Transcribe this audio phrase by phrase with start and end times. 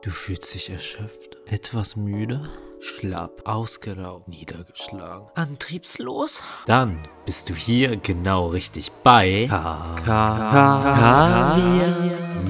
[0.00, 2.48] Du fühlst dich erschöpft, etwas müde,
[2.78, 6.40] schlapp, ausgeraubt, niedergeschlagen, antriebslos?
[6.66, 11.56] Dann bist du hier genau richtig bei K K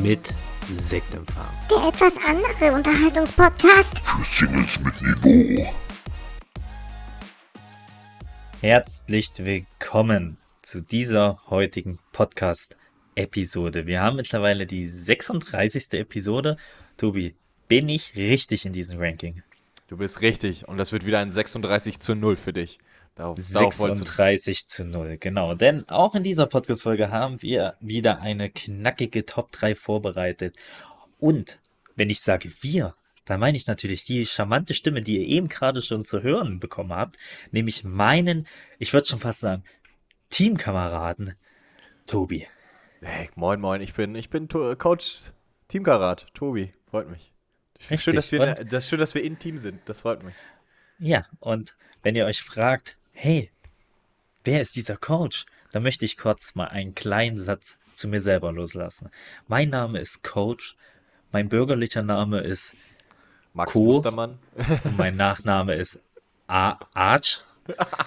[0.03, 0.34] mit
[0.74, 1.46] Sektempfang.
[1.71, 3.99] Der etwas andere Unterhaltungspodcast.
[4.01, 5.73] Für Singles mit Niveau.
[8.61, 13.87] Herzlich willkommen zu dieser heutigen Podcast-Episode.
[13.87, 15.95] Wir haben mittlerweile die 36.
[15.95, 16.59] Episode.
[16.99, 17.37] Tobi,
[17.69, 19.45] bin ich richtig in diesem Ranking?
[19.87, 22.80] Du bist richtig und das wird wieder ein 36 zu 0 für dich.
[23.15, 25.55] Darauf, 36 zu 0, genau.
[25.55, 30.56] Denn auch in dieser Podcast-Folge haben wir wieder eine knackige Top 3 vorbereitet.
[31.20, 31.61] Und
[31.95, 35.83] wenn ich sage wir, da meine ich natürlich die charmante Stimme, die ihr eben gerade
[35.83, 37.17] schon zu hören bekommen habt,
[37.53, 38.45] nämlich meinen,
[38.80, 39.62] ich würde schon fast sagen,
[40.30, 41.34] Teamkameraden,
[42.09, 42.48] Tobi.
[43.03, 45.30] Hey, moin, moin, ich bin, ich bin Coach
[45.69, 47.33] Teamkarat, Tobi, freut mich.
[47.78, 48.02] Richtig.
[48.02, 50.34] Schön, dass wir, und, das schön, dass wir in Team sind, das freut mich.
[50.98, 53.50] Ja, und wenn ihr euch fragt, hey,
[54.44, 55.47] wer ist dieser Coach?
[55.72, 59.11] Dann möchte ich kurz mal einen kleinen Satz zu mir selber loslassen.
[59.47, 60.77] Mein Name ist Coach,
[61.31, 62.75] mein bürgerlicher Name ist
[63.53, 63.84] Max Co.
[63.84, 64.39] Mustermann.
[64.84, 66.00] und mein Nachname ist
[66.47, 67.42] A Arch.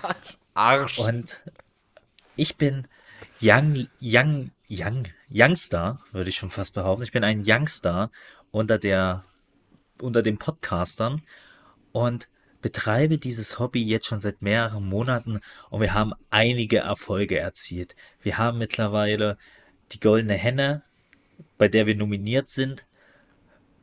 [0.01, 0.37] Arch.
[0.53, 0.99] Arsch.
[0.99, 1.43] Und
[2.35, 2.87] ich bin
[3.41, 7.03] Young, Young, Young, Youngster, würde ich schon fast behaupten.
[7.03, 8.09] Ich bin ein Youngster
[8.51, 9.23] unter der,
[10.01, 11.21] unter den Podcastern
[11.91, 12.27] und
[12.61, 17.95] betreibe dieses Hobby jetzt schon seit mehreren Monaten und wir haben einige Erfolge erzielt.
[18.21, 19.37] Wir haben mittlerweile
[19.91, 20.83] die Goldene Henne,
[21.57, 22.85] bei der wir nominiert sind.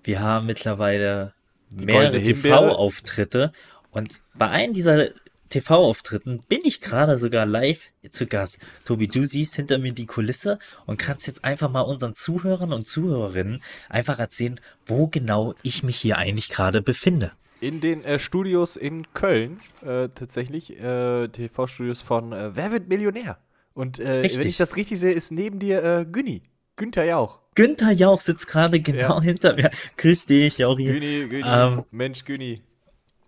[0.05, 1.35] Wir haben mittlerweile
[1.71, 3.53] die mehrere TV-Auftritte
[3.91, 5.09] und bei einem dieser
[5.49, 8.59] TV-Auftritten bin ich gerade sogar live zu Gast.
[8.85, 12.87] Tobi, du siehst hinter mir die Kulisse und kannst jetzt einfach mal unseren Zuhörern und
[12.87, 17.33] Zuhörerinnen einfach erzählen, wo genau ich mich hier eigentlich gerade befinde.
[17.61, 23.39] In den äh, Studios in Köln, äh, tatsächlich, äh, TV-Studios von äh, Wer wird Millionär?
[23.75, 26.43] Und äh, wenn ich das richtig sehe, ist neben dir äh, Günni,
[26.77, 27.41] Günther Jauch.
[27.55, 29.23] Günther Jauch sitzt gerade genau ja.
[29.23, 29.71] hinter mir.
[29.97, 30.85] Grüß dich, Jauri.
[30.85, 32.63] Günni, Günni, ähm, Mensch, Günni.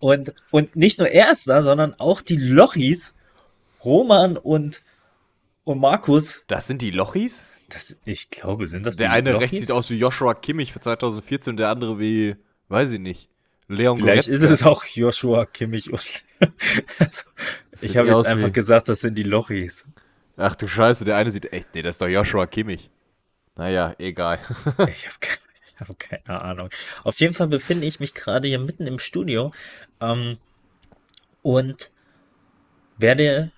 [0.00, 3.14] Und, und nicht nur er ist da, sondern auch die Lochis,
[3.84, 4.82] Roman und,
[5.64, 6.42] und Markus.
[6.46, 7.46] Das sind die Lochis?
[7.68, 11.52] Das, ich glaube, sind das der eine rechts sieht aus wie Joshua Kimmich für 2014
[11.52, 12.34] und der andere wie,
[12.68, 13.28] weiß ich nicht,
[13.68, 14.46] Leon Vielleicht Goretzka.
[14.46, 15.92] ist es auch Joshua Kimmich.
[15.92, 16.24] Und
[16.98, 17.24] also,
[17.80, 18.52] ich habe jetzt einfach wie...
[18.52, 19.84] gesagt, das sind die Lochis.
[20.36, 22.90] Ach du Scheiße, der eine sieht echt, nee, das ist doch Joshua Kimmich.
[23.54, 24.38] Naja, egal.
[24.88, 25.49] ich habe keine
[25.80, 26.70] habe keine Ahnung.
[27.04, 29.52] Auf jeden Fall befinde ich mich gerade hier mitten im Studio
[30.00, 30.38] ähm,
[31.42, 31.90] und
[32.98, 33.50] werde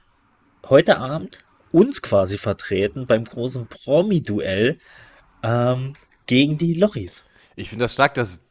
[0.68, 4.78] heute Abend uns quasi vertreten beim großen Promi-Duell
[5.42, 5.94] ähm,
[6.26, 7.24] gegen die Lochis.
[7.56, 8.42] Ich finde das stark, dass,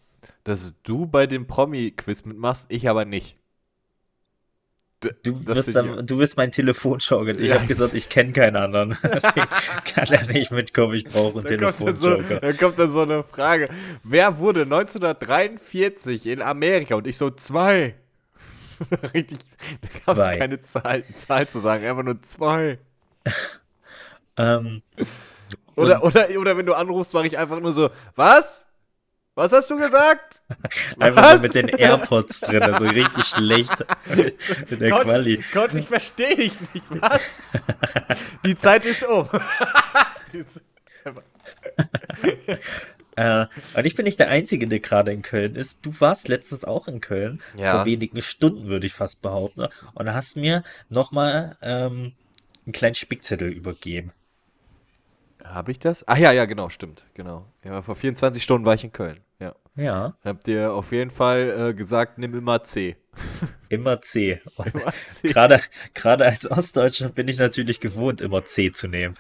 [0.44, 3.38] dass du bei dem Promi-Quiz mitmachst, ich aber nicht.
[5.24, 7.32] Du wirst, dann, du wirst mein Telefonjoker.
[7.32, 7.56] Ich ja.
[7.56, 8.96] habe gesagt, ich kenne keinen anderen.
[9.04, 9.48] Deswegen
[9.96, 10.94] kann er nicht mitkommen.
[10.94, 11.60] Ich brauche einen.
[11.60, 12.20] Dann, so,
[12.60, 13.70] kommt dann so eine Frage.
[14.04, 16.96] Wer wurde 1943 in Amerika?
[16.96, 17.96] Und ich so, zwei.
[19.14, 19.40] Richtig,
[19.82, 21.86] da gab es keine Zahl, Zahl zu sagen.
[21.86, 22.78] Einfach nur zwei.
[24.38, 24.84] ähm,
[25.76, 28.68] oder, oder, oder wenn du anrufst, mache ich einfach nur so, was?
[29.36, 30.42] Was hast du gesagt?
[31.00, 33.86] Einfach so mit den AirPods drin, so richtig schlecht
[34.70, 35.42] in der Gott, Quali.
[35.54, 36.86] Gott, ich verstehe dich nicht.
[36.90, 37.22] Was?
[38.46, 39.30] Die Zeit ist um.
[43.16, 45.86] äh, und ich bin nicht der Einzige, der gerade in Köln ist.
[45.86, 47.78] Du warst letztens auch in Köln, ja.
[47.78, 49.68] vor wenigen Stunden, würde ich fast behaupten.
[49.94, 52.12] Und hast mir nochmal ähm,
[52.66, 54.12] einen kleinen Spickzettel übergeben.
[55.44, 56.08] Habe ich das?
[56.08, 57.06] Ach ja, ja, genau, stimmt.
[57.14, 57.46] Genau.
[57.64, 59.20] Ja, vor 24 Stunden war ich in Köln.
[59.40, 59.56] Ja.
[59.76, 60.16] Ja.
[60.24, 62.98] Habt ihr auf jeden Fall äh, gesagt, nimm immer C.
[63.70, 64.42] Immer C.
[65.06, 65.28] C.
[65.30, 65.62] Gerade,
[65.94, 69.16] gerade als Ostdeutscher bin ich natürlich gewohnt, immer C zu nehmen.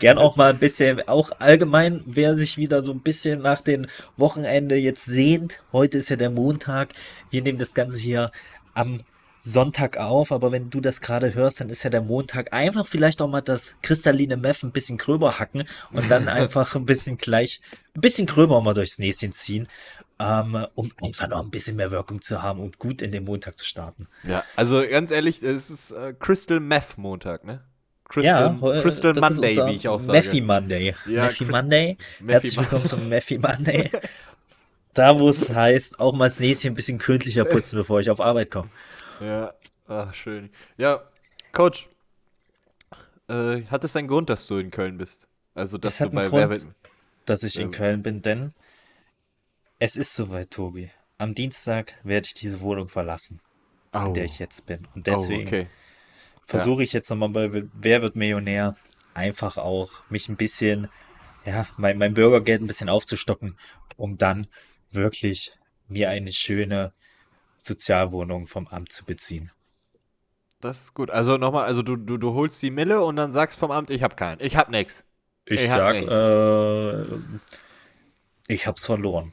[0.00, 3.86] Gern auch mal ein bisschen, auch allgemein, wer sich wieder so ein bisschen nach dem
[4.16, 5.62] Wochenende jetzt sehnt.
[5.72, 6.90] Heute ist ja der Montag.
[7.30, 8.32] Wir nehmen das Ganze hier
[8.74, 9.00] am
[9.40, 12.52] Sonntag auf, aber wenn du das gerade hörst, dann ist ja der Montag.
[12.52, 16.84] Einfach vielleicht auch mal das kristalline Meth ein bisschen gröber hacken und dann einfach ein
[16.84, 17.60] bisschen gleich,
[17.94, 19.66] ein bisschen gröber mal durchs Näschen ziehen,
[20.18, 23.58] ähm, um einfach noch ein bisschen mehr Wirkung zu haben und gut in den Montag
[23.58, 24.06] zu starten.
[24.24, 27.62] Ja, also ganz ehrlich, es ist äh, Crystal Meth Montag, ne?
[28.10, 30.18] Crystal, ja, Crystal Monday, wie ich auch sage.
[30.18, 30.94] Mephi Monday.
[31.06, 31.96] Ja, Mephi Monday.
[32.26, 33.88] Herzlich willkommen zum Mephi Monday.
[34.94, 38.20] da, wo es heißt, auch mal das Näschen ein bisschen gründlicher putzen, bevor ich auf
[38.20, 38.68] Arbeit komme.
[39.20, 39.54] Ja,
[39.86, 40.50] ach, schön.
[40.76, 41.02] Ja,
[41.52, 41.88] Coach,
[43.28, 45.28] äh, hat es einen Grund, dass du in Köln bist?
[45.54, 46.74] Also, dass es du bei Grund, Wer
[47.26, 48.54] dass ich in Köln bin, denn
[49.78, 50.90] Es ist soweit, Tobi.
[51.18, 53.40] Am Dienstag werde ich diese Wohnung verlassen,
[53.92, 54.06] Oh.
[54.06, 54.86] in der ich jetzt bin.
[54.94, 55.66] Und oh, deswegen okay.
[56.46, 58.76] versuche ich jetzt nochmal bei Wer wird Millionär
[59.14, 60.88] einfach auch mich ein bisschen,
[61.44, 63.58] ja, mein, mein Bürgergeld ein bisschen aufzustocken,
[63.96, 64.46] um dann
[64.90, 65.52] wirklich
[65.88, 66.92] mir eine schöne
[67.62, 69.50] Sozialwohnung vom Amt zu beziehen.
[70.60, 71.10] Das ist gut.
[71.10, 74.02] Also nochmal, also du, du, du holst die Mille und dann sagst vom Amt, ich
[74.02, 74.40] hab keinen.
[74.40, 75.04] Ich hab nix.
[75.46, 76.12] Ich, Ich hab sag, nichts.
[76.12, 77.18] äh,
[78.48, 79.32] ich hab's verloren.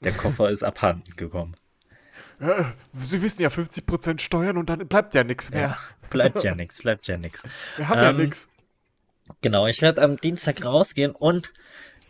[0.00, 1.56] Der Koffer ist abhanden gekommen.
[2.40, 5.76] Äh, Sie wissen ja 50% Steuern und dann bleibt ja nichts mehr.
[6.10, 7.42] Bleibt ja nix, bleibt ja nix.
[7.76, 8.48] Wir haben ja Ähm, nix.
[9.42, 11.52] Genau, ich werde am Dienstag rausgehen und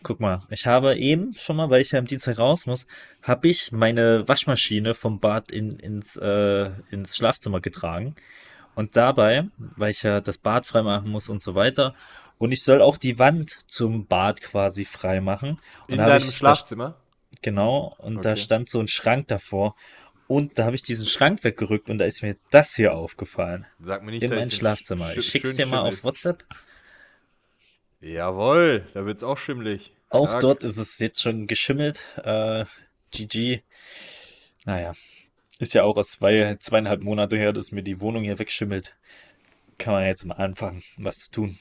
[0.02, 2.86] guck mal, ich habe eben schon mal, weil ich ja am Dienstag raus muss,
[3.22, 8.14] habe ich meine Waschmaschine vom Bad in, ins, äh, ins Schlafzimmer getragen.
[8.74, 11.94] Und dabei, weil ich ja das Bad freimachen muss und so weiter,
[12.38, 15.58] und ich soll auch die Wand zum Bad quasi freimachen.
[15.88, 16.96] Und In da deinem ich, Schlafzimmer?
[17.42, 18.36] Genau, und da Okay.
[18.36, 19.74] stand so ein Schrank davor.
[20.28, 23.66] Und da habe ich diesen Schrank weggerückt und da ist mir das hier aufgefallen.
[23.80, 25.06] Sag mir nicht, In da mein Schlafzimmer.
[25.06, 26.04] sch- Ich schick's dir mal auf.
[26.04, 26.44] WhatsApp.
[28.00, 29.92] Jawohl, da wird's auch schimmelig.
[30.10, 30.40] Auch Stark.
[30.40, 32.04] dort ist es jetzt schon geschimmelt.
[32.16, 32.64] Äh,
[33.10, 33.62] GG.
[34.64, 34.92] Naja.
[35.58, 38.96] Ist ja auch aus zwei, zweieinhalb Monate her, dass mir die Wohnung hier wegschimmelt.
[39.76, 41.58] Kann man jetzt mal anfangen, was zu tun.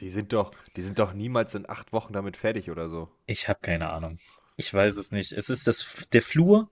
[0.00, 3.08] Die sind doch, die sind doch niemals in acht Wochen damit fertig oder so.
[3.26, 4.18] Ich habe keine Ahnung.
[4.56, 5.32] Ich weiß es nicht.
[5.32, 6.70] Es ist das, der Flur,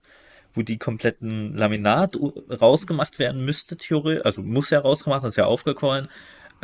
[0.53, 2.17] wo die kompletten Laminat
[2.49, 4.25] rausgemacht werden müsste, theoretisch.
[4.25, 6.09] Also muss ja rausgemacht, ist ja aufgequollen.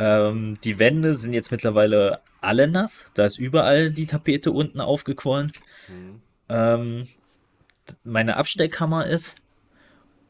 [0.03, 3.05] Ähm, die Wände sind jetzt mittlerweile alle nass.
[3.13, 5.51] Da ist überall die Tapete unten aufgequollen.
[6.49, 7.07] Ähm,
[7.87, 9.35] d- meine Abstellkammer ist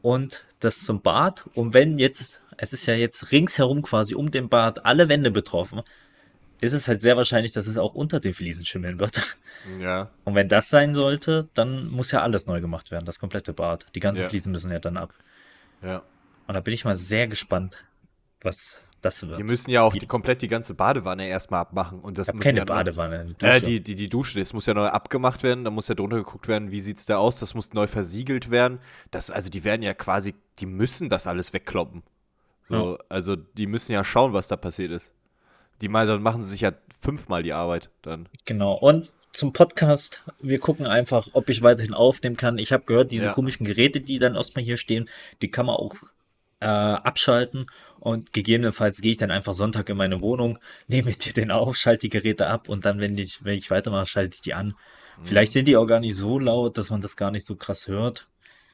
[0.02, 1.44] und das zum Bad.
[1.54, 5.80] Und wenn jetzt, es ist ja jetzt ringsherum quasi um den Bad alle Wände betroffen,
[6.60, 9.38] ist es halt sehr wahrscheinlich, dass es auch unter den Fliesen schimmeln wird.
[9.80, 10.10] Ja.
[10.24, 13.86] Und wenn das sein sollte, dann muss ja alles neu gemacht werden, das komplette Bad.
[13.94, 14.28] Die ganzen Ja.
[14.28, 15.14] Fliesen müssen ja dann ab.
[15.82, 16.02] Ja.
[16.46, 17.82] Und da bin ich mal sehr gespannt,
[18.42, 19.38] was das wird.
[19.38, 22.00] Die müssen ja auch die, komplett die ganze Badewanne erstmal abmachen.
[22.00, 23.20] Und das ich muss keine ja Badewanne.
[23.20, 23.52] eine Dusche.
[23.52, 26.16] Äh, die, die, die Dusche, das muss ja neu abgemacht werden, da muss ja drunter
[26.16, 28.78] geguckt werden, wie sieht's da aus, das muss neu versiegelt werden.
[29.10, 32.02] Das, also die werden ja quasi, die müssen das alles wegkloppen.
[32.68, 35.12] So, also die müssen ja schauen, was da passiert ist.
[35.82, 38.28] Die mal, dann machen sie sich ja fünfmal die Arbeit dann.
[38.44, 38.74] Genau.
[38.74, 42.58] Und zum Podcast, wir gucken einfach, ob ich weiterhin aufnehmen kann.
[42.58, 43.32] Ich habe gehört, diese Ja.
[43.32, 45.08] komischen Geräte, die dann erstmal hier stehen,
[45.42, 45.94] die kann man auch
[46.60, 47.66] äh, abschalten.
[48.04, 50.58] Und gegebenenfalls gehe ich dann einfach Sonntag in meine Wohnung,
[50.88, 54.06] nehme dir den auf, schalte die Geräte ab und dann, wenn ich, wenn ich weitermache,
[54.06, 54.74] schalte ich die an.
[55.18, 55.26] Mhm.
[55.26, 57.86] Vielleicht sind die auch gar nicht so laut, dass man das gar nicht so krass
[57.86, 58.26] hört.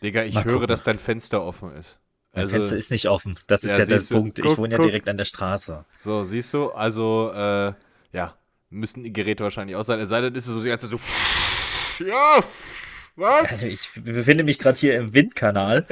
[0.02, 0.68] Digga, ich Mal höre, gucken.
[0.68, 1.98] dass dein Fenster offen ist.
[2.32, 3.38] Mein Also, Fenster ist nicht offen.
[3.48, 4.14] Das ist Ja, ja, der du.
[4.14, 4.40] Punkt.
[4.40, 4.86] Guck, ich wohne ja guck.
[4.86, 5.84] direkt an der Straße.
[5.98, 7.72] so, siehst du, also, äh,
[8.14, 8.34] ja,
[8.70, 10.00] müssen die Geräte wahrscheinlich aus sein.
[10.00, 10.98] Es sei denn, ist es so, sie hat so,
[12.06, 12.40] ja,
[13.18, 13.50] was?
[13.50, 15.82] Also ich befinde mich gerade hier im Windkanal.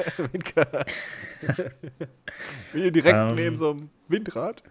[2.72, 3.34] Bin hier direkt Ähm.
[3.34, 4.62] neben so einem Windrad.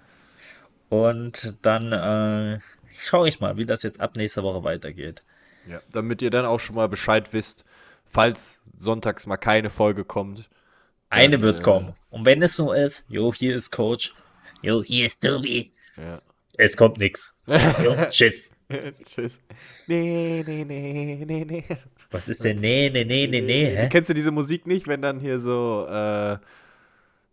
[0.90, 2.60] Und dann äh,
[2.98, 5.24] schaue ich mal, wie das jetzt ab nächster Woche weitergeht.
[5.68, 7.66] Ja, damit ihr dann auch schon mal Bescheid wisst,
[8.06, 10.50] falls sonntags mal keine Folge kommt.
[11.10, 11.94] Eine Dann, wird äh, kommen.
[12.10, 14.14] Und wenn es so ist, jo, hier ist Coach.
[14.62, 15.72] Jo, hier ist Tobi.
[15.98, 16.22] Ja.
[16.58, 17.36] Es kommt nix.
[17.48, 18.52] Jo, tschüss.
[19.06, 19.42] Tschüss.
[19.88, 21.64] Nee, nee, nee, nee, nee.
[22.16, 22.60] Was ist denn?
[22.60, 23.90] Nee, nee, nee, nee, nee, hä?
[23.90, 26.38] Kennst du diese Musik nicht, wenn dann hier so, äh,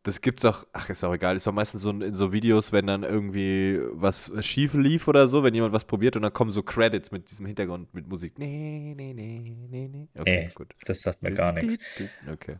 [0.05, 2.87] das gibt's auch, ach, ist auch egal, ist doch meistens so in so Videos, wenn
[2.89, 6.63] dann irgendwie was schief lief oder so, wenn jemand was probiert und dann kommen so
[6.65, 8.37] Credits mit diesem Hintergrund mit Musik.
[8.39, 10.09] Nee, nee, nee, nee, nee.
[10.19, 10.73] Okay, Nee, gut.
[10.87, 11.79] das sagt mir gar nichts.
[12.33, 12.57] Okay.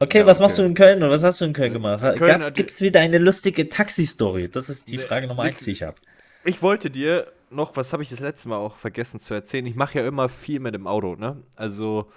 [0.00, 0.62] Okay, Ja, was machst okay.
[0.64, 2.00] du in Köln oder was hast du in Köln gemacht?
[2.16, 4.48] Köln Gab's, hat- gibt's wieder eine lustige Taxi-Story?
[4.48, 5.96] Das ist die Frage Nummer eins, die ich habe.
[6.44, 9.66] Ich wollte dir noch, was habe ich das letzte Mal auch vergessen zu erzählen?
[9.66, 11.42] Ich mache ja immer viel mit dem Auto, ne?
[11.56, 12.10] Also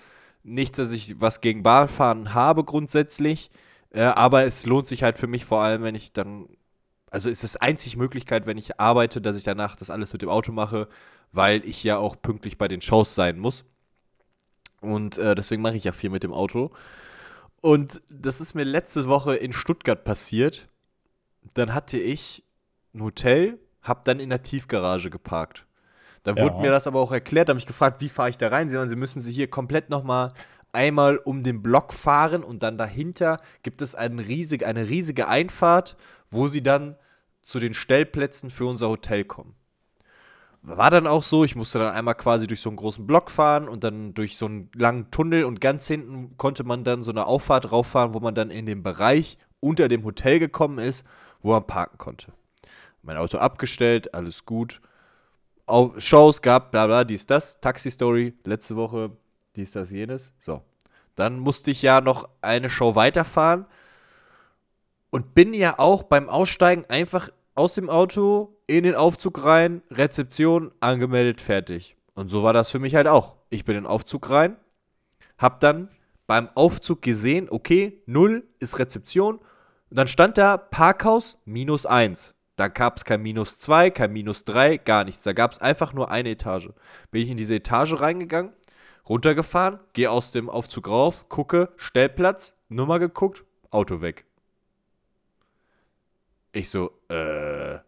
[0.44, 3.50] nicht, dass ich was gegen Bahnfahren habe grundsätzlich,
[3.92, 6.48] äh, aber es lohnt sich halt für mich vor allem, wenn ich dann,
[7.12, 10.30] also es ist einzig Möglichkeit, wenn ich arbeite, dass ich danach das alles mit dem
[10.30, 10.88] Auto mache,
[11.32, 13.66] weil ich ja auch pünktlich bei den Shows sein muss.
[14.82, 16.72] Und äh, deswegen mache ich ja viel mit dem Auto.
[17.62, 20.68] Und das ist mir letzte Woche in Stuttgart passiert.
[21.56, 22.44] Dann hatte ich
[22.94, 25.66] ein Hotel, hab dann in der Tiefgarage geparkt.
[26.24, 26.44] Da Ja.
[26.44, 28.68] wurde mir das aber auch erklärt, da habe ich gefragt, wie fahre ich da rein?
[28.68, 30.34] Sie sagen, Sie müssen sie hier komplett nochmal
[30.74, 35.96] einmal um den Block fahren und dann dahinter gibt es riesig, eine riesige Einfahrt,
[36.30, 36.98] wo sie dann
[37.42, 39.56] zu den Stellplätzen für unser Hotel kommen.
[40.64, 43.70] War dann auch so, ich musste dann einmal quasi durch so einen großen Block fahren
[43.70, 47.28] und dann durch so einen langen Tunnel und ganz hinten konnte man dann so eine
[47.28, 51.06] Auffahrt rauffahren, wo man dann in den Bereich unter dem Hotel gekommen ist,
[51.42, 52.34] wo man parken konnte.
[53.06, 54.82] Mein Auto abgestellt, alles gut.
[55.68, 57.62] Au Shows gab, bla bla, dies, das.
[57.62, 59.12] Taxi-Story, letzte Woche
[59.56, 60.34] dies, das, jenes.
[60.40, 60.64] So.
[61.14, 63.66] Dann musste ich ja noch eine Show weiterfahren
[65.12, 70.74] und bin ja auch beim Aussteigen einfach aus dem Auto in den Aufzug rein, Rezeption,
[70.80, 71.96] angemeldet, fertig.
[72.16, 73.36] Und so war das für mich halt auch.
[73.50, 74.58] Ich bin in den Aufzug rein,
[75.38, 75.90] hab dann
[76.28, 79.38] beim Aufzug gesehen, okay, 0 ist Rezeption.
[79.38, 82.35] Und dann stand da Parkhaus minus 1.
[82.56, 85.24] Da gab es kein minus 2, kein minus 3, gar nichts.
[85.24, 86.70] Da gab es einfach nur eine Etage.
[87.12, 88.54] Bin ich in diese Etage reingegangen,
[89.08, 94.26] runtergefahren, gehe aus dem Aufzug rauf, gucke, Stellplatz, Nummer geguckt, Auto weg.
[96.54, 97.80] Ich so, äh.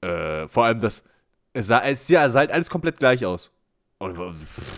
[0.00, 1.04] Äh, vor allem das.
[1.52, 3.52] Es sah, es, sah halt alles komplett gleich aus.
[4.04, 4.34] Und wo,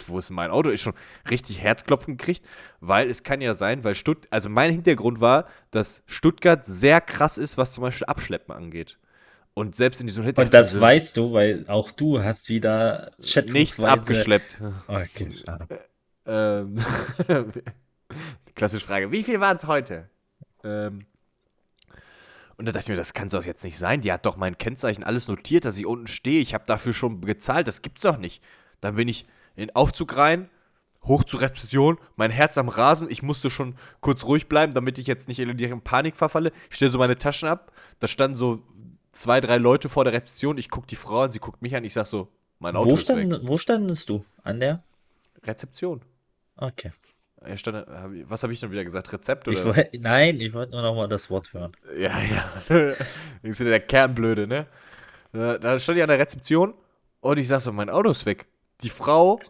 [0.06, 0.71] wo ist mein Auto?
[0.71, 0.95] Ich schon
[1.28, 2.47] richtig Herzklopfen gekriegt,
[2.80, 7.37] weil es kann ja sein, weil Stutt also mein Hintergrund war, dass Stuttgart sehr krass
[7.37, 8.99] ist, was zum Beispiel Abschleppen angeht.
[9.54, 13.11] Und selbst in diesem Und das weißt du, weil auch du hast wieder
[13.52, 14.61] nichts abgeschleppt.
[14.87, 15.66] Okay, schade.
[16.25, 16.76] Ähm,
[18.54, 19.11] klassische Frage.
[19.11, 20.09] Wie viel waren es heute?
[20.62, 21.06] Ähm,
[22.56, 24.02] und da dachte ich mir, das kann doch jetzt nicht sein.
[24.02, 26.40] Die hat doch mein Kennzeichen alles notiert, dass ich unten stehe.
[26.40, 27.66] Ich habe dafür schon gezahlt.
[27.66, 28.42] Das gibt's doch nicht.
[28.80, 30.50] Dann bin ich in den Aufzug rein,
[31.04, 33.11] hoch zur Rezeption, mein Herz am Rasen.
[33.11, 36.52] Ich musste schon kurz ruhig bleiben, damit ich jetzt nicht in Panik verfalle.
[36.71, 37.73] Ich stelle so meine Taschen ab.
[38.00, 38.62] Da standen so
[39.12, 40.59] zwei, drei Leute vor der Rezeption.
[40.59, 41.85] Ich gucke die Frau an, sie guckt mich an.
[41.85, 42.28] Ich sag so,
[42.59, 43.40] mein Auto Wo, ist stand, weg.
[43.45, 44.25] wo standest du?
[44.42, 44.83] An der?
[45.45, 46.02] Rezeption.
[46.56, 46.92] Okay.
[47.54, 47.87] Stand,
[48.28, 49.12] was habe ich denn wieder gesagt?
[49.12, 49.59] Rezept oder?
[49.59, 51.73] Ich woll, nein, ich wollte nur noch mal das Wort hören.
[51.97, 52.18] Ja,
[52.71, 52.95] ja.
[53.42, 54.66] Ist wieder der Kernblöde, ne?
[55.33, 56.75] Da, da stand ich an der Rezeption
[57.21, 58.47] und ich sag so, mein Auto ist weg.
[58.83, 59.40] Die Frau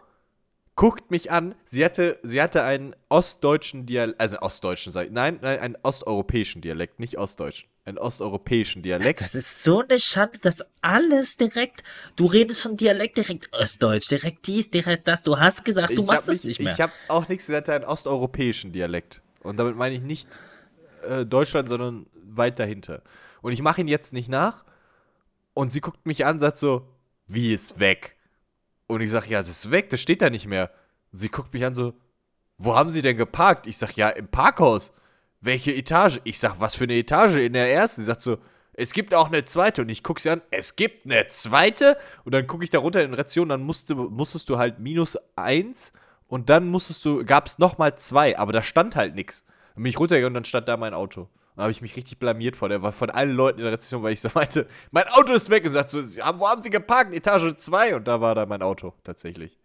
[0.76, 1.54] guckt mich an.
[1.64, 6.60] Sie hatte, sie hatte einen ostdeutschen Dialekt, also ostdeutschen, sag ich, nein, nein, einen osteuropäischen
[6.60, 7.68] Dialekt, nicht ostdeutschen.
[7.86, 9.20] Einen osteuropäischen Dialekt.
[9.20, 11.84] Das ist so eine Schande, dass alles direkt,
[12.16, 16.06] du redest von Dialekt direkt Ostdeutsch, direkt dies, direkt das, du hast gesagt, du Ich
[16.06, 16.74] machst es nicht, nicht mehr.
[16.74, 19.22] Ich habe auch nichts gesagt, einen osteuropäischen Dialekt.
[19.40, 20.40] Und damit meine ich nicht
[21.08, 23.02] äh, Deutschland, sondern weit dahinter.
[23.40, 24.64] Und ich mache ihn jetzt nicht nach.
[25.54, 26.88] Und sie guckt mich an, sagt so,
[27.28, 28.15] wie ist weg?
[28.86, 30.70] Und ich sage, ja, es ist weg, das steht da nicht mehr.
[31.12, 31.94] Sie guckt mich an so,
[32.58, 33.66] wo haben sie denn geparkt?
[33.66, 34.92] Ich sag, ja, im Parkhaus.
[35.40, 36.20] Welche Etage?
[36.24, 37.36] Ich sag, was für eine Etage?
[37.36, 38.02] In der ersten.
[38.02, 38.38] Sie sagt so,
[38.72, 39.82] es gibt auch eine zweite.
[39.82, 41.96] Und ich gucke sie an, es gibt eine zweite?
[42.24, 45.92] Und dann gucke ich da runter in Ration, dann musste, musstest du halt minus eins
[46.28, 49.44] und dann musstest du, gab es nochmal zwei, aber da stand halt nichts.
[49.74, 51.28] Dann bin ich runtergegangen und dann stand da mein Auto.
[51.56, 54.02] Dann habe ich mich richtig blamiert vor der, war von allen Leuten in der Rezeption,
[54.02, 55.64] weil ich so meinte, mein Auto ist weg.
[55.64, 57.14] Und sagt so, "Sie haben- wo haben sie geparkt?
[57.14, 57.96] Etage 2.
[57.96, 59.58] Und da war da mein Auto, tatsächlich.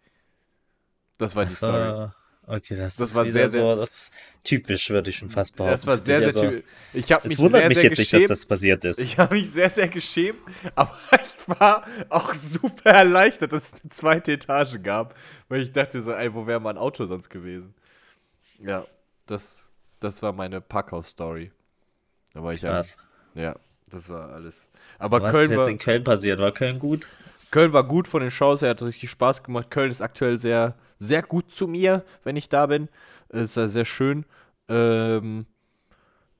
[1.18, 2.08] Das war die Story.
[2.44, 4.10] Okay, das, Das war wieder sehr, so, sehr- das
[4.42, 5.72] typisch, würde ich schon fast behaupten.
[5.72, 6.64] Das war sehr, sehr Also, typisch.
[6.92, 8.30] Ich habe Es mich wundert sehr, mich sehr jetzt nicht, dass geschämt.
[8.30, 8.98] das passiert ist.
[8.98, 10.38] Ich habe mich sehr, sehr geschämt,
[10.74, 15.14] aber ich war auch super erleichtert, dass es eine zweite Etage gab,
[15.48, 17.74] weil ich dachte so, ey, wo wäre mein Auto sonst gewesen?
[18.58, 18.84] Ja,
[19.26, 19.68] das,
[20.00, 21.52] das war meine Packhaus-Story.
[22.34, 22.96] Da war ich ja, Krass.
[23.34, 23.54] ja,
[23.90, 24.66] das war alles.
[24.98, 26.40] Aber Was Köln ist jetzt war, in Köln passiert?
[26.40, 27.08] War Köln gut?
[27.50, 29.70] Köln war gut von den Shows her, hat richtig Spaß gemacht.
[29.70, 32.88] Köln ist aktuell sehr, sehr gut zu mir, wenn ich da bin.
[33.28, 34.24] Es war sehr schön.
[34.68, 35.46] Ähm,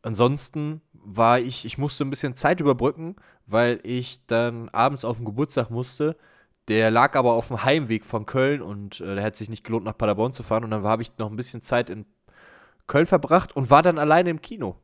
[0.00, 5.26] ansonsten war ich, ich musste ein bisschen Zeit überbrücken, weil ich dann abends auf den
[5.26, 6.16] Geburtstag musste.
[6.68, 9.84] Der lag aber auf dem Heimweg von Köln und äh, der hat sich nicht gelohnt,
[9.84, 10.64] nach Paderborn zu fahren.
[10.64, 12.06] Und dann habe ich noch ein bisschen Zeit in
[12.87, 14.76] Köln verbracht und war dann alleine im Kino.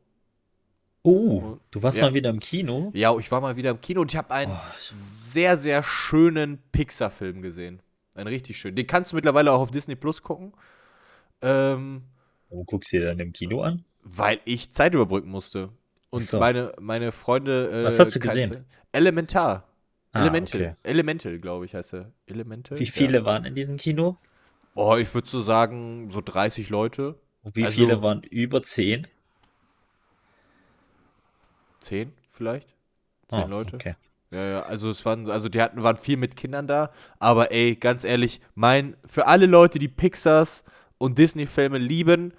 [1.11, 2.05] Oh, du warst Ja.
[2.05, 2.91] mal wieder im Kino?
[2.93, 7.41] Ja, ich war mal wieder im Kino und ich habe einen sehr, sehr schönen Pixar-Film
[7.41, 7.81] gesehen.
[8.13, 8.75] Einen richtig schönen.
[8.75, 10.53] Den kannst du mittlerweile auch auf Disney Plus gucken.
[11.41, 12.03] Ähm,
[12.49, 13.85] Wo guckst du dir dann im Kino an?
[14.03, 15.69] weil ich Zeit überbrücken musste.
[16.09, 16.39] Und so.
[16.39, 17.69] meine, meine Freunde.
[17.69, 18.49] Äh, Was hast du gesehen?
[18.51, 19.67] Zeit- Elementar.
[20.13, 20.61] Ah, Elemental.
[20.61, 20.73] okay.
[20.83, 22.11] Elemental, glaube ich, heißt er.
[22.25, 22.79] Elemental?
[22.79, 23.25] Wie viele Ja.
[23.25, 24.17] waren in diesem Kino?
[24.73, 27.15] Oh, ich würde so sagen, so 30 Leute.
[27.43, 29.05] Und wie Also- viele waren über 10?
[31.79, 32.73] 10 vielleicht?
[33.29, 33.75] 10 Ah, Leute.
[33.75, 33.95] Okay.
[34.31, 37.75] Ja, ja, also es waren, also die hatten, waren viel mit Kindern da, aber ey,
[37.75, 40.63] ganz ehrlich, mein, für alle Leute, die Pixars
[40.99, 42.33] und Disney-Filme lieben,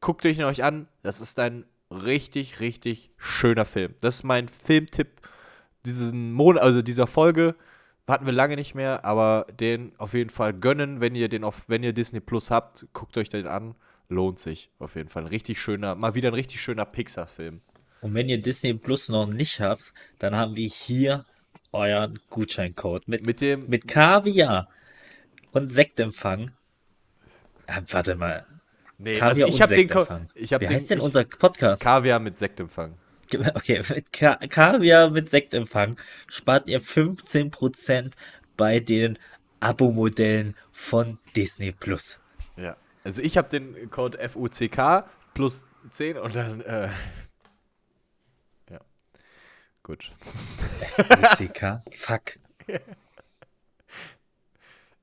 [0.00, 3.94] guckt euch ihn euch an, das ist ein richtig, richtig schöner Film.
[4.00, 5.20] Das ist mein Filmtipp
[5.84, 7.54] diesen Monat, also dieser Folge,
[8.08, 11.68] hatten wir lange nicht mehr, aber den auf jeden Fall gönnen, wenn ihr den auf,
[11.68, 13.74] wenn ihr Disney Plus habt, guckt euch den an,
[14.08, 15.24] lohnt sich auf jeden Fall.
[15.24, 17.60] Ein richtig schöner, mal wieder ein richtig schöner Pixar-Film.
[18.04, 21.24] Und wenn ihr Disney Plus noch nicht habt, dann haben wir hier
[21.72, 24.68] euren Gutscheincode mit, Mit dem, mit Kaviar
[25.52, 26.50] und Sektempfang.
[27.66, 28.44] Ah, warte mal.
[28.98, 31.24] nee, Kaviar also ich habe den, Ko- ich habe Wie den, heißt denn ich, unser
[31.24, 31.82] Podcast?
[31.82, 32.98] Kaviar mit Sektempfang.
[33.54, 35.96] Okay, mit Ka Kaviar mit Sektempfang
[36.28, 38.10] spart ihr 15%
[38.58, 39.18] bei den
[39.60, 42.18] Abo-Modellen von Disney Plus.
[42.58, 42.76] Ja.
[43.02, 46.88] Also ich habe den Code FUCK plus 10 und dann, äh.
[49.84, 50.10] Gut.
[51.36, 51.82] FUCK?
[51.92, 52.38] Fuck.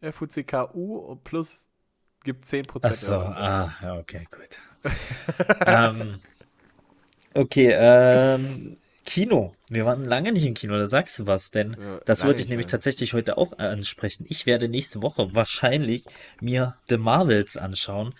[0.01, 1.69] FUCKU plus
[2.23, 3.37] gibt 10% Achso, Rabatt.
[3.83, 4.59] ah, okay, gut.
[5.67, 6.19] ähm,
[7.35, 9.53] okay, ähm, Kino.
[9.69, 12.49] Wir waren lange nicht im Kino, da sagst du was, denn Ja, das wollte ich
[12.49, 12.71] nämlich mehr.
[12.71, 14.25] tatsächlich heute auch ansprechen.
[14.29, 16.05] Ich werde nächste Woche wahrscheinlich
[16.39, 18.15] mir The Marvels anschauen.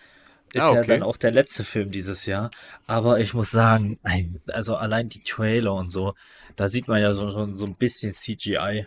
[0.53, 0.88] Ist Ah, ja okay.
[0.88, 2.51] dann auch der letzte Film dieses Jahr.
[2.88, 4.00] Aber ich muss sagen,
[4.48, 6.13] also allein die Trailer und so,
[6.55, 8.86] da sieht man ja so, schon so ein bisschen CGI.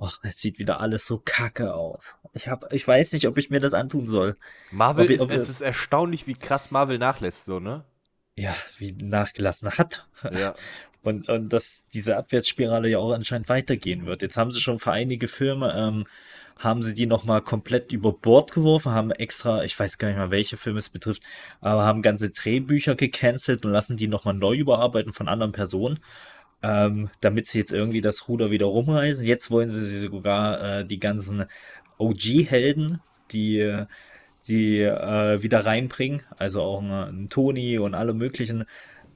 [0.00, 2.16] Och, es sieht wieder alles so kacke aus.
[2.32, 4.36] Ich hab, ich weiß nicht, ob ich mir das antun soll.
[4.70, 7.84] Marvel Ob- ist, ob- es ist erstaunlich, wie krass Marvel nachlässt, so, ne?
[8.36, 10.06] Ja, wie nachgelassen hat.
[10.32, 10.54] Ja.
[11.02, 14.20] Und, und dass diese Abwärtsspirale ja auch anscheinend weitergehen wird.
[14.20, 16.06] Jetzt haben sie schon für einige Filme, ähm,
[16.58, 20.30] haben sie die nochmal komplett über Bord geworfen, haben extra, ich weiß gar nicht mal,
[20.30, 21.22] welche Filme es betrifft,
[21.60, 26.00] aber haben ganze Drehbücher gecancelt und lassen die nochmal neu überarbeiten von anderen Personen,
[26.62, 29.24] ähm, damit sie jetzt irgendwie das Ruder wieder rumreißen.
[29.24, 31.44] Jetzt wollen sie sogar äh, die ganzen
[31.98, 33.00] OG-Helden,
[33.30, 33.84] die,
[34.48, 38.64] die äh, wieder reinbringen, also auch einen, einen Tony und alle möglichen,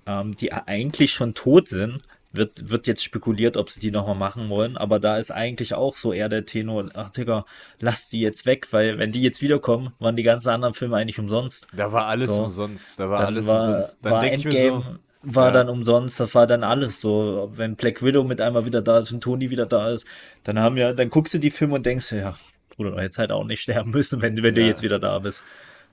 [0.07, 2.01] ähm, die eigentlich schon tot sind.
[2.35, 5.97] Wird, wird jetzt spekuliert, ob sie die nochmal machen wollen, aber da ist eigentlich auch
[5.97, 7.45] so eher der Tenor, ach Digga,
[7.79, 11.19] lass die jetzt weg, weil wenn die jetzt wiederkommen, waren die ganzen anderen Filme eigentlich
[11.19, 11.67] umsonst.
[11.75, 12.45] Da war alles So.
[12.45, 12.89] umsonst.
[12.97, 13.99] Da war Dann alles war, umsonst.
[14.01, 15.51] Dann war Endgame, so, war ja.
[15.51, 17.51] dann umsonst, das war dann alles so.
[17.53, 20.07] Wenn Black Widow mit einmal wieder da ist und Tony wieder da ist,
[20.45, 22.35] dann haben ja, dann guckst du die Filme und denkst, ja,
[22.75, 24.69] Bruder, jetzt halt auch nicht sterben müssen, wenn, wenn du Ja.
[24.69, 25.45] jetzt wieder da bist.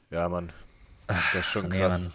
[0.10, 0.54] ja, Mann.
[1.08, 2.04] Das ist schon Nee, krass.
[2.04, 2.14] Mann.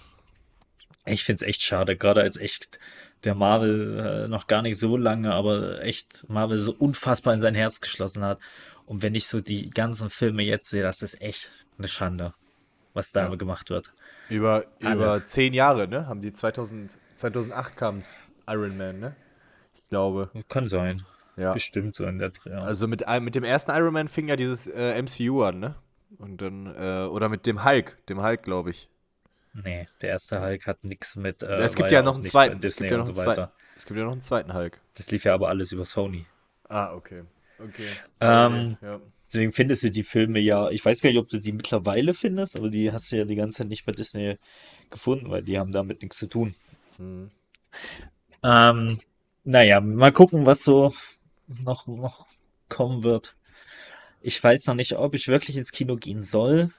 [1.07, 2.79] Ich find's echt schade, gerade als echt
[3.25, 7.55] der Marvel äh, noch gar nicht so lange, aber echt Marvel so unfassbar in sein
[7.55, 8.39] Herz geschlossen hat.
[8.87, 12.35] Und wenn ich so die ganzen Filme jetzt sehe, das ist echt eine Schande,
[12.93, 13.93] was da gemacht wird.
[14.29, 14.95] Über, Alle.
[14.95, 16.07] über zehn Jahre, ne?
[16.07, 18.03] Haben die 2000, 2008 kam
[18.47, 19.17] Iron Man, ne?
[19.75, 20.31] Ich glaube.
[20.49, 21.03] Kann sein.
[21.37, 21.53] Ja.
[21.53, 22.53] Bestimmt so in der Dreh.
[22.53, 25.75] Also mit, mit dem ersten Iron Man fing ja dieses äh, MCU an, ne?
[26.19, 28.89] Und dann, äh, oder mit dem Hulk, dem Hulk, glaube ich.
[29.55, 31.43] Nee, der erste Hulk hat nichts mit.
[31.43, 32.65] Äh, es gibt ja noch einen zweiten.
[32.65, 33.49] Es gibt ja noch einen so zweiten.
[33.77, 34.81] Es gibt ja noch einen zweiten Hulk.
[34.95, 36.27] Das lief ja aber alles über Sony.
[36.69, 37.23] Ah, okay.
[37.59, 37.87] Okay.
[38.21, 39.01] Ähm, ja.
[39.27, 42.57] Deswegen findest du die Filme ja, ich weiß gar nicht, ob du die mittlerweile findest,
[42.57, 44.39] aber die hast du ja die ganze Zeit nicht bei Disney
[44.91, 46.55] gefunden, weil die haben damit nichts zu tun.
[46.99, 47.31] Hm.
[48.43, 48.99] Ähm,
[49.45, 50.93] naja, mal gucken, was so
[51.47, 52.27] noch, noch
[52.69, 53.35] kommen wird.
[54.21, 56.71] Ich weiß noch nicht, ob ich wirklich ins Kino gehen soll.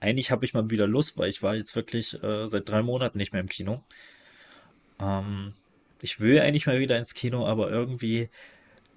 [0.00, 3.18] Eigentlich habe ich mal wieder Lust, weil ich war jetzt wirklich äh, seit drei Monaten
[3.18, 3.82] nicht mehr im Kino.
[5.00, 5.52] Ähm,
[6.00, 8.28] ich will eigentlich mal wieder ins Kino, aber irgendwie,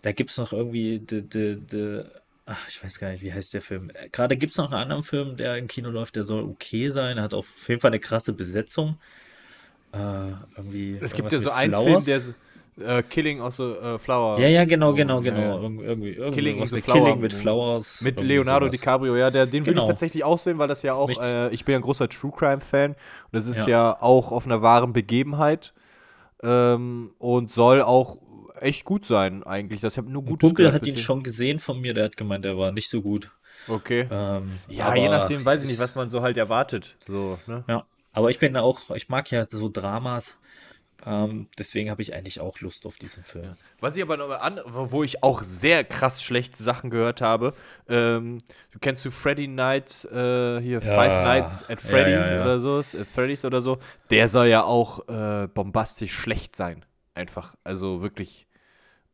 [0.01, 2.05] da gibt es noch irgendwie, de, de, de,
[2.45, 3.91] ach, ich weiß gar nicht, wie heißt der Film.
[4.11, 7.19] Gerade gibt es noch einen anderen Film, der im Kino läuft, der soll okay sein,
[7.19, 8.97] hat auf jeden Fall eine krasse Besetzung.
[9.93, 12.05] Äh, irgendwie Es gibt ja so einen Flowers.
[12.05, 12.33] Film, der so,
[12.79, 14.39] äh, Killing of the äh, Flower.
[14.39, 15.39] Ja, ja, genau, genau, ja, genau.
[15.39, 15.61] ja.
[15.61, 17.33] Irg irgendwie, irgendwie Killing was mit Flower Killing mit.
[17.33, 18.01] Flowers.
[18.01, 18.79] Mit Leonardo sowas.
[18.79, 19.81] DiCaprio, ja, der, den Genau.
[19.81, 22.31] ich tatsächlich auch sehen, weil das ja auch, äh, ich bin ja ein großer True
[22.35, 22.97] Crime Fan und
[23.31, 23.97] das ist ja, Ja.
[24.01, 25.73] auch auf einer wahren Begebenheit
[26.43, 28.17] ähm, und soll auch
[28.59, 29.81] echt gut sein eigentlich.
[29.81, 32.57] Das habe nur Kumpel gehört hat ihn schon gesehen von mir, der hat gemeint, der
[32.57, 33.31] war nicht so gut.
[33.67, 34.07] Okay.
[34.09, 36.95] Ähm, ja, je nachdem, weiß ich nicht, was man so halt erwartet.
[37.07, 37.63] So, ne?
[37.67, 40.37] Ja, aber ich bin auch, ich mag ja so Dramas.
[41.05, 43.53] Ähm, deswegen habe ich eigentlich auch Lust auf diesen Film.
[43.79, 47.53] Was ich aber noch an, wo ich auch sehr krass schlechte Sachen gehört habe,
[47.89, 48.39] ähm,
[48.71, 50.95] du kennst du Freddy Night, äh, hier Ja.
[50.95, 52.41] Five Nights at Freddy ja, ja.
[52.43, 56.85] oder so, äh, Freddy's oder so, der soll ja auch äh, bombastisch schlecht sein.
[57.15, 58.47] Einfach, also wirklich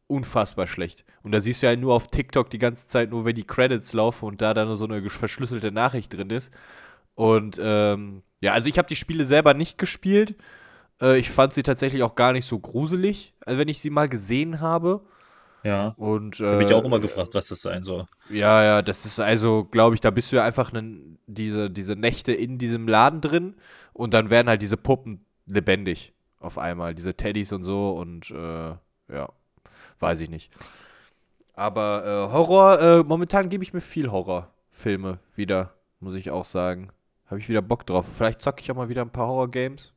[0.08, 1.04] unfassbar schlecht.
[1.23, 3.93] Und da siehst du ja nur auf TikTok die ganze Zeit nur, wenn die Credits
[3.93, 6.54] laufen und da dann so eine verschlüsselte Nachricht drin ist.
[7.15, 10.36] Und ähm, ja, also ich habe die Spiele selber nicht gespielt.
[11.02, 14.10] Äh, ich fand sie tatsächlich auch gar nicht so gruselig, also wenn ich sie mal
[14.10, 15.02] gesehen habe.
[15.64, 18.06] Ja, Und habe ich äh, auch immer gefragt, was das sein soll.
[18.30, 21.96] ja, ja, das ist also, glaube ich, da bist du ja einfach nen, diese, diese
[21.96, 23.56] Nächte in diesem Laden drin
[23.92, 28.76] und dann werden halt diese Puppen lebendig auf einmal, diese Teddys und so und äh,
[29.14, 29.30] ja,
[30.00, 30.52] weiß ich nicht.
[31.54, 36.90] Aber äh, Horror, äh, momentan gebe ich mir viel Horrorfilme wieder, muss ich auch sagen.
[37.26, 38.06] Habe ich wieder Bock drauf.
[38.16, 39.92] Vielleicht zocke ich auch mal wieder ein paar Horror-Games.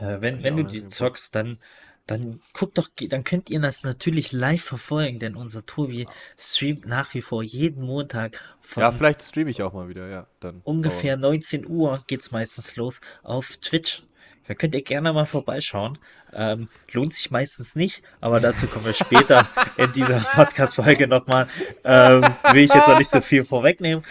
[0.00, 1.58] Äh, wenn wenn du die zockst, dann,
[2.06, 6.06] dann guckt doch, dann könnt ihr das natürlich live verfolgen, denn unser Tobi
[6.38, 10.26] streamt nach wie vor jeden Montag von Ja, vielleicht streame ich auch mal wieder, ja.
[10.40, 10.60] Dann.
[10.64, 14.02] ungefähr 19 Uhr geht's meistens los auf Twitch.
[14.46, 15.96] Da könnt ihr gerne mal vorbeischauen.
[16.32, 21.46] Ähm, lohnt sich meistens nicht, aber dazu kommen wir später in dieser Podcast-Folge nochmal.
[21.84, 24.04] Ähm, will ich jetzt noch nicht so viel vorwegnehmen.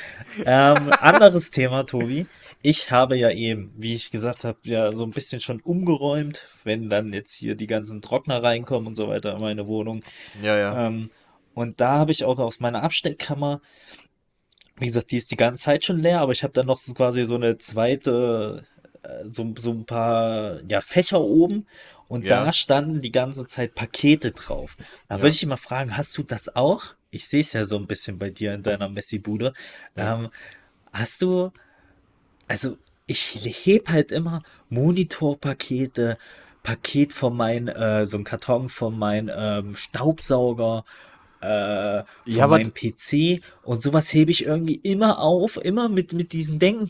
[0.45, 2.25] Ähm, anderes Thema, Tobi.
[2.61, 6.89] Ich habe ja eben, wie ich gesagt habe, ja so ein bisschen schon umgeräumt, wenn
[6.89, 10.03] dann jetzt hier die ganzen Trockner reinkommen und so weiter in meine Wohnung.
[10.41, 10.87] Ja, ja.
[10.87, 11.09] Ähm,
[11.53, 13.61] und da habe ich auch aus meiner Abstellkammer,
[14.77, 16.93] wie gesagt, die ist die ganze Zeit schon leer, aber ich habe dann noch so
[16.93, 18.65] quasi so eine zweite,
[19.03, 21.65] äh, so, so ein paar ja, Fächer oben
[22.07, 22.45] und Ja.
[22.45, 24.75] da standen die ganze Zeit Pakete drauf.
[25.07, 25.21] Da Ja.
[25.21, 26.95] würde ich mal fragen, hast du das auch?
[27.09, 29.53] Ich sehe es ja so ein bisschen bei dir in deiner Messi-Bude.
[29.95, 30.29] Ähm,
[30.93, 31.51] hast du,
[32.49, 36.19] also ich heb halt immer Monitorpakete,
[36.63, 40.85] Paket von meinem, äh, so ein Karton von meinem ähm, Staubsauger,
[41.41, 46.33] äh, von Ja, meinem PC und sowas hebe ich irgendwie immer auf, immer mit, mit
[46.33, 46.89] diesen Denken.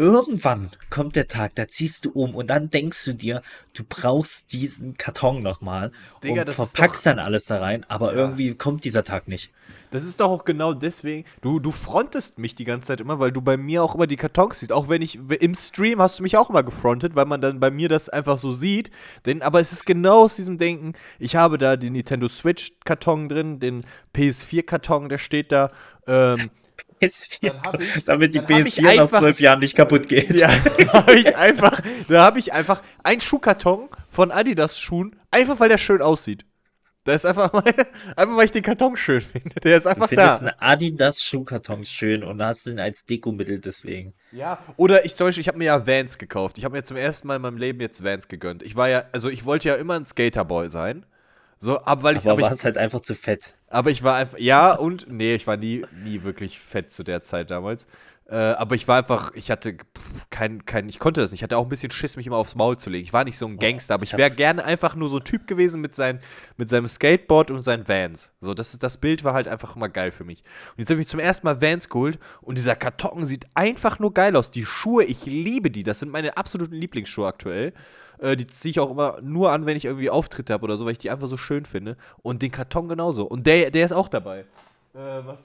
[0.00, 3.42] Irgendwann kommt der Tag, da ziehst du um und dann denkst du dir,
[3.74, 5.92] du brauchst diesen Karton nochmal
[6.24, 9.52] Digga, und verpackst dann alles da rein, aber irgendwie kommt dieser Tag nicht.
[9.90, 11.26] Das ist doch auch genau deswegen.
[11.42, 14.16] Du, du frontest mich die ganze Zeit immer, weil du bei mir auch immer die
[14.16, 14.72] Kartons siehst.
[14.72, 17.70] Auch wenn ich im Stream hast du mich auch immer gefrontet, weil man dann bei
[17.70, 18.90] mir das einfach so sieht.
[19.26, 20.94] Denn, aber es ist genau aus diesem Denken.
[21.18, 23.84] Ich habe da den Nintendo Switch-Karton drin, den
[24.14, 25.70] PS4-Karton, der steht da.
[26.06, 26.50] Ähm,
[27.00, 30.08] PS4, hab ich- damit die dann hab ich PS4 nach einfach- zwölf Jahren nicht kaputt
[30.08, 30.30] geht.
[30.30, 35.58] ja, da habe ich einfach, da habe ich einfach einen Schuhkarton von Adidas Schuhen, einfach
[35.60, 36.44] weil der schön aussieht.
[37.04, 37.86] Da ist einfach meine,
[38.16, 39.58] einfach weil ich den Karton schön finde.
[39.64, 40.46] Der ist Du einfach findest da.
[40.48, 44.12] einen Adidas Schuhkarton schön und hast ihn als Dekomittel deswegen.
[44.32, 46.58] Ja, oder ich zum Beispiel, ich habe mir ja Vans gekauft.
[46.58, 48.62] Ich habe mir zum ersten Mal in meinem Leben jetzt Vans gegönnt.
[48.62, 51.06] Ich war ja, also ich wollte ja immer ein Skaterboy sein.
[51.62, 53.54] So, ab, weil ich, Aber aber, war es halt einfach zu fett.
[53.68, 57.22] aber ich war einfach, ja und, nee, ich war nie, nie wirklich fett zu der
[57.22, 57.86] Zeit damals.
[58.30, 59.76] Äh, aber ich war einfach, ich hatte
[60.30, 61.40] kein, kein, ich konnte das nicht.
[61.40, 63.02] Ich hatte auch ein bisschen Schiss, mich immer aufs Maul zu legen.
[63.02, 65.48] Ich war nicht so ein Gangster, aber ich wäre gerne einfach nur so ein Typ
[65.48, 66.20] gewesen mit, sein,
[66.56, 68.32] mit seinem Skateboard und seinen Vans.
[68.40, 70.44] So, das, das Bild war halt einfach immer geil für mich.
[70.70, 74.14] Und jetzt habe ich zum ersten Mal Vans geholt und dieser Karton sieht einfach nur
[74.14, 74.52] geil aus.
[74.52, 75.82] Die Schuhe, ich liebe die.
[75.82, 77.74] Das sind meine absoluten Lieblingsschuhe aktuell.
[78.20, 80.84] Äh, die ziehe ich auch immer nur an, wenn ich irgendwie Auftritte habe oder so,
[80.84, 81.96] weil ich die einfach so schön finde.
[82.22, 83.24] Und den Karton genauso.
[83.24, 84.40] Und der, der ist auch dabei.
[84.94, 85.38] Äh, was?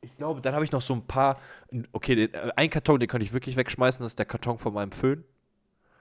[0.00, 1.38] Ich glaube, dann habe ich noch so ein paar.
[1.92, 4.74] Okay, den, äh, ein Karton, den könnte ich wirklich wegschmeißen, das ist der Karton von
[4.74, 5.24] meinem Föhn.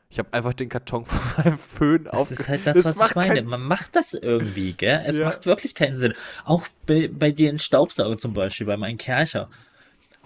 [0.10, 3.16] Ich habe einfach den Karton von meinem Föhn Das aufge- ist halt das, was ich
[3.16, 3.42] meine.
[3.44, 5.02] Man macht das irgendwie, gell?
[5.06, 5.26] Es Ja.
[5.26, 6.14] macht wirklich keinen Sinn.
[6.44, 9.50] Auch bei, bei dir in Staubsauger zum Beispiel, bei meinem Kercher.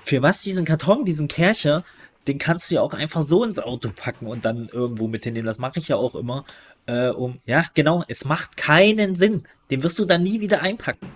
[0.03, 1.83] Für was diesen Karton, diesen Kercher,
[2.28, 5.46] den kannst du ja auch einfach so ins Auto packen und dann irgendwo mit hinnehmen.
[5.48, 6.46] Das mache ich ja auch immer.
[6.86, 9.44] Äh, um, ja, genau, es macht keinen Sinn.
[9.70, 11.08] Den wirst du dann nie wieder einpacken.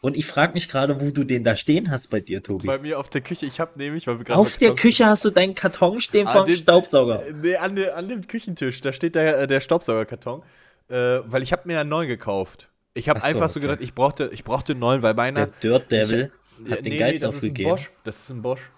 [0.00, 2.66] Und ich frage mich gerade, wo du den da stehen hast bei dir, Tobi.
[2.66, 5.24] Bei mir auf der Küche, ich habe nämlich, weil wir gerade Auf der Küche hast
[5.24, 7.24] du deinen Karton stehen Ah, vom den- Staubsauger.
[7.24, 10.42] Äh, Nee, an, de, an dem Küchentisch, da steht der, äh, der Staubsaugerkarton.
[10.88, 12.68] Äh, weil ich habe mir einen neuen gekauft.
[12.94, 13.68] Ich habe so, einfach so okay.
[13.68, 15.46] gedacht, ich brauchte, ich brauchte einen neuen, weil meiner.
[15.46, 16.32] Der Dirt Devil
[16.66, 17.70] Ja, hat den Geist das aufgegeben.
[17.70, 17.90] Ist ein Bosch.
[18.04, 18.70] Das ist ein Bosch.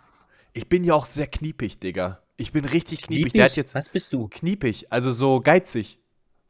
[0.54, 2.20] Ich bin ja auch sehr kniepig, Digga.
[2.36, 3.32] Ich bin richtig kniepig.
[3.32, 3.56] Der hat Kniepig?
[3.56, 4.28] jetzt Was bist du?
[4.28, 5.98] kniepig, also so geizig.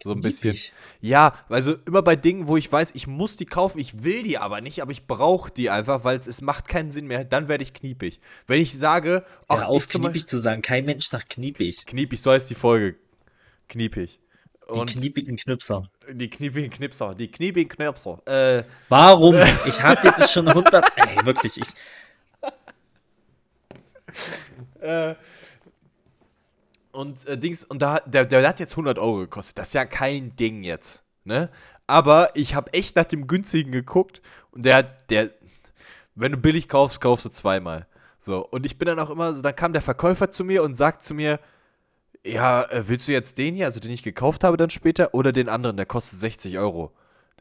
[0.02, 0.50] So ein bisschen.
[0.52, 0.72] Kniepig?
[1.00, 4.36] Ja, also immer bei Dingen, wo ich weiß, ich muss die kaufen, ich will die
[4.38, 7.64] aber nicht, aber ich brauche die einfach, weil es, macht keinen Sinn mehr, dann werde
[7.64, 8.20] ich kniepig.
[8.46, 10.62] Wenn ich sage, ach, Hör auf, zum Beispiel- kniepig zu sagen.
[10.62, 11.86] Kein Mensch sagt kniepig.
[11.86, 12.96] Kniepig, so heißt die Folge.
[13.68, 14.20] Kniepig.
[14.74, 15.90] Die Und kniepigen Knipser.
[16.10, 18.22] die kniepigen Knipser, die kniepigen Knipser.
[18.26, 19.34] Äh, Warum?
[19.66, 20.90] Ich hab dir das schon hundert.
[20.96, 21.58] Ey, wirklich.
[21.58, 21.68] Ich,
[26.92, 29.58] und äh, Dings, und da, der, der hat jetzt 100 Euro gekostet.
[29.58, 31.50] Das ist ja kein Ding jetzt, ne?
[31.86, 34.22] Aber ich habe echt nach dem günstigen geguckt
[34.52, 35.30] und der hat, der,
[36.14, 37.86] wenn du billig kaufst, kaufst du zweimal.
[38.18, 40.74] So, und ich bin dann auch immer so, dann kam der Verkäufer zu mir und
[40.76, 41.40] sagt zu mir,
[42.24, 45.30] ja, äh, willst du jetzt den hier, also den ich gekauft habe dann später, oder
[45.32, 46.92] den anderen, der kostet 60 Euro.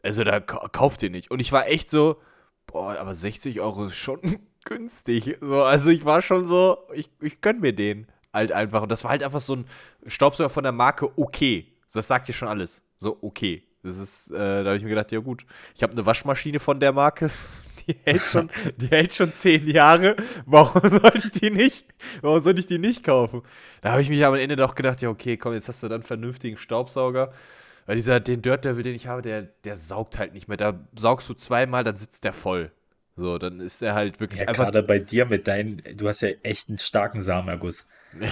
[0.02, 1.30] Also da ka- kauft ihr nicht.
[1.30, 2.20] Und ich war echt so,
[2.66, 4.20] boah, aber 60 Euro ist schon
[4.64, 5.36] günstig.
[5.40, 8.82] So, also ich war schon so, ich, ich gönn mir den halt einfach.
[8.82, 9.66] Und das war halt einfach so ein
[10.06, 11.70] Staubsauger von der Marke okay.
[11.92, 12.82] Das sagt dir schon alles.
[12.96, 13.62] So okay.
[13.84, 16.80] Das ist, äh, da habe ich mir gedacht, ja gut, ich habe eine Waschmaschine von
[16.80, 17.30] der Marke.
[17.86, 20.16] Die hält schon, die hält schon zehn Jahre.
[20.46, 21.84] Warum sollte ich die nicht?
[22.22, 23.42] Warum sollte ich die nicht kaufen?
[23.82, 25.96] Da habe ich mich am Ende doch gedacht, ja okay, komm, jetzt hast du dann
[25.96, 27.30] einen vernünftigen Staubsauger.
[27.84, 30.56] Weil dieser, den Dirt Devil, den ich habe, der, der saugt halt nicht mehr.
[30.56, 32.72] Da saugst du zweimal, dann sitzt der voll.
[33.16, 34.64] So, dann ist er halt wirklich ja, einfach.
[34.64, 35.82] gerade bei dir mit deinen.
[35.96, 37.86] Du hast ja echt einen starken Samenerguss.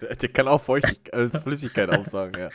[0.00, 2.50] Der, kann auch Feuchtigkeit, äh, Flüssigkeit aufsagen, ja.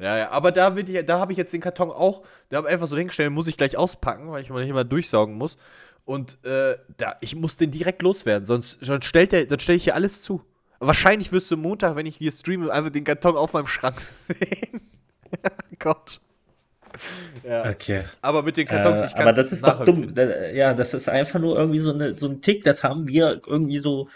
[0.00, 0.30] Ja, ja.
[0.30, 3.28] Aber da, da habe ich jetzt den Karton auch, da habe ich einfach so hingestellt,
[3.28, 5.56] den muss ich gleich auspacken, weil ich mal nicht immer durchsaugen muss.
[6.04, 9.84] Und äh, da, ich muss den direkt loswerden, sonst, sonst stellt der, dann stelle ich
[9.84, 10.42] hier alles zu.
[10.80, 14.80] Wahrscheinlich wirst du Montag, wenn ich hier streame, einfach den Karton auf meinem Schrank sehen.
[15.78, 16.20] Gott.
[17.44, 17.70] Ja.
[17.70, 18.04] Okay.
[18.20, 20.12] Aber mit den Kartons, Äh, ich kann aber das ist doch dumm.
[20.52, 23.78] Ja, das ist einfach nur irgendwie so, eine, so ein Tick, das haben wir irgendwie
[23.78, 24.08] so,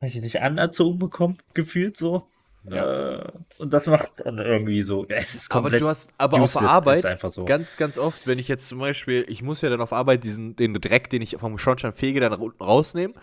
[0.00, 2.26] weiß ich nicht, anerzogen bekommen, gefühlt so.
[2.68, 3.14] Ja.
[3.14, 5.06] Äh, und das macht dann irgendwie so.
[5.08, 7.44] Es ist Aber komplett du hast, aber auf useless, der Arbeit, so.
[7.44, 10.56] ganz, ganz oft, wenn ich jetzt zum Beispiel, ich muss ja dann auf Arbeit diesen,
[10.56, 13.16] den Dreck, den ich vom Schornstein fege, dann unten rausnehmen.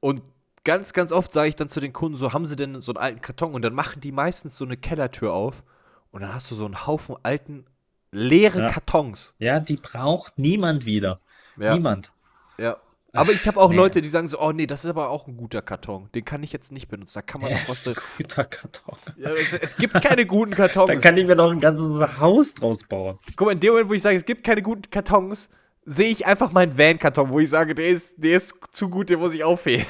[0.00, 0.22] Und
[0.64, 2.98] ganz, ganz oft sage ich dann zu den Kunden so, haben sie denn so einen
[2.98, 3.54] alten Karton?
[3.54, 5.62] Und dann machen die meistens so eine Kellertür auf.
[6.10, 7.66] Und dann hast du so einen Haufen alten,
[8.12, 8.68] leere Ja.
[8.70, 9.34] Kartons.
[9.38, 11.20] Ja, die braucht niemand wieder.
[11.58, 11.74] Ja.
[11.74, 12.10] Niemand.
[12.58, 12.76] Ja.
[13.12, 13.76] Aber ich habe auch nee.
[13.76, 16.08] Leute, die sagen so, oh nee, das ist aber auch ein guter Karton.
[16.14, 17.14] Den kann ich jetzt nicht benutzen.
[17.14, 17.86] Da kann man Ja, noch was.
[17.86, 18.96] ist ein guter Karton.
[19.16, 20.86] Ja, es, es gibt keine guten Kartons.
[20.86, 21.88] Da kann ich mir noch ein ganzes
[22.20, 23.18] Haus draus bauen.
[23.34, 25.50] Guck mal, in dem Moment, wo ich sage, es gibt keine guten Kartons,
[25.84, 29.18] sehe ich einfach meinen Van-Karton, wo ich sage, der ist, der ist zu gut, den
[29.18, 29.86] muss ich aufheben.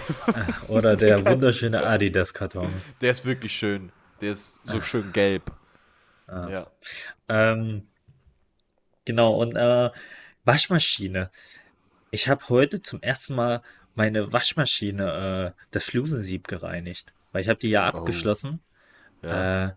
[0.69, 2.73] Oder der wunderschöne Adidas-Karton.
[3.03, 3.93] Der ist wirklich schön.
[4.23, 5.51] Der ist so schön gelb.
[6.29, 6.67] Ja.
[7.29, 7.83] Ähm,
[9.11, 9.91] genau, und äh,
[10.45, 11.31] Waschmaschine.
[12.11, 13.63] Ich habe heute zum ersten Mal
[13.95, 17.13] meine Waschmaschine, äh, das Flusensieb gereinigt.
[17.33, 18.61] Weil ich habe die ja abgeschlossen.
[19.23, 19.27] Oh.
[19.27, 19.67] Ja.
[19.67, 19.73] Äh,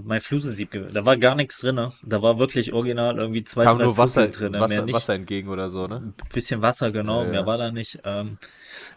[0.00, 1.90] mein Flusensieb, da war gar nichts drin.
[2.04, 4.94] Da war wirklich original irgendwie zwei, Kam drei nur Wasser, drin, mehr Wasser, nicht.
[4.94, 6.14] Wasser entgegen oder so, ne?
[6.32, 7.30] Bisschen Wasser, genau, Ja, ja.
[7.32, 7.98] mehr war da nicht.
[8.04, 8.38] Ähm,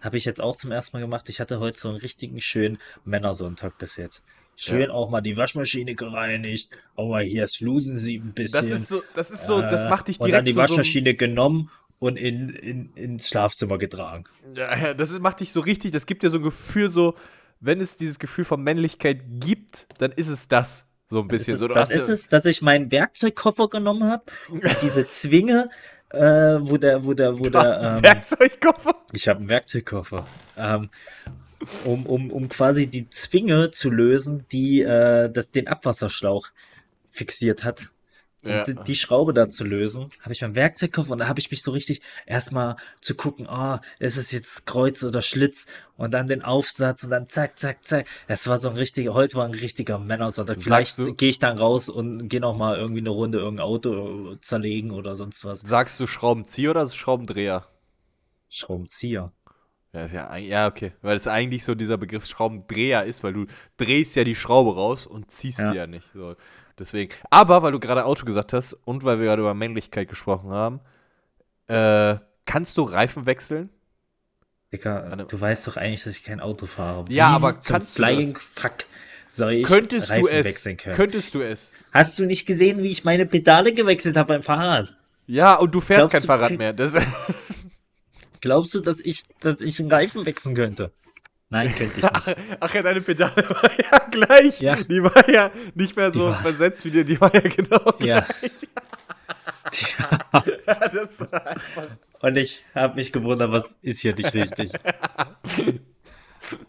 [0.01, 1.27] habe ich jetzt auch zum ersten Mal gemacht.
[1.29, 4.23] Ich hatte heute so einen richtigen schönen Männersonntag bis jetzt.
[4.63, 8.61] Schön auch mal die Waschmaschine gereinigt, auch mal hier das Flusensieb ein bisschen.
[8.61, 10.55] Das ist so, das ist so, das Äh, macht dich Und direkt dann die zu
[10.57, 14.25] so Waschmaschine genommen und in, in, ins Schlafzimmer getragen.
[14.55, 17.15] Ja, ja, das ist, macht dich so richtig, das gibt dir so ein Gefühl, so,
[17.59, 20.85] wenn es dieses Gefühl von Männlichkeit gibt, dann ist es das.
[21.09, 21.53] So ein bisschen.
[21.53, 24.23] Das so, ist, du das hast ist ja- es, dass ich meinen Werkzeugkoffer genommen habe
[24.49, 25.69] und diese Zwinge,
[26.11, 28.95] äh, wo der, wo der, wo Du hast der, einen ähm, Werkzeugkoffer.
[29.11, 30.25] ich habe einen Werkzeugkoffer,
[30.57, 30.89] ähm,
[31.85, 36.49] um, um, um quasi die Zwinge zu lösen, die äh, das, den Abwasserschlauch
[37.09, 37.89] fixiert hat.
[38.43, 38.63] Und Ja.
[38.63, 41.61] die, die Schraube da zu lösen, habe ich meinen Werkzeugkoffer und da habe ich mich
[41.61, 46.41] so richtig erstmal zu gucken, oh, ist es jetzt Kreuz oder Schlitz und dann den
[46.41, 48.07] Aufsatz und dann zack, zack, zack.
[48.27, 50.59] Das war so ein richtiger, heute war ein richtiger Männersonntag.
[50.59, 54.89] Vielleicht gehe ich dann raus und gehe noch mal irgendwie eine Runde irgendein Auto zerlegen
[54.89, 55.59] oder sonst was.
[55.59, 57.67] Sagst du Schraubenzieher oder Schraubendreher?
[58.49, 59.31] Schraubenzieher.
[59.93, 60.93] Ja, ist ja, ja, okay.
[61.01, 63.45] Weil es eigentlich so dieser Begriff Schraubendreher ist, weil du
[63.77, 65.71] drehst ja die Schraube raus und ziehst Ja.
[65.71, 66.07] sie ja nicht.
[66.13, 66.35] So.
[66.79, 67.13] Deswegen.
[67.29, 70.79] Aber weil du gerade Auto gesagt hast und weil wir gerade über Männlichkeit gesprochen haben,
[71.67, 73.69] äh, kannst du Reifen wechseln?
[74.83, 75.25] Warte.
[75.25, 77.03] du weißt doch eigentlich, dass ich kein Auto fahre.
[77.09, 78.43] Ja, Wie aber kannst du Flying das?
[78.43, 78.71] Fuck
[79.29, 80.45] soll ich Könntest Reifen du es?
[80.45, 80.95] wechseln können?
[80.95, 81.73] Könntest du es?
[81.91, 84.95] Hast du nicht gesehen, wie ich meine Pedale gewechselt habe beim Fahrrad?
[85.27, 86.71] Ja, und du fährst Glaubst kein du, Fahrrad mehr.
[86.71, 86.93] Das,
[88.41, 90.91] Glaubst du, dass ich, dass ich einen Reifen wechseln könnte?
[91.49, 92.37] Nein, könnte ich nicht.
[92.59, 94.59] ach ja, deine Pedale war ja gleich.
[94.61, 94.75] Ja.
[94.75, 97.03] Die war ja nicht mehr so versetzt wie dir.
[97.05, 97.93] Die war ja genau.
[97.99, 98.25] ja.
[99.99, 100.89] ja.
[100.93, 101.87] Das war einfach.
[102.21, 104.71] Und ich habe mich gewundert, was ist hier nicht richtig?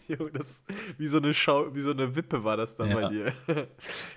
[0.08, 0.64] Jo, das
[0.98, 2.94] wie so eine Schau, wie so eine Wippe war das dann Ja.
[2.96, 3.32] bei dir.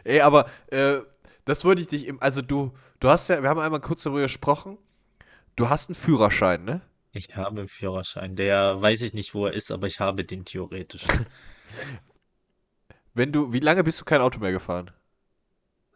[0.03, 0.97] Ey, aber äh,
[1.45, 4.21] das wollte ich dich im, also du, du hast ja, wir haben einmal kurz darüber
[4.21, 4.77] gesprochen.
[5.55, 6.81] Du hast einen Führerschein, ne?
[7.15, 8.35] Ich habe einen Führerschein.
[8.35, 11.05] Der weiß ich nicht, wo er ist, aber ich habe den theoretisch.
[13.13, 14.91] Wenn du, wie lange bist du kein Auto mehr gefahren?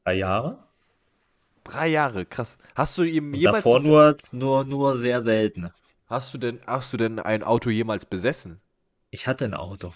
[0.05, 0.63] Drei Jahre?
[1.65, 2.57] Drei Jahre, krass.
[2.73, 5.69] Hast du ihm jemals, davor nur, nur, nur sehr selten.
[6.07, 8.61] hast du denn, hast du denn ein Auto jemals besessen?
[9.09, 9.93] Ich hatte ein Auto.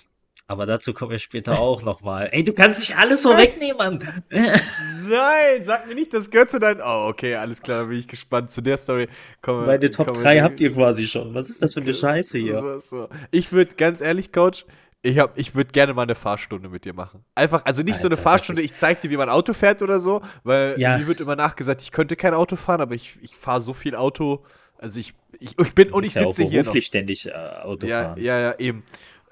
[0.54, 2.30] Aber dazu kommen wir später auch nochmal.
[2.32, 4.00] Ey, du kannst nicht alles so wegnehmen, Mann.
[4.30, 6.80] Nein, sag mir nicht, das gehört zu deinem.
[6.86, 8.52] Oh, okay, alles klar, bin ich gespannt.
[8.52, 9.08] Zu der Story
[9.42, 9.68] kommen wir.
[9.68, 11.34] Meine Top kommen wir 3 dann- habt ihr quasi schon.
[11.34, 12.60] Was ist das für eine Scheiße hier?
[12.60, 13.10] So, so.
[13.32, 14.66] Ich würde, ganz ehrlich, Coach,
[15.02, 17.26] ich, hab- ich würde gerne mal eine Fahrstunde mit dir machen.
[17.36, 20.00] Einfach, also nicht so eine Alter, Fahrstunde, ich zeig dir, wie man Auto fährt oder
[20.00, 20.98] so, weil Ja.
[20.98, 23.96] mir wird immer nachgesagt, ich könnte kein Auto fahren, aber ich, ich fahre so viel
[23.96, 24.44] Auto.
[24.78, 26.66] Also ich, ich, ich bin und ich Ist ja auch sitze hier noch.
[26.66, 28.22] beruflich ständig äh, Auto Ja, fahren.
[28.22, 28.84] ja, ja, eben.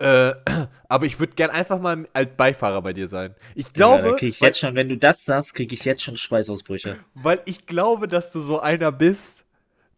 [0.02, 0.34] Äh,
[0.90, 3.36] aber ich würde gern einfach mal als Beifahrer bei dir sein.
[3.56, 6.04] Ich Ja, glaube, da krieg ich jetzt schon, wenn du das sagst, kriege ich jetzt
[6.04, 6.98] schon Schweißausbrüche.
[7.14, 9.46] weil ich glaube, dass du so einer bist,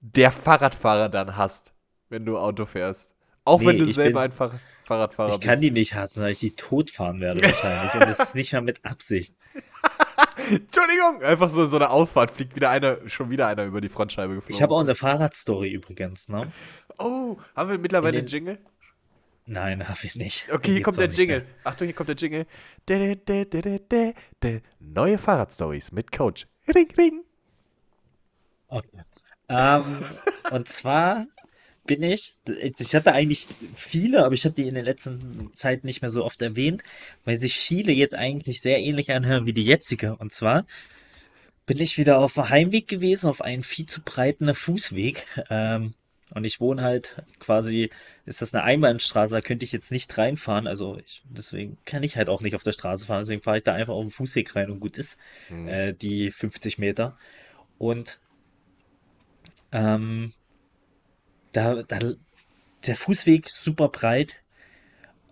[0.02, 1.74] der Fahrradfahrer dann hast,
[2.10, 3.16] wenn du Auto fährst.
[3.46, 5.64] Auch wenn Nee, du ich selber ein Fahr Fahrradfahrer Ich kann bist.
[5.64, 7.94] die nicht hassen, weil ich die totfahren werde wahrscheinlich.
[7.94, 9.34] Und das ist nicht mal mit Absicht.
[10.50, 11.22] Entschuldigung!
[11.24, 14.56] Einfach so so eine Auffahrt fliegt wieder einer, schon wieder einer über die Frontscheibe geflogen.
[14.56, 16.52] Ich habe auch eine Fahrradstory übrigens, ne?
[16.98, 18.58] Oh, haben wir mittlerweile In einen Jingle?
[19.46, 20.52] Nein, habe ich nicht.
[20.52, 21.40] Okay, hier kommt der Jingle.
[21.40, 21.48] mehr.
[21.64, 22.46] Achtung, hier kommt der Jingle.
[22.88, 24.62] Dä, dä, dä, dä.
[24.80, 26.48] Neue Fahrradstories mit Coach.
[26.68, 27.24] Ring, ring.
[28.68, 29.02] Okay.
[29.50, 30.06] Ähm,
[30.52, 31.28] und zwar
[31.86, 36.02] bin ich, ich hatte eigentlich viele, aber ich habe die in der letzten Zeit nicht
[36.02, 36.82] mehr so oft erwähnt,
[37.26, 40.16] weil sich viele jetzt eigentlich sehr ähnlich anhören wie die jetzige.
[40.16, 40.66] Und zwar
[41.66, 45.26] bin ich wieder auf dem Heimweg gewesen, auf einen viel zu breiten Fußweg.
[45.50, 45.94] Ähm,
[46.34, 47.90] und ich wohne halt quasi,
[48.26, 50.68] ist das eine Einbahnstraße, da könnte ich jetzt nicht reinfahren.
[50.68, 53.20] Also ich, deswegen kann ich halt auch nicht auf der Straße fahren.
[53.20, 55.18] Deswegen fahre ich da einfach auf den Fußweg rein und gut ist.
[55.68, 57.18] Äh, die 50 Meter.
[57.78, 58.20] Und
[59.74, 60.34] ähm,
[61.52, 62.00] da, da,
[62.88, 64.36] der Fußweg super breit.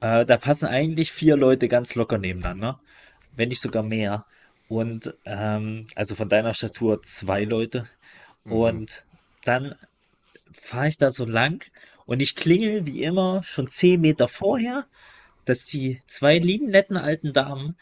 [0.02, 2.82] Äh, da passen eigentlich vier Leute ganz locker nebeneinander.
[3.36, 4.26] Wenn nicht sogar mehr.
[4.68, 7.88] Und ähm, also von deiner Statur zwei Leute.
[8.44, 9.06] Und
[9.46, 9.76] dann
[10.52, 11.64] fahre ich da so lang
[12.12, 14.86] und ich klingel wie immer schon zehn Meter vorher,
[15.46, 17.78] dass die zwei lieben, netten alten Damen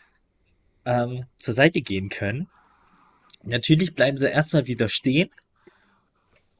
[0.85, 2.47] ähm, zur Seite gehen können.
[3.41, 5.31] Natürlich bleiben sie erstmal wieder stehen,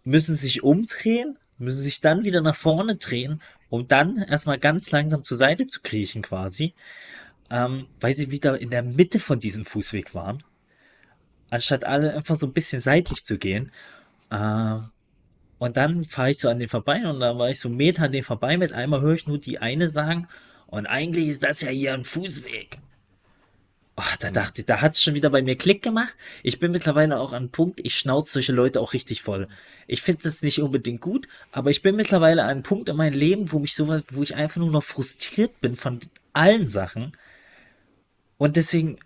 [0.04, 5.24] müssen sich umdrehen, müssen sich dann wieder nach vorne drehen, um dann erstmal ganz langsam
[5.24, 6.74] zur Seite zu kriechen quasi,
[7.52, 10.44] ähm, weil sie wieder in der Mitte von diesem Fußweg waren,
[11.52, 13.72] anstatt alle einfach so ein bisschen seitlich zu gehen.
[14.32, 14.80] Äh,
[15.60, 18.04] und dann fahre ich so an den vorbei und dann war ich so einen Meter
[18.04, 18.58] an den vorbei.
[18.58, 20.28] Mit einmal höre ich nur die eine sagen,
[20.68, 22.78] und eigentlich ist das ja hier ein Fußweg.
[23.98, 26.16] Oh, da dachte ich, da hat es schon wieder bei mir Klick gemacht.
[26.42, 29.48] Ich bin mittlerweile auch an einem Punkt, ich schnauze solche Leute auch richtig voll.
[29.88, 33.18] Ich finde das nicht unbedingt gut, aber ich bin mittlerweile an einem Punkt in meinem
[33.18, 36.00] Leben, wo mich sowas, wo ich einfach nur noch frustriert bin von
[36.32, 37.18] allen Sachen.
[38.38, 39.00] Und deswegen,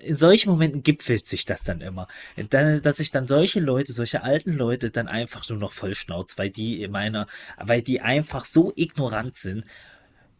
[0.00, 2.08] in solchen Momenten gipfelt sich das dann immer.
[2.50, 6.38] Da- Dass ich dann solche Leute, solche alten Leute dann einfach nur noch voll schnauze,
[6.38, 7.26] weil die in meiner,
[7.58, 9.64] weil die einfach so ignorant sind.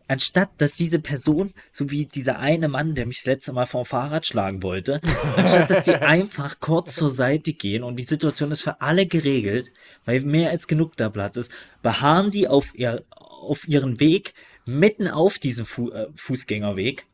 [0.08, 3.84] Anstatt dass diese Person, so wie dieser eine Mann, der mich das letzte Mal vom
[3.84, 5.00] Fahrrad schlagen wollte,
[5.36, 9.72] anstatt dass die einfach kurz zur Seite gehen und die Situation ist für alle geregelt,
[10.04, 14.34] weil mehr als genug da Platz ist, beharren die auf, ihr, auf ihren Weg
[14.66, 17.06] mitten auf diesem Fu äh, Fußgängerweg,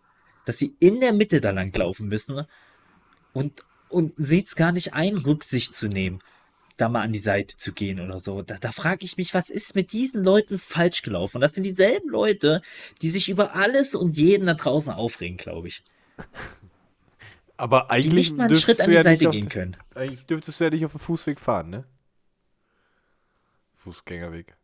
[0.48, 2.46] dass sie in der Mitte da lang laufen müssen
[3.34, 6.20] und, und seht's gar nicht ein, Rücksicht zu nehmen,
[6.78, 8.40] da mal an die Seite zu gehen oder so.
[8.40, 11.42] Da, da frage ich mich, was ist mit diesen Leuten falsch gelaufen?
[11.42, 12.62] Das sind dieselben Leute,
[13.02, 15.84] die sich über alles und jeden da draußen aufregen, glaube ich.
[17.58, 19.76] Aber Die eigentlich nicht mal einen Schritt an die ja Seite gehen können.
[19.94, 21.84] Eigentlich dürftest du ja nicht auf dem Fußweg fahren, ne?
[23.76, 24.56] Fußgängerweg.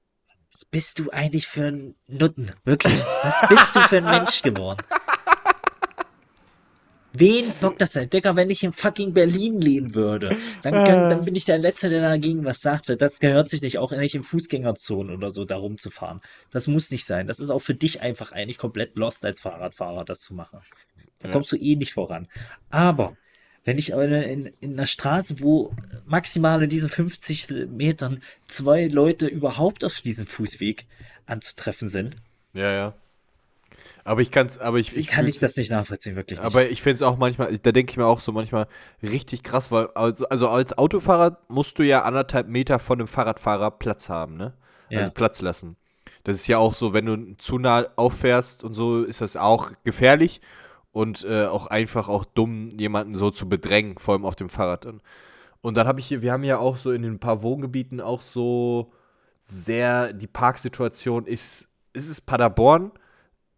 [0.51, 2.53] Was bist du eigentlich für ein Nutten?
[2.65, 3.05] Wirklich.
[3.23, 4.79] Was bist du für ein Mensch geworden?
[7.17, 8.11] Wen bockt das denn?
[8.11, 11.89] Digga, wenn ich in fucking Berlin leben würde, dann, kann, dann bin ich der Letzte,
[11.89, 13.01] der dagegen was sagt.
[13.01, 16.21] Das gehört sich nicht, auch nicht in Fußgängerzonen oder so, da rumzufahren.
[16.51, 17.29] Das muss nicht sein.
[17.29, 20.59] Das ist auch für dich einfach eigentlich komplett lost als Fahrradfahrer, das zu machen.
[21.21, 22.27] Da kommst du eh nicht voran.
[22.71, 23.17] Aber
[23.63, 25.73] wenn ich in, in, in einer Straße, wo
[26.05, 30.87] maximal in diesen 50 Metern zwei Leute überhaupt auf diesem Fußweg
[31.27, 32.17] anzutreffen sind,
[32.53, 32.95] Ja, ja.
[34.05, 36.47] Aber ich kann's, aber ich, ich kann ich das nicht nachvollziehen, wirklich nicht.
[36.47, 38.69] Aber ich finde es auch manchmal, da denke ich mir auch so manchmal
[39.03, 43.71] richtig krass, weil also, also als Autofahrer musst du ja anderthalb Meter von dem Fahrradfahrer
[43.71, 44.53] Platz haben, ne?
[44.91, 45.11] Also Ja.
[45.11, 45.77] Platz lassen.
[46.25, 49.73] Das ist ja auch so, wenn du zu nah auffährst und so, ist das auch
[49.85, 50.43] gefährlich
[50.93, 54.85] und äh, auch einfach auch dumm, jemanden so zu bedrängen, vor allem auf dem Fahrrad.
[54.85, 55.03] Und,
[55.63, 58.21] und dann habe ich hier, wir haben ja auch so in den paar Wohngebieten auch
[58.21, 58.93] so
[59.41, 62.93] sehr, die Parksituation ist, ist es Paderborn?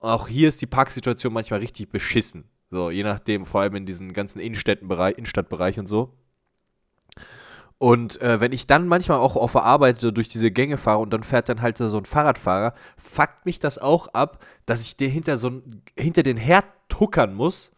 [0.00, 2.44] Auch hier ist die Parksituation manchmal richtig beschissen.
[2.70, 6.14] So, je nachdem, vor allem in diesen ganzen Innenstädtenbereich, Innenstadtbereich und so.
[7.78, 10.98] Und äh, wenn ich dann manchmal auch auf der Arbeit so durch diese Gänge fahre
[10.98, 14.96] und dann fährt dann halt so ein Fahrradfahrer, fuckt mich das auch ab, dass ich
[14.96, 15.62] den hinter so
[15.96, 17.72] hinter den Herd tuckern muss,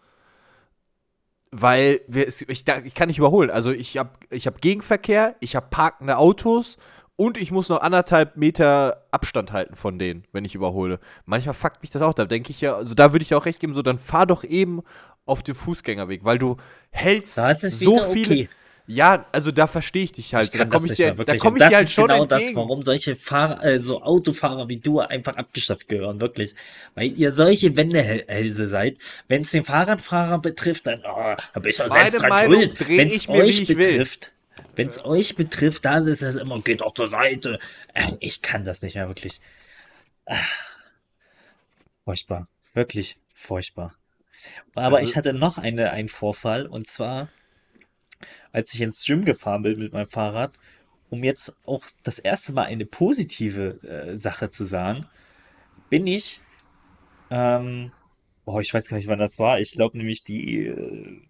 [1.51, 3.51] weil wir, ich, ich kann nicht überholen.
[3.51, 6.79] Also ich habe ich hab Gegenverkehr, ich habe parkende Autos
[7.19, 11.01] und ich muss noch anderthalb Meter Abstand halten von denen, wenn ich überhole.
[11.27, 12.15] Manchmal fuckt mich das auch.
[12.15, 14.45] Da denke ich ja, also da würde ich auch recht geben, so dann fahr doch
[14.45, 14.83] eben
[15.27, 16.59] auf dem Fußgängerweg, weil du
[16.91, 18.35] hältst so viele.
[18.35, 18.49] okay.
[18.87, 20.55] Ja, also da verstehe ich dich halt.
[20.55, 22.47] Ich da komme ich dir, da Und ich dir halt ist schon genau entgegen.
[22.47, 26.55] das, warum solche Fahrer, äh, so Autofahrer wie du einfach abgeschafft gehören, wirklich.
[26.95, 28.97] Weil ihr solche Wendehälse seid.
[29.27, 32.89] Wenn es den Fahrradfahrer betrifft, dann oh, da bist du selbst dran schuld.
[32.89, 34.07] Wenn es euch ich will.
[34.79, 37.59] Wenn es euch betrifft, da ist es immer, geht doch zur Seite.
[37.95, 39.41] Äh, Ich kann das nicht mehr, wirklich.
[40.27, 40.37] Ah.
[42.05, 42.49] Furchtbar.
[42.75, 43.95] Wirklich furchtbar.
[44.75, 47.29] Aber Also- ich hatte noch eine, einen Vorfall und zwar,
[48.53, 50.57] als ich ins Gym gefahren bin mit meinem Fahrrad,
[51.11, 55.07] um jetzt auch das erste Mal eine positive äh, Sache zu sagen,
[55.91, 56.41] bin ich
[57.31, 57.93] Ähm,
[58.47, 59.61] oh, ich weiß gar nicht, wann das war.
[59.61, 60.67] Ich glaube nämlich die.
[60.69, 61.21] Äh,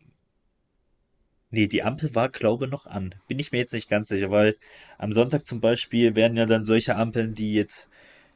[1.51, 3.15] nee, die Ampel war, glaube noch an.
[3.27, 4.57] Bin ich mir jetzt nicht ganz sicher, weil
[4.99, 7.89] am Sonntag zum Beispiel werden ja dann solche Ampeln, die jetzt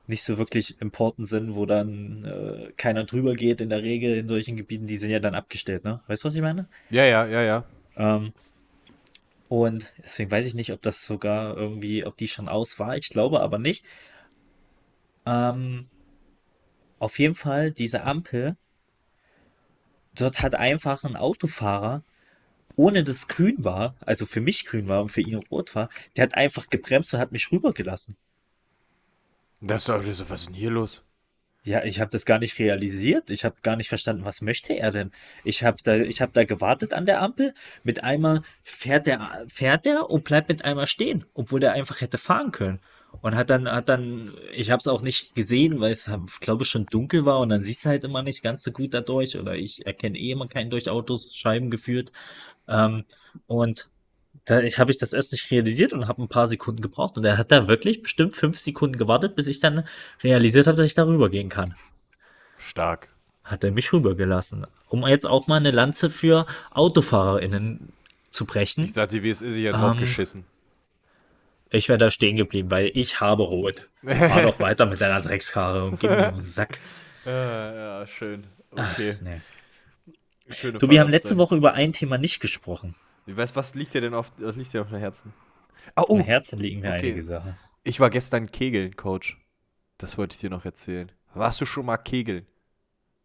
[0.07, 4.29] nicht so wirklich important sind, wo dann äh, keiner drüber geht, in der Regel in
[4.29, 6.01] solchen Gebieten, die sind ja dann abgestellt, ne?
[6.07, 6.69] Weißt du, was ich meine?
[6.91, 7.65] Ja, ja, ja, ja.
[7.97, 8.33] Ähm,
[9.49, 12.97] und deswegen weiß ich nicht, ob das sogar irgendwie, ob die schon aus war.
[12.97, 13.85] Ich glaube aber nicht.
[15.27, 15.89] Ähm,
[16.99, 18.57] auf jeden Fall, diese Ampel,
[20.15, 22.03] dort hat einfach ein Autofahrer,
[22.77, 25.89] ohne dass es grün war, also für mich grün war und für ihn rot war,
[26.16, 28.16] der hat einfach gebremst und hat mich rübergelassen.
[29.61, 31.03] Das, das, was ist denn hier los?
[31.64, 33.31] Ja, ich habe das gar nicht realisiert.
[33.31, 35.12] Ich habe gar nicht verstanden, was möchte er denn?
[35.45, 37.55] Ich habe da, ich habe da gewartet an der Ampel.
[37.85, 42.18] Mit einmal fährt der, fährt der und bleibt mit einmal stehen, obwohl der einfach hätte
[42.18, 42.81] fahren können.
[43.20, 46.11] Und hat dann, hat dann, ich habe es auch nicht gesehen, weil es,
[46.41, 48.93] glaube ich, schon dunkel war und dann siehst du halt immer nicht ganz so gut
[48.93, 49.39] dadurch.
[49.39, 52.11] Oder ich erkenne eh immer keinen durch Autos, Scheiben geführt.
[52.73, 53.05] Ähm,
[53.47, 53.89] und
[54.47, 57.16] da habe ich das erst nicht realisiert und habe ein paar Sekunden gebraucht.
[57.16, 59.85] Und er hat da wirklich bestimmt fünf Sekunden gewartet, bis ich dann
[60.23, 61.75] realisiert habe, dass ich da rübergehen kann.
[62.59, 63.11] Stark.
[63.45, 64.66] Hat er mich rübergelassen.
[64.89, 67.93] Um jetzt auch mal eine Lanze für AutofahrerInnen
[68.29, 68.85] zu brechen.
[68.85, 70.45] Ich sagte, wie es ist, ich drauf Ähm, geschissen.
[71.70, 73.89] Ich wäre da stehen geblieben, weil ich habe rot.
[74.05, 76.79] Fahr doch weiter mit deiner Dreckskarre und gib mir den Sack.
[77.25, 78.45] Ja, ja, schön.
[78.70, 79.16] Okay.
[79.23, 79.41] Nee.
[80.53, 81.37] Schöne Du, wir haben letzte.
[81.37, 82.95] Woche über ein Thema nicht gesprochen.
[83.27, 85.33] Was, was liegt dir denn auf, was liegt dir auf dem Herzen?
[85.95, 86.15] Ah, Oh.
[86.15, 86.99] oh, Im Herzen liegen mir okay.
[87.09, 87.57] einige Sachen.
[87.85, 89.39] ich war gestern Kegeln, Coach.
[89.99, 91.11] Das wollte ich dir noch erzählen.
[91.35, 92.47] Warst du schon mal Kegeln?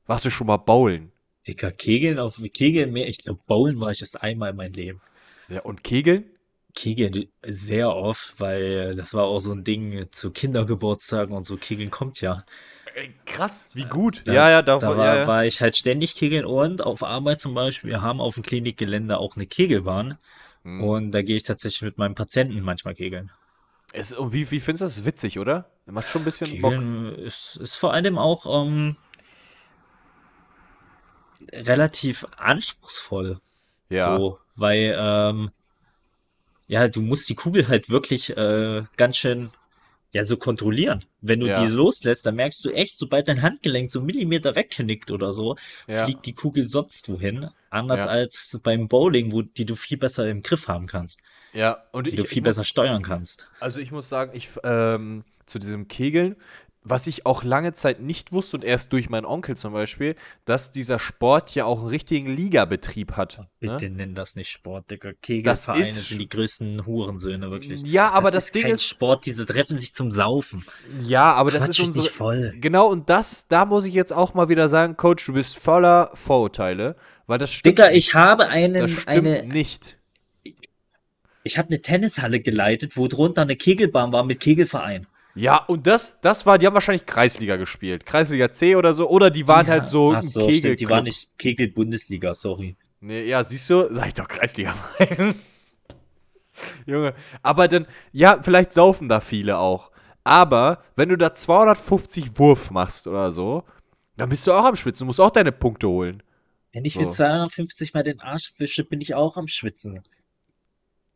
[0.05, 1.11] Warst du schon mal Bowlen?
[1.47, 3.07] Dicker, Kegeln auf Kegeln mehr.
[3.07, 5.01] Ich glaube, Bowlen war ich erst einmal in meinem Leben.
[5.49, 6.25] Ja, und Kegeln?
[6.73, 11.57] Kegeln sehr oft, weil das war auch so ein Ding zu Kindergeburtstagen und so.
[11.57, 12.45] Kegeln kommt ja.
[13.25, 14.23] Krass, wie gut.
[14.25, 15.27] Da, ja, ja, da davon, war, ja, ja.
[15.27, 19.17] war ich halt ständig kegeln und auf Arbeit zum Beispiel, wir haben auf dem Klinikgelände
[19.17, 20.17] auch eine Kegelbahn
[20.67, 20.83] Hm.
[20.83, 23.31] und da gehe ich tatsächlich mit meinem Patienten manchmal kegeln.
[23.93, 25.05] Es, und wie, wie findest du das?
[25.05, 25.71] Witzig, oder?
[25.85, 26.73] Macht schon ein bisschen Bock.
[26.73, 28.97] Kegeln ist, ist vor allem auch ähm,
[31.53, 33.39] relativ anspruchsvoll.
[33.89, 34.17] Ja.
[34.17, 35.51] So, weil, ähm,
[36.67, 39.51] ja, du musst die Kugel halt wirklich äh, ganz schön,
[40.13, 41.03] ja, so kontrollieren.
[41.21, 41.59] Wenn du Ja.
[41.65, 45.55] die loslässt, dann merkst du echt, sobald dein Handgelenk so einen Millimeter wegknickt oder so,
[45.87, 46.05] Ja.
[46.05, 47.49] fliegt die Kugel sonst wohin.
[47.69, 48.07] Anders Ja.
[48.07, 51.19] als beim Bowling, wo die du viel besser im Griff haben kannst,
[51.53, 53.47] Ja, und die ich, du ich viel muss, besser steuern kannst.
[53.59, 56.35] Also ich muss sagen, ich ähm, zu diesem Kegeln,
[56.89, 60.15] was ich auch lange Zeit nicht wusste und erst durch meinen Onkel zum Beispiel,
[60.45, 63.47] dass dieser Sport ja auch einen richtigen Ligabetrieb hat.
[63.59, 63.95] Bitte Ne?
[63.97, 65.13] nenn das nicht Sport, Digga.
[65.13, 67.81] Kegelvereine ist sind die größten Hurensöhne, wirklich.
[67.83, 70.63] Ja, aber das, ist Ding kein ist, Sport, diese treffen sich zum Saufen.
[71.01, 72.53] ja, aber das Quatsch ist dich unsere, nicht voll.
[72.59, 76.11] Genau, und das, da muss ich jetzt auch mal wieder sagen, Coach, du bist voller
[76.13, 77.77] Vorurteile, weil das stimmt.
[77.77, 79.97] Digga, ich habe das einen, stimmt eine, nicht.
[81.43, 85.07] ich habe eine Tennishalle geleitet, wo drunter eine Kegelbahn war mit Kegelverein.
[85.37, 88.05] Ja, und das, das war, die haben wahrscheinlich Kreisliga gespielt.
[88.05, 91.03] Kreisliga C oder so, oder die waren Ja, halt so ach so, stimmt, die waren
[91.03, 92.75] nicht Kegel-Bundesliga, sorry.
[92.99, 94.73] Nee, ja, siehst du, sag ich doch Kreisliga.
[96.85, 97.13] Junge,
[97.43, 99.91] aber dann, ja, vielleicht saufen da viele auch.
[100.23, 103.63] Aber wenn du da 250 Wurf machst oder so,
[104.17, 105.03] dann bist du auch am Schwitzen.
[105.03, 106.23] Du musst auch deine Punkte holen.
[106.73, 107.01] Wenn ich So.
[107.01, 110.03] mit 250 mal den Arsch wische, bin ich auch am Schwitzen.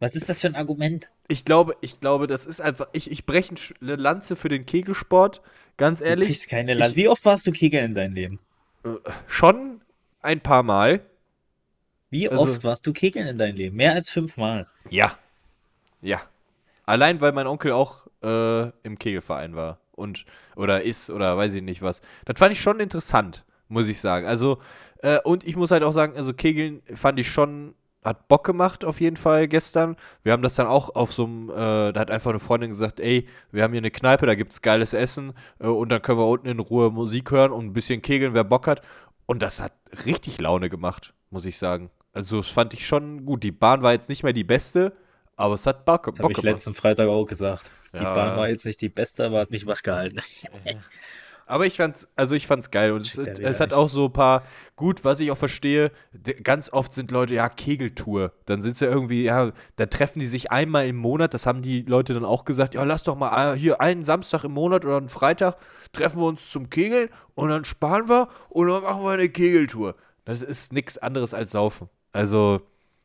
[0.01, 1.09] Was ist das für ein Argument?
[1.29, 2.87] Ich glaube, ich glaube, das ist einfach.
[2.91, 5.41] Ich, ich breche eine Lanze für den Kegelsport,
[5.77, 6.27] ganz Du ehrlich.
[6.27, 6.95] kriegst keine Land.
[6.97, 8.39] Wie oft warst du Kegeln in deinem Leben?
[9.27, 9.79] Schon
[10.21, 11.01] ein paar Mal.
[12.09, 13.75] Wie Also- oft warst du Kegeln in deinem Leben?
[13.77, 14.67] Mehr als fünfmal.
[14.89, 15.17] Ja.
[16.01, 16.21] Ja.
[16.85, 19.79] Allein, weil mein Onkel auch äh, im Kegelverein war.
[19.93, 20.25] Und,
[20.55, 22.01] oder ist, oder weiß ich nicht was.
[22.25, 24.25] Das fand ich schon interessant, muss ich sagen.
[24.25, 24.59] Also,
[25.03, 28.83] äh, und ich muss halt auch sagen, also Kegeln fand ich schon, hat Bock gemacht
[28.83, 29.95] auf jeden Fall gestern.
[30.23, 32.99] Wir haben das dann auch auf so einem, äh, da hat einfach eine Freundin gesagt,
[32.99, 36.27] ey, wir haben hier eine Kneipe, da gibt's geiles Essen äh, und dann können wir
[36.27, 38.81] unten in Ruhe Musik hören und ein bisschen kegeln, wer Bock hat.
[39.27, 39.73] Und das hat
[40.05, 41.89] richtig Laune gemacht, muss ich sagen.
[42.13, 43.43] Also, das fand ich schon gut.
[43.43, 44.93] Die Bahn war jetzt nicht mehr die beste,
[45.37, 46.43] aber es hat Bock, Bock Habe ich gemacht.
[46.55, 47.69] letzten Freitag auch gesagt.
[47.93, 48.13] Die Ja.
[48.13, 50.19] Bahn war jetzt nicht die beste, aber hat mich wach gehalten.
[51.51, 54.43] Aber ich fand's, also ich fand's geil und es, es hat auch so ein paar,
[54.77, 55.91] gut, was ich auch verstehe,
[56.43, 58.31] ganz oft sind Leute, ja, Kegeltour.
[58.45, 61.81] Dann sind sie irgendwie, ja, da treffen die sich einmal im Monat, das haben die
[61.81, 64.95] Leute dann auch gesagt, ja, lass doch mal äh, hier einen Samstag im Monat oder
[64.95, 65.57] einen Freitag
[65.91, 69.95] treffen wir uns zum Kegeln und dann sparen wir und dann machen wir eine Kegeltour.
[70.23, 71.89] Das ist nichts anderes als Saufen.
[72.13, 72.61] Also,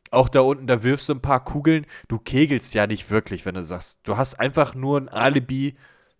[0.09, 3.55] auch da unten, da wirfst du ein paar Kugeln, du kegelst ja nicht wirklich, wenn
[3.55, 5.75] du sagst, du hast einfach nur ein Alibi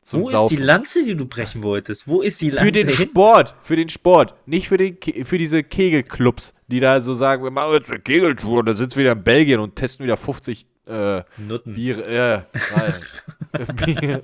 [0.07, 0.55] zum Wo ist Saufen.
[0.55, 2.07] die Lanze, die du brechen wolltest?
[2.07, 3.07] Wo ist die Lanze für den hin?
[3.09, 7.43] Sport, für den Sport, nicht für, den, Ke- für diese Kegelclubs, die da so sagen,
[7.43, 10.15] wir machen jetzt eine Kegeltour, und dann sitzen wir wieder in Belgien und testen wieder
[10.15, 11.73] 50 äh, Nutten.
[11.75, 12.45] Biere, ja,
[12.75, 13.75] nein.
[13.75, 14.23] Bier,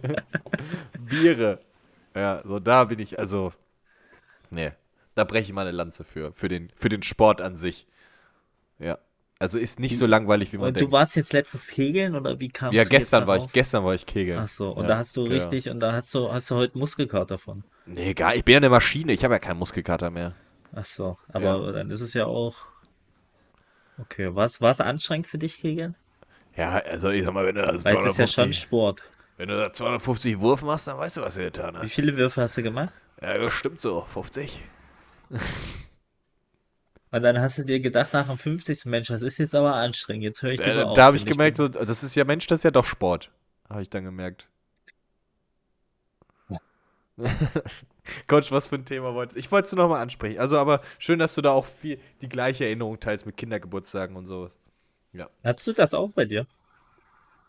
[1.00, 1.60] Biere.
[2.16, 3.52] Ja, so da bin ich, also,
[4.52, 4.72] nee,
[5.16, 7.88] da breche ich mal eine Lanze für, für den, für den Sport an sich.
[8.80, 8.98] Ja,
[9.44, 10.88] also ist nicht so langweilig, wie man Und denkt.
[10.88, 13.84] du warst jetzt letztens Kegeln oder wie kamst ja, du jetzt gestern war ich, gestern
[13.84, 14.40] war ich Kegeln.
[14.40, 15.36] Ach so, und ja, da hast du genau.
[15.36, 17.66] richtig, und da hast du, hast du heute Muskelkater von.
[17.86, 20.34] Nee, gar, ich bin ja eine Maschine, ich habe ja keinen Muskelkater mehr.
[20.74, 22.56] Ach so, aber dann ist es ja auch.
[24.00, 25.96] Okay, war es anstrengend für dich, Kegeln?
[26.56, 29.04] Ja, also ich sag mal, wenn du also Weil es ist ja schon 250 Sport.
[29.36, 31.96] Wenn du da 250 Wurf machst, dann weißt du, was du getan Wie hast.
[31.96, 32.94] viele Würfe hast du gemacht?
[33.22, 34.06] Ja, stimmt so.
[34.08, 34.62] 50.
[37.14, 38.86] Und dann hast du dir gedacht, nach dem 50.
[38.86, 40.24] Mensch, das ist jetzt aber anstrengend.
[40.24, 40.96] Jetzt höre ich lieber Äh, auf.
[40.96, 43.30] da habe ich gemerkt, so, das ist ja Mensch, das ist ja doch Sport.
[43.70, 44.48] Habe ich dann gemerkt.
[48.28, 50.40] Coach, was für ein Thema wolltest Ich wollte es nur nochmal ansprechen.
[50.40, 54.26] Also, aber schön, dass du da auch viel die gleiche Erinnerung teilst mit Kindergeburtstagen und
[54.26, 54.58] sowas.
[55.44, 56.48] Hattest du das auch bei dir?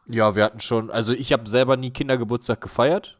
[0.06, 3.18] Ja, wir hatten schon, also ich habe selber nie Kindergeburtstag gefeiert.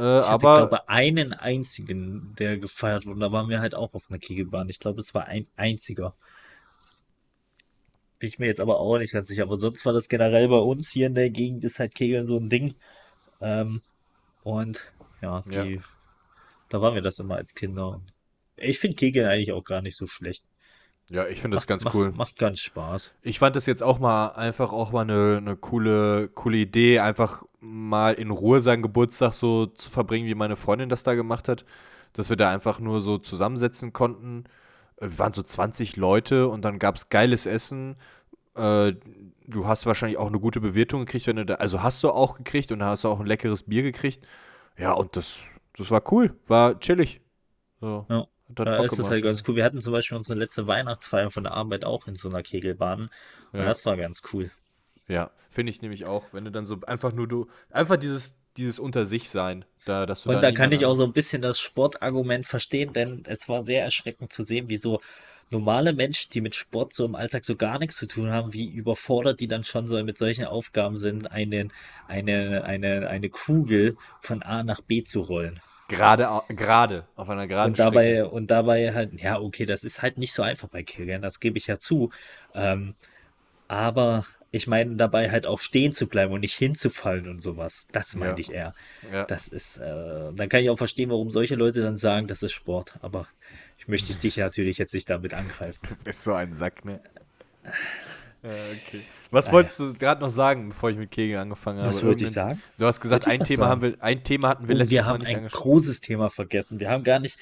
[0.00, 3.20] Äh, Ich hatte, aber glaube einen einzigen, der gefeiert wurde.
[3.20, 4.68] Da waren wir halt auch auf einer Kegelbahn.
[4.68, 6.14] Ich glaube, es war ein einziger.
[8.18, 9.44] Bin ich mir jetzt aber auch nicht ganz sicher.
[9.44, 12.36] Aber sonst war das generell bei uns hier in der Gegend, ist halt Kegeln so
[12.38, 12.74] ein Ding.
[13.40, 13.80] Ähm,
[14.42, 14.80] und
[15.22, 15.64] ja, Ja.
[15.64, 15.80] die,
[16.68, 18.00] da waren wir das immer als Kinder.
[18.56, 20.44] Ich finde Kegeln eigentlich auch gar nicht so schlecht.
[21.10, 22.12] Ja, ich finde das Macht- ganz macht, cool.
[22.16, 23.10] Macht ganz Spaß.
[23.22, 27.42] Ich fand das jetzt auch mal einfach auch mal eine, eine coole, coole Idee, einfach
[27.60, 31.64] mal in Ruhe seinen Geburtstag so zu verbringen, wie meine Freundin das da gemacht hat.
[32.14, 34.44] Dass wir da einfach nur so zusammensetzen konnten.
[34.96, 37.96] Äh, Wir waren so 20 Leute und dann gab es geiles Essen.
[38.56, 38.94] Äh,
[39.46, 42.36] du hast wahrscheinlich auch eine gute Bewirtung gekriegt, wenn du da, also hast du auch
[42.36, 44.26] gekriegt und da hast du auch ein leckeres Bier gekriegt.
[44.78, 45.40] Ja, und das,
[45.76, 47.20] das war cool, war chillig.
[47.80, 48.26] So, Ja.
[48.58, 49.10] Hat Da Bock ist gemacht.
[49.12, 49.56] halt ganz cool.
[49.56, 53.10] Wir hatten zum Beispiel unsere letzte Weihnachtsfeier von der Arbeit auch in so einer Kegelbahn.
[53.52, 53.64] Und Ja.
[53.66, 54.50] das war ganz cool.
[55.08, 58.78] Ja, finde ich nämlich auch, wenn du dann so einfach nur du, einfach dieses, dieses
[58.78, 61.58] unter sich sein, da, dass du Und da kann ich auch so ein bisschen das
[61.58, 65.00] Sportargument verstehen, denn es war sehr erschreckend zu sehen, wie so
[65.50, 68.70] normale Menschen, die mit Sport so im Alltag so gar nichts zu tun haben, wie
[68.72, 71.72] überfordert die dann schon so mit solchen Aufgaben sind, einen,
[72.06, 75.60] eine, eine, eine Kugel von A nach B zu rollen.
[75.96, 80.18] Gerade, gerade, auf einer geraden Und dabei, und dabei halt, ja, okay, das ist halt
[80.18, 82.10] nicht so einfach bei Kegeln, das gebe ich ja zu.
[82.54, 82.94] Ähm,
[83.68, 87.86] aber ich meine, dabei halt auch stehen zu bleiben und nicht hinzufallen und sowas.
[87.92, 88.38] Das meine Ja.
[88.38, 88.74] ich eher.
[89.12, 89.24] Ja.
[89.24, 92.52] Das ist, äh, dann kann ich auch verstehen, warum solche Leute dann sagen, das ist
[92.52, 92.94] Sport.
[93.00, 93.28] Aber
[93.78, 95.80] ich möchte dich natürlich jetzt nicht damit angreifen.
[96.04, 97.00] Ist so ein Sack, ne?
[98.42, 99.02] Ja, okay.
[99.30, 101.90] Was wolltest du gerade noch sagen, bevor ich mit Kegel angefangen habe?
[101.90, 102.60] Was wollte ich sagen?
[102.78, 103.70] Du hast gesagt, ein Thema, sagen?
[103.70, 105.62] haben wir, ein Thema hatten wir Oh, letztes wir Mal haben nicht ein angesprochen.
[105.62, 106.80] großes Thema vergessen.
[106.80, 107.38] Wir haben gar nicht,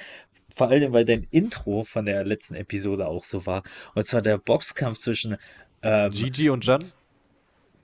[0.55, 3.63] vor allem, weil dein Intro von der letzten Episode auch so war.
[3.95, 5.37] Und zwar der Boxkampf zwischen
[5.83, 6.85] ähm, Gigi und Jan?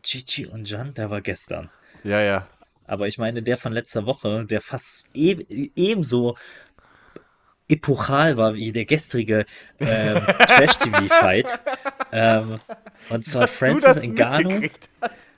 [0.02, 1.70] Gigi und Jan, der war gestern.
[2.02, 2.48] Ja, ja.
[2.86, 5.38] Aber ich meine, der von letzter Woche, der fast e
[5.76, 6.36] ebenso
[7.68, 9.44] epochal war wie der gestrige
[9.80, 11.58] ähm, Trash-TV-Fight.
[12.12, 12.60] ähm,
[13.10, 14.68] und zwar Francis Ngannou.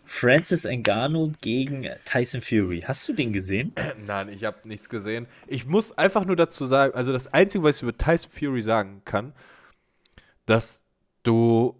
[0.05, 2.81] Francis Ngannou gegen Tyson Fury.
[2.87, 3.72] Hast du den gesehen?
[4.07, 5.27] Nein, ich habe nichts gesehen.
[5.47, 9.03] Ich muss einfach nur dazu sagen, also das Einzige, was ich über Tyson Fury sagen
[9.05, 9.33] kann,
[10.47, 10.85] dass
[11.22, 11.77] du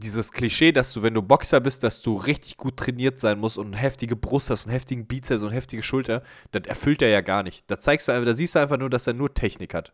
[0.00, 3.58] dieses Klischee, dass du, wenn du Boxer bist, dass du richtig gut trainiert sein musst
[3.58, 6.22] und eine heftige Brust hast, einen heftigen Bizeps und eine heftige Schulter,
[6.52, 7.64] das erfüllt er ja gar nicht.
[7.70, 9.92] Da zeigst du einfach, da siehst du einfach nur, dass er nur Technik hat.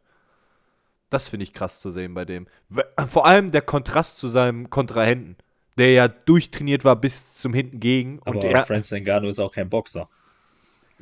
[1.11, 2.47] Das finde ich krass zu sehen bei dem.
[2.69, 5.37] We- Vor allem der Kontrast zu seinem Kontrahenten,
[5.79, 8.19] der ja durchtrainiert war bis zum hinten gegen.
[8.21, 10.09] Und Aber er, Francis Ngannou ist auch kein Boxer.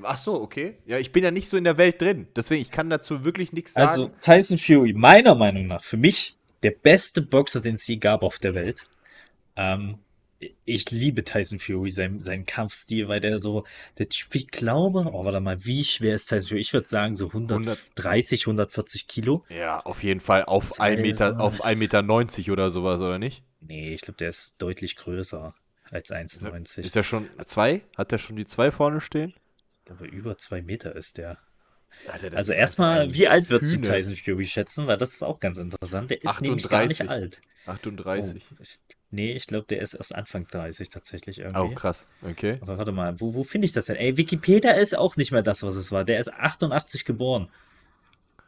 [0.03, 0.79] Ach so, okay.
[0.87, 2.27] Ja, ich bin ja nicht so in der Welt drin.
[2.35, 3.89] Deswegen, ich kann dazu wirklich nichts sagen.
[3.89, 8.23] Also Tyson Fury, meiner Meinung nach, für mich der beste Boxer, den es je gab
[8.23, 8.87] auf der Welt.
[9.57, 9.99] Ähm,
[10.65, 13.65] ich liebe Tyson Fury, seinen, seinen Kampfstil, weil der so,
[13.99, 16.61] der Typ, ich glaube, oh, warte mal, wie schwer ist Tyson Fury?
[16.61, 19.45] Ich würde sagen so 130, 140 Kilo.
[19.49, 23.01] ja, auf jeden Fall auf Das 1 ist Meter, auf 1,90 Meter 90 oder sowas,
[23.01, 23.43] oder nicht?
[23.61, 25.55] Nee, ich glaube, der ist deutlich größer
[25.91, 26.81] als 1,90.
[26.81, 27.83] Ist er schon zwei?
[27.97, 29.33] Hat er schon die zwei vorne stehen?
[29.87, 31.39] Glaube, über zwei Meter ist der.
[32.11, 33.81] Alter, Also erstmal, wie alt würdest du.
[33.81, 34.89] Tyson Fury schätzen?
[34.89, 36.11] Weil das ist auch ganz interessant.
[36.11, 37.11] Der ist nämlich gar nicht 38.
[37.11, 37.41] alt.
[37.67, 38.45] 38.
[38.51, 38.81] Oh, ich,
[39.11, 41.59] nee, ich glaube, der ist erst Anfang 30 tatsächlich irgendwie.
[41.61, 42.07] Oh, krass.
[42.23, 42.59] Okay.
[42.61, 43.97] Aber warte mal, wo, wo finde ich das denn?
[43.97, 46.05] Ey, Wikipedia ist auch nicht mehr das, was es war.
[46.05, 47.49] Der ist 88 geboren.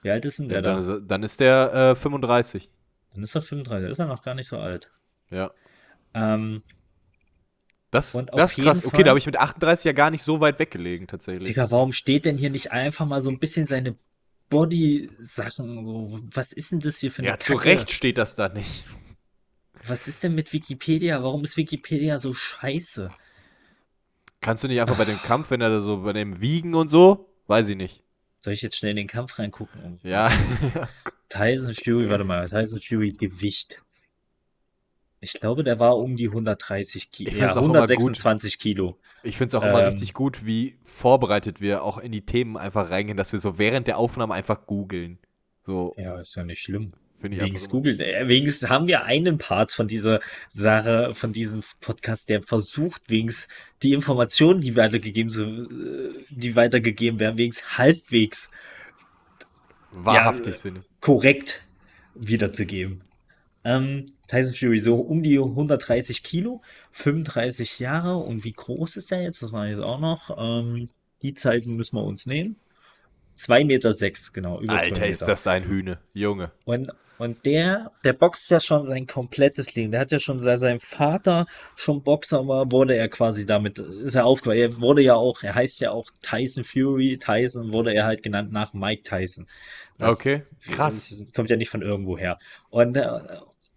[0.02, 0.80] Wie alt ist denn der Ja, dann, da?
[0.80, 2.70] ist er, dann ist der äh, 35.
[3.14, 4.90] Dann ist er 35, ist er noch gar nicht so alt.
[5.30, 5.50] Ja.
[6.14, 6.62] Ähm,
[7.90, 8.56] Das, das ist krass.
[8.56, 11.48] jeden Okay, Fall- da habe ich mit 38 ja gar nicht so weit weggelegen, tatsächlich.
[11.48, 13.96] Digga, warum steht denn hier nicht einfach mal so ein bisschen seine
[14.50, 15.86] Body-Sachen?
[15.86, 17.64] So, was ist denn das hier für eine Ja, zu Kacke?
[17.70, 18.84] Recht steht das da nicht.
[19.86, 21.22] Was ist denn mit Wikipedia?
[21.22, 23.10] Warum ist Wikipedia so scheiße?
[24.40, 26.88] Kannst du nicht einfach bei dem Kampf, wenn er da so bei dem Wiegen und
[26.88, 27.28] so?
[27.46, 28.02] Weiß ich nicht.
[28.40, 29.98] Soll ich jetzt schnell in den Kampf reingucken?
[30.02, 30.30] Ja.
[31.28, 33.82] Tyson Fury, warte mal, Tyson Fury Gewicht.
[35.20, 37.30] Ich glaube, der war um die 130 Kilo.
[37.30, 37.90] Ja, find's auch immer gut.
[37.90, 38.96] 126 Kilo.
[39.22, 39.86] Ich finde es auch immer Ähm.
[39.88, 43.88] richtig gut, wie vorbereitet wir auch in die Themen einfach reingehen, dass wir so während
[43.88, 45.18] der Aufnahme einfach googeln.
[45.64, 46.92] So, Ja, ist ja nicht schlimm.
[47.20, 51.32] Finde ich einfach immer- Google, äh, wenigstens haben wir einen Part von dieser Sache, von
[51.32, 53.48] diesem Podcast, der versucht, wenigstens
[53.82, 58.50] die Informationen, die weitergegeben, so, äh, die weitergegeben werden, wenigstens halbwegs
[59.92, 60.80] wahrhaftig Ja, sind.
[61.00, 61.60] korrekt
[62.14, 63.02] wiederzugeben.
[63.64, 66.60] Ähm, Tyson Fury, so um die 130 Kilo,
[66.92, 68.16] 35 Jahre.
[68.16, 69.42] Und wie groß ist der jetzt?
[69.42, 70.36] Das war jetzt auch noch.
[70.38, 70.88] Ähm,
[71.22, 72.56] die Zeiten müssen wir uns nehmen.
[73.36, 74.58] 2,6 Meter, sechs, genau.
[74.66, 75.98] Alter, ist das ein Hühne.
[76.14, 76.52] Junge.
[76.64, 79.90] Und, und der, der boxt ja schon sein komplettes Leben.
[79.92, 84.14] Der hat ja schon, seit sein Vater schon Boxer war, wurde er quasi damit, ist
[84.14, 84.60] er aufgewachsen.
[84.60, 87.18] Er wurde ja auch, er heißt ja auch Tyson Fury.
[87.18, 89.46] Tyson wurde er halt genannt nach Mike Tyson.
[89.98, 91.08] Okay, krass.
[91.18, 92.38] Das kommt ja nicht von irgendwo her.
[92.70, 93.08] Und, äh,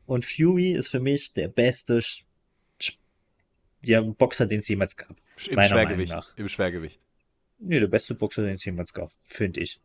[0.05, 2.23] und Fury ist für mich der beste Sch-
[2.81, 2.97] Sch-
[3.83, 5.15] ja, Boxer, den es jemals gab.
[5.49, 6.11] Im Schwergewicht.
[6.35, 6.99] Im Schwergewicht.
[7.59, 9.79] Nee, der beste Boxer, den es jemals gab, finde ich.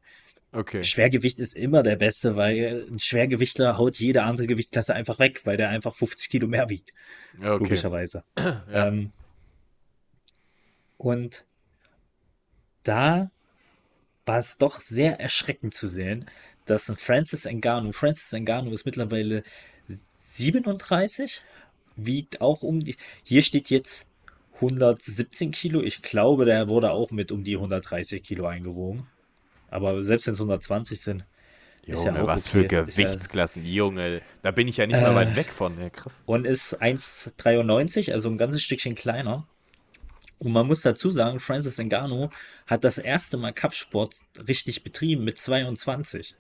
[0.53, 0.85] Okay.
[0.85, 5.57] Schwergewicht ist immer der Beste, weil ein Schwergewichtler haut jede andere Gewichtsklasse einfach weg, weil
[5.57, 6.93] der einfach 50 Kilo mehr wiegt,
[7.39, 7.49] Okay.
[7.59, 8.25] logischerweise.
[8.73, 9.13] Ähm,
[10.97, 11.45] und
[12.85, 13.31] da
[14.27, 16.31] war es doch sehr erschreckend zu sehen,
[16.65, 19.43] dass ein Francis Ngannou, Francis Ngannou ist mittlerweile
[20.21, 21.43] 37,
[21.97, 24.07] wiegt auch um die, hier steht jetzt
[24.55, 25.83] 117 Kilo.
[25.83, 29.07] Ich glaube, der wurde auch mit um die 130 Kilo eingewogen.
[29.69, 31.25] Aber selbst wenn es 120 sind,
[31.87, 32.69] ist ja Junge, auch was okay.
[32.69, 33.65] für Ist ja- Gewichtsklassen.
[33.67, 35.17] Junge, da bin ich ja nicht mal Äh.
[35.17, 35.79] weit weg von.
[35.81, 36.23] Ja, krass.
[36.27, 39.47] und ist 1,93, also ein ganzes Stückchen kleiner.
[40.39, 42.29] Und man muss dazu sagen, Francis Ngannou
[42.67, 44.15] hat das erste Mal Kampfsport
[44.49, 46.35] richtig betrieben mit 22.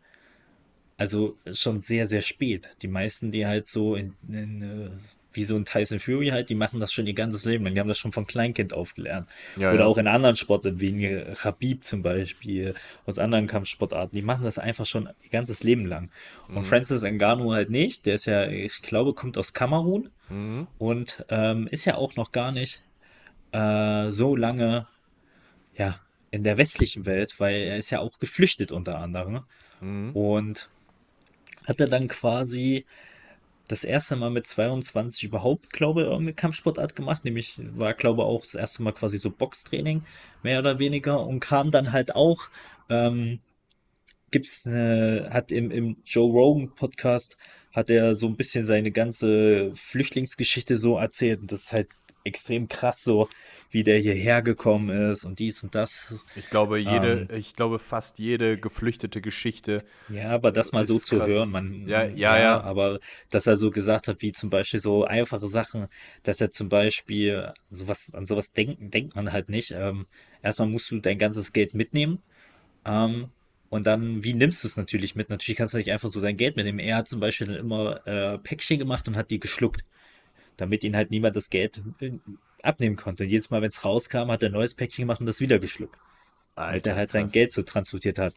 [0.97, 2.71] Also schon sehr, sehr spät.
[2.83, 4.91] Die meisten, die halt so in, in äh,
[5.35, 7.74] wie so ein Tyson Fury halt, die machen das schon ihr ganzes Leben lang.
[7.74, 9.28] Die haben das schon von Kleinkind aufgelernt.
[9.57, 9.87] Ja, Oder ja.
[9.87, 12.74] auch in anderen Sportarten, wie Khabib zum Beispiel,
[13.07, 14.16] aus anderen Kampfsportarten.
[14.16, 16.11] Die machen das einfach schon ihr ganzes Leben lang.
[16.49, 18.07] Und Francis Ngannou halt nicht.
[18.07, 20.68] Der ist ja, ich glaube, kommt aus Kamerun Mhm.
[20.78, 22.82] und ähm, ist ja auch noch gar nicht
[23.53, 24.87] äh, so lange
[25.76, 29.41] ja, in der westlichen Welt, weil er ist ja auch geflüchtet unter anderem.
[29.80, 30.12] Mhm.
[30.16, 30.70] Und
[31.66, 32.87] hat er dann quasi
[33.69, 37.25] das erste Mal mit 22 überhaupt, glaube ich, irgendeine Kampfsportart gemacht.
[37.25, 40.05] Nämlich war, glaube ich, auch das erste Mal quasi so Boxtraining,
[40.43, 41.21] mehr oder weniger.
[41.25, 42.49] Und kam dann halt auch,
[42.91, 43.41] ähm,
[44.31, 47.37] gibt's eine, hat im, im Joe Rogan Podcast,
[47.73, 51.41] hat er so ein bisschen seine ganze Flüchtlingsgeschichte so erzählt.
[51.41, 51.89] Und das ist halt
[52.25, 53.29] extrem krass so,
[53.75, 56.14] wie der hierher gekommen ist und dies und das.
[56.37, 57.29] Ich glaube, jede, Ähm.
[57.37, 59.85] ich glaube, fast jede geflüchtete Geschichte.
[60.09, 61.29] Ja, aber das mal so zu krass.
[61.29, 62.61] hören, man, Ja, ja, ja.
[62.61, 63.01] aber
[63.31, 65.89] dass er so gesagt hat, wie zum Beispiel so einfache Sachen,
[66.22, 69.72] dass er zum Beispiel sowas, an sowas denken, denkt man halt nicht.
[69.72, 70.07] Ähm,
[70.43, 72.22] erstmal musst du dein ganzes Geld mitnehmen.
[72.87, 73.31] Ähm,
[73.70, 75.31] und dann, wie nimmst du es natürlich mit?
[75.31, 76.79] Natürlich kannst du nicht einfach so sein Geld mitnehmen.
[76.79, 79.85] Er hat zum Beispiel immer äh, Päckchen gemacht und hat die geschluckt,
[80.57, 82.12] damit ihn halt niemand das Geld äh,
[82.65, 83.25] abnehmen konnte.
[83.25, 85.59] Und jedes Mal, wenn es rauskam, hat er ein neues Päckchen gemacht und das wieder
[85.59, 85.97] geschluckt
[86.55, 87.31] damit er halt sein.
[87.31, 88.35] Geld so transportiert hat.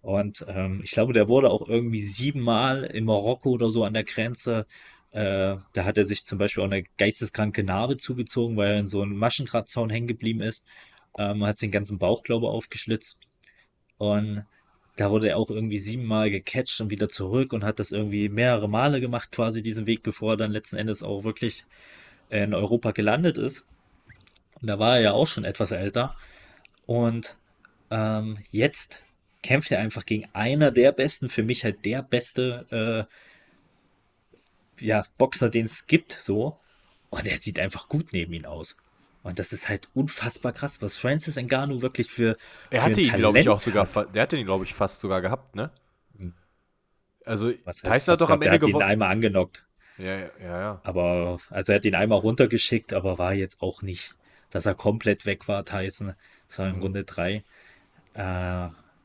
[0.00, 4.04] Und ähm, ich glaube, der wurde auch irgendwie siebenmal in Marokko oder so an der
[4.04, 4.66] Grenze.
[5.10, 8.86] Äh, da hat er sich zum Beispiel auch eine geisteskranke Narbe zugezogen, weil er in
[8.86, 10.64] so einem Maschendrahtzaun hängen geblieben ist.
[11.18, 13.20] Ähm, hat den ganzen Bauch, glaube ich, aufgeschlitzt.
[13.98, 14.44] Und
[14.96, 18.68] da wurde er auch irgendwie siebenmal gecatcht und wieder zurück und hat das irgendwie mehrere
[18.68, 21.64] Male gemacht, quasi diesen Weg, bevor er dann letzten Endes auch wirklich
[22.30, 23.66] in Europa gelandet ist.
[24.60, 26.14] Und da war er ja auch schon etwas älter.
[26.86, 27.36] Und
[27.90, 29.02] ähm, jetzt
[29.42, 33.06] kämpft er einfach gegen einer der besten, für mich halt der beste
[34.80, 36.58] äh, ja, Boxer, den es gibt, so.
[37.10, 38.76] Und er sieht einfach gut neben ihn aus.
[39.22, 42.36] Und das ist halt unfassbar krass, was Francis Ngannou wirklich für,
[42.70, 44.14] Er hatte ihn, glaube ich, auch sogar, hat.
[44.14, 45.70] der hatte ihn, glaube ich, fast sogar gehabt, ne?
[47.24, 48.88] Also, Was heißt Tyson hat doch am Ende hat ihn gewonnen.
[48.88, 49.66] einmal angenockt.
[49.98, 50.80] Ja, ja, ja.
[50.84, 54.14] Aber, also er hat ihn einmal runtergeschickt, aber war jetzt auch nicht,
[54.50, 56.14] dass er komplett weg war, Tyson.
[56.48, 57.42] Das war in Runde drei.
[58.14, 58.22] Äh,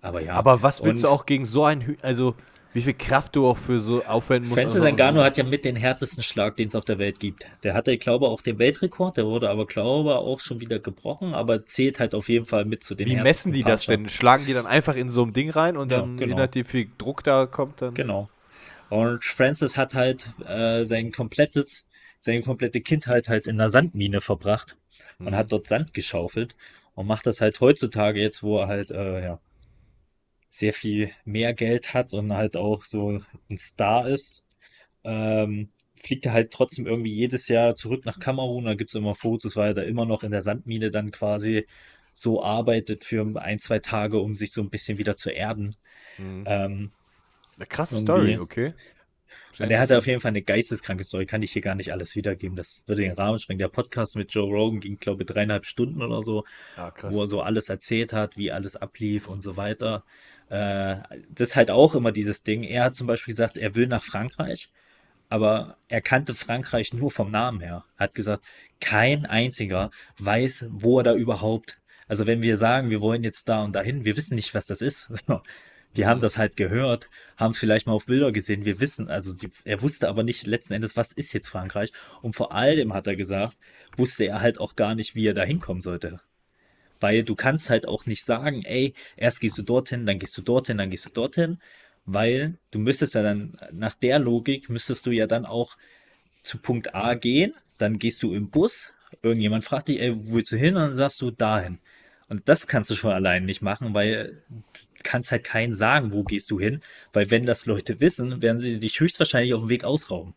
[0.01, 0.33] aber ja.
[0.33, 2.35] Aber was willst du Und- auch gegen so einen Hü Also,
[2.73, 4.61] wie viel Kraft du auch für so aufwenden musst.
[4.61, 7.45] Francis Ngannou hat ja mit den härtesten Schlag, den es auf der Welt gibt.
[7.61, 10.79] Der hatte, ich glaube, auch den Weltrekord, der wurde aber, glaube ich, auch schon wieder
[10.79, 14.03] gebrochen, aber zählt halt auf jeden Fall mit zu den Wie messen die das Punchern.
[14.05, 14.09] denn?
[14.09, 16.29] Schlagen die dann einfach in so ein Ding rein und Ja, dann, genau.
[16.35, 17.93] je nachdem, wie viel Druck da kommt, dann.
[17.93, 18.27] Genau.
[18.93, 21.87] Und Francis hat halt äh, sein komplettes,
[22.19, 24.77] seine komplette Kindheit halt in einer Sandmine verbracht
[25.17, 25.35] und Mhm.
[25.35, 26.55] hat dort Sand geschaufelt
[26.93, 29.39] und macht das halt heutzutage jetzt, wo er halt äh, ja
[30.47, 33.17] sehr viel mehr Geld hat und halt auch so
[33.49, 34.45] ein Star ist,
[35.03, 38.65] ähm, fliegt er halt trotzdem irgendwie jedes Jahr zurück nach Kamerun.
[38.65, 41.65] Da gibt es immer Fotos, weil er da immer noch in der Sandmine dann quasi
[42.13, 45.75] so arbeitet für ein, zwei Tage, um sich so ein bisschen wieder zu erden.
[46.19, 46.43] Mhm.
[46.45, 46.91] Ähm,
[47.57, 48.73] Eine krasse Story, okay.
[49.53, 52.15] Sehr der hatte auf jeden Fall eine geisteskranke Story, kann ich hier gar nicht alles
[52.15, 52.55] wiedergeben.
[52.55, 53.59] Das würde den Rahmen sprengen.
[53.59, 56.43] Der Podcast mit Joe Rogan ging, glaube ich, dreieinhalb Stunden oder so,
[56.75, 57.13] Ja, krass.
[57.13, 60.03] wo er so alles erzählt hat, wie alles ablief und so weiter.
[60.49, 60.97] Äh,
[61.29, 62.63] das ist halt auch immer dieses Ding.
[62.63, 64.71] Er hat zum Beispiel gesagt, er will nach Frankreich,
[65.29, 67.85] aber er kannte Frankreich nur vom Namen her.
[67.97, 68.43] Er hat gesagt,
[68.79, 71.79] kein einziger weiß, wo er da überhaupt.
[72.07, 74.81] Also wenn wir sagen, wir wollen jetzt da und dahin, wir wissen nicht, was das
[74.81, 75.09] ist.
[75.93, 78.65] Wir haben das halt gehört, haben vielleicht mal auf Bilder gesehen.
[78.65, 81.91] Wir wissen, also sie, er wusste aber nicht letzten Endes, was ist jetzt Frankreich.
[82.21, 83.57] Und vor allem hat er gesagt,
[83.95, 86.19] wusste er halt auch gar nicht, wie er da hinkommen sollte.
[86.99, 90.41] Weil du kannst halt auch nicht sagen, ey, erst gehst du dorthin, dann gehst du
[90.41, 91.59] dorthin, dann gehst du dorthin,
[92.05, 95.77] weil du müsstest ja dann, nach der Logik müsstest du ja dann auch
[96.41, 100.51] zu Punkt A gehen, dann gehst du im Bus, irgendjemand fragt dich, ey, wo willst
[100.51, 100.75] du hin?
[100.75, 101.79] Und dann sagst du dahin.
[102.29, 104.41] Und das kannst du schon allein nicht machen, weil
[105.03, 106.81] kannst halt keinen sagen, wo gehst du hin,
[107.11, 110.33] weil wenn das Leute wissen, werden sie dich höchstwahrscheinlich auf dem Weg ausrauben.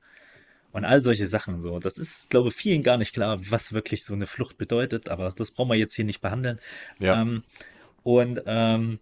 [0.72, 1.78] Und all solche Sachen so.
[1.78, 5.32] Das ist, glaube ich, vielen gar nicht klar, was wirklich so eine Flucht bedeutet, aber
[5.34, 6.60] das brauchen wir jetzt hier nicht behandeln.
[6.98, 7.22] Ja.
[7.22, 7.44] Ähm,
[8.02, 8.98] und, ähm,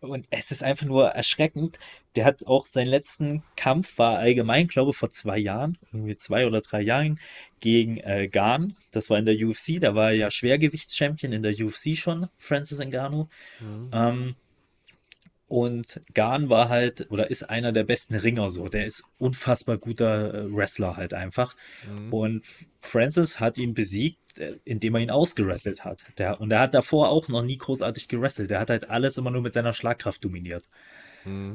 [0.00, 1.78] und es ist einfach nur erschreckend.
[2.16, 6.46] Der hat auch seinen letzten Kampf war allgemein, glaube ich, vor zwei Jahren, irgendwie zwei
[6.46, 7.20] oder drei Jahren,
[7.60, 8.74] gegen äh, Garn.
[8.90, 9.80] Das war in der UFC.
[9.80, 13.28] Da war er ja Schwergewichtschampion in der UFC schon, Francis Ngannou.
[13.92, 14.34] Ähm,
[15.50, 18.68] und Garn war halt oder ist einer der besten Ringer so.
[18.68, 21.56] Der ist unfassbar guter äh, Wrestler halt einfach.
[22.12, 22.44] Und
[22.80, 26.04] Francis hat ihn besiegt, äh, indem er ihn ausgerasselt hat.
[26.18, 28.52] Der, und er hat davor auch noch nie großartig gerasselt.
[28.52, 30.68] Der hat halt alles immer nur mit seiner Schlagkraft dominiert.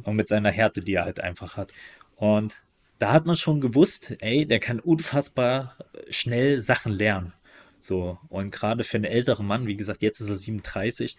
[0.04, 1.72] Und mit seiner Härte, die er halt einfach hat.
[2.18, 2.54] Und
[2.98, 5.78] da hat man schon gewusst, ey, der kann unfassbar
[6.10, 7.32] schnell Sachen lernen.
[7.80, 11.16] So, und gerade für einen älteren Mann, wie gesagt, jetzt ist er 37,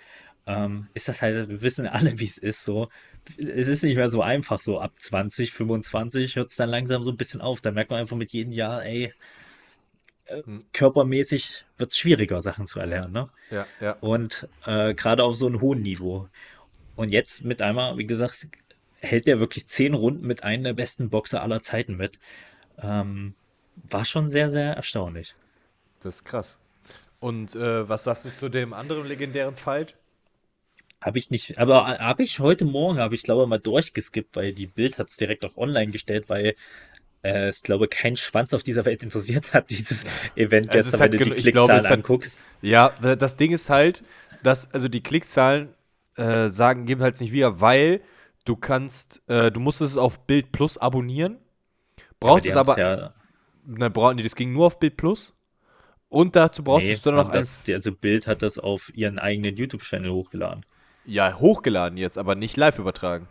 [0.47, 2.89] ähm, ist das halt, wir wissen alle, wie es ist, so.
[3.37, 7.11] Es ist nicht mehr so einfach, so ab 20, 25 hört es dann langsam so
[7.11, 7.61] ein bisschen auf.
[7.61, 9.13] Da merkt man einfach mit jedem Jahr, ey,
[10.27, 10.43] äh,
[10.73, 13.29] körpermäßig wird es schwieriger, Sachen zu erlernen, ne?
[13.51, 13.93] Ja, ja.
[14.01, 16.29] Und äh, gerade auf so einem hohen Niveau.
[16.95, 18.47] Und jetzt mit einmal, wie gesagt,
[19.01, 22.19] hält der wirklich zehn Runden mit einem der besten Boxer aller Zeiten mit.
[22.79, 23.35] Ähm,
[23.75, 25.35] war schon sehr, sehr erstaunlich.
[26.01, 26.59] Das ist krass.
[27.21, 29.97] Und äh, was sagst du zu dem anderen legendären Fight?
[31.01, 34.67] Habe ich nicht, aber habe ich heute Morgen, habe ich glaube mal durchgeskippt, weil die
[34.67, 36.55] Bild hat es direkt auch online gestellt, weil
[37.23, 40.05] äh, es glaube kein Schwanz auf dieser Welt interessiert hat, dieses
[40.37, 42.43] Event Also es gestern, hat wenn du die ich glaube, Klickzahlen es hat- anguckst.
[42.63, 44.03] Ja, das Ding ist halt,
[44.43, 45.69] dass, also die Klickzahlen
[46.17, 48.01] äh, sagen, geben halt nicht wieder, weil
[48.45, 51.39] du kannst, äh, du musstest es auf Bild Plus abonnieren.
[52.21, 53.15] Braucht die es aber, ja,
[53.67, 55.35] ne, brauch, nee, das ging nur auf Bild Plus.
[56.09, 59.57] Und dazu brauchtest nee, du dann noch das, also Bild hat das auf ihren eigenen
[59.57, 60.65] YouTube-Channel hochgeladen.
[61.07, 63.29] Ja, hochgeladen jetzt, aber nicht live übertragen.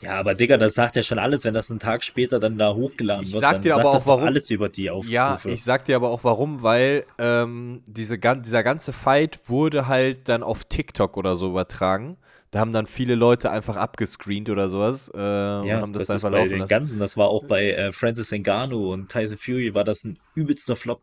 [0.00, 2.74] Ja, aber Digga, das sagt ja schon alles, wenn das einen Tag später dann da
[2.74, 5.12] hochgeladen Ich wird, sag dir aber auch, warum- alles über die Aufrufe.
[5.12, 10.28] Ja, ich sag dir aber auch warum, weil ähm, diese, dieser ganze Fight wurde halt
[10.28, 12.18] dann auf TikTok oder so übertragen.
[12.50, 16.20] Da haben dann viele Leute einfach abgescreent oder sowas äh, und ja, haben das, das,
[16.20, 16.70] verlaufen den lassen.
[16.70, 20.76] ganzen, das war auch bei äh, Francis Ngannou und Tyson Fury war das ein übelster
[20.76, 21.00] Flop.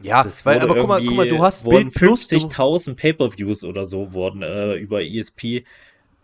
[0.00, 2.26] Ja, Das weil, aber guck mal, guck mal, du hast Bild Plus.
[2.26, 5.64] Du, 50.000 Pay-per-Views oder so wurden äh, über ESP,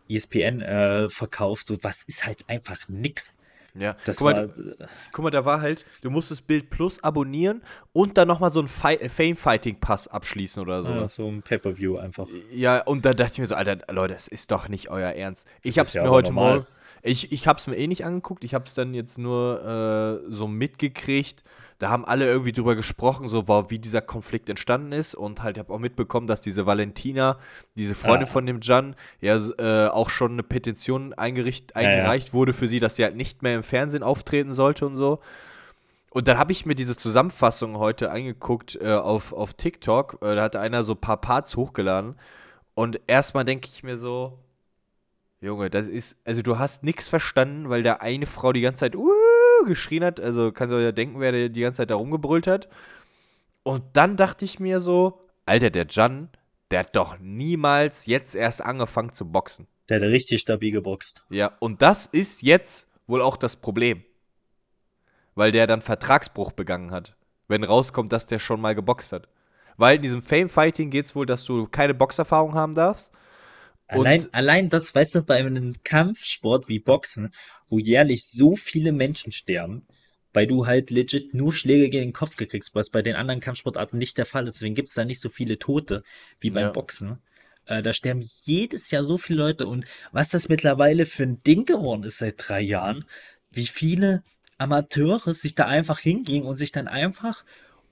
[0.09, 1.67] ESPN äh, verkauft.
[1.69, 3.35] So, was ist halt einfach nix.
[3.75, 4.77] ja, Das guck, mal, war, du-
[5.13, 7.63] guck mal, da war halt, du musstest Bild Plus abonnieren
[7.93, 8.69] und dann nochmal so einen
[8.99, 11.17] äh, Fame-Fighting-Pass abschließen oder ja, sowas.
[11.17, 12.29] so ein Pay-per-View einfach.
[12.53, 15.47] Ja, und da dachte ich mir so, Alter, Leute, das ist doch nicht euer Ernst.
[15.63, 16.55] Ich Das hab's ja mir heute normal.
[16.59, 16.67] Morgen,
[17.03, 21.43] ich, ich hab's mir eh nicht angeguckt, ich hab's dann jetzt nur äh, so mitgekriegt.
[21.79, 25.59] Da haben alle irgendwie drüber gesprochen, so wow, wie dieser Konflikt entstanden ist und halt
[25.59, 27.39] habe auch mitbekommen, dass diese Valentina,
[27.77, 28.31] diese Freundin Ah.
[28.31, 31.89] von dem Jan, ja äh, auch schon eine Petition eingericht, Ja, ja.
[31.89, 35.21] eingereicht wurde für sie, dass sie halt nicht mehr im Fernsehen auftreten sollte und so.
[36.11, 40.19] Und dann habe ich mir diese Zusammenfassung heute angeguckt äh, auf, auf TikTok.
[40.23, 42.15] Äh, da hatte einer so ein paar Parts hochgeladen.
[42.75, 44.39] Und erstmal denke ich mir so,
[45.41, 48.97] Junge, das ist, also du hast nichts verstanden, weil da eine Frau die ganze Zeit
[48.97, 49.11] uh,
[49.65, 50.21] geschrien hat.
[50.21, 52.69] Also kannst du ja denken, wer der die ganze Zeit da rumgebrüllt hat.
[53.63, 56.29] Und dann dachte ich mir so, Alter, der Jan,
[56.71, 59.67] der hat doch niemals jetzt erst angefangen zu boxen.
[59.89, 61.23] Der hat richtig stabil geboxt.
[61.31, 64.03] Ja, und das ist jetzt wohl auch das Problem.
[65.35, 67.17] Weil der dann Vertragsbruch begangen hat.
[67.49, 69.29] Wenn rauskommt, dass der schon mal geboxt hat.
[69.77, 73.13] Weil in diesem Fame-Fighting geht es wohl, dass du keine Boxerfahrung haben darfst.
[73.91, 77.33] Und- Allein, allein das, weißt du, bei einem Kampfsport wie Boxen,
[77.69, 79.87] wo jährlich so viele Menschen sterben,
[80.33, 83.99] weil du halt legit nur Schläge gegen den Kopf gekriegst, was bei den anderen Kampfsportarten
[83.99, 84.55] nicht der Fall ist.
[84.57, 86.03] Deswegen gibt es da nicht so viele Tote
[86.41, 86.71] wie beim Ja.
[86.71, 87.19] Boxen.
[87.67, 89.67] Äh, da sterben jedes Jahr so viele Leute.
[89.67, 93.05] Und was das mittlerweile für ein Ding geworden ist seit drei Jahren,
[93.51, 94.23] wie viele
[94.59, 97.45] Amateure sich da einfach hingehen und sich dann einfach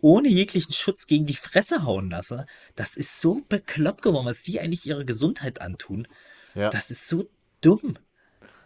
[0.03, 2.44] ohne jeglichen Schutz gegen die Fresse hauen lassen,
[2.76, 6.07] das ist so bekloppt geworden, was die eigentlich ihrer Gesundheit antun.
[6.55, 6.68] Ja.
[6.68, 7.24] Das ist so
[7.62, 7.94] dumm.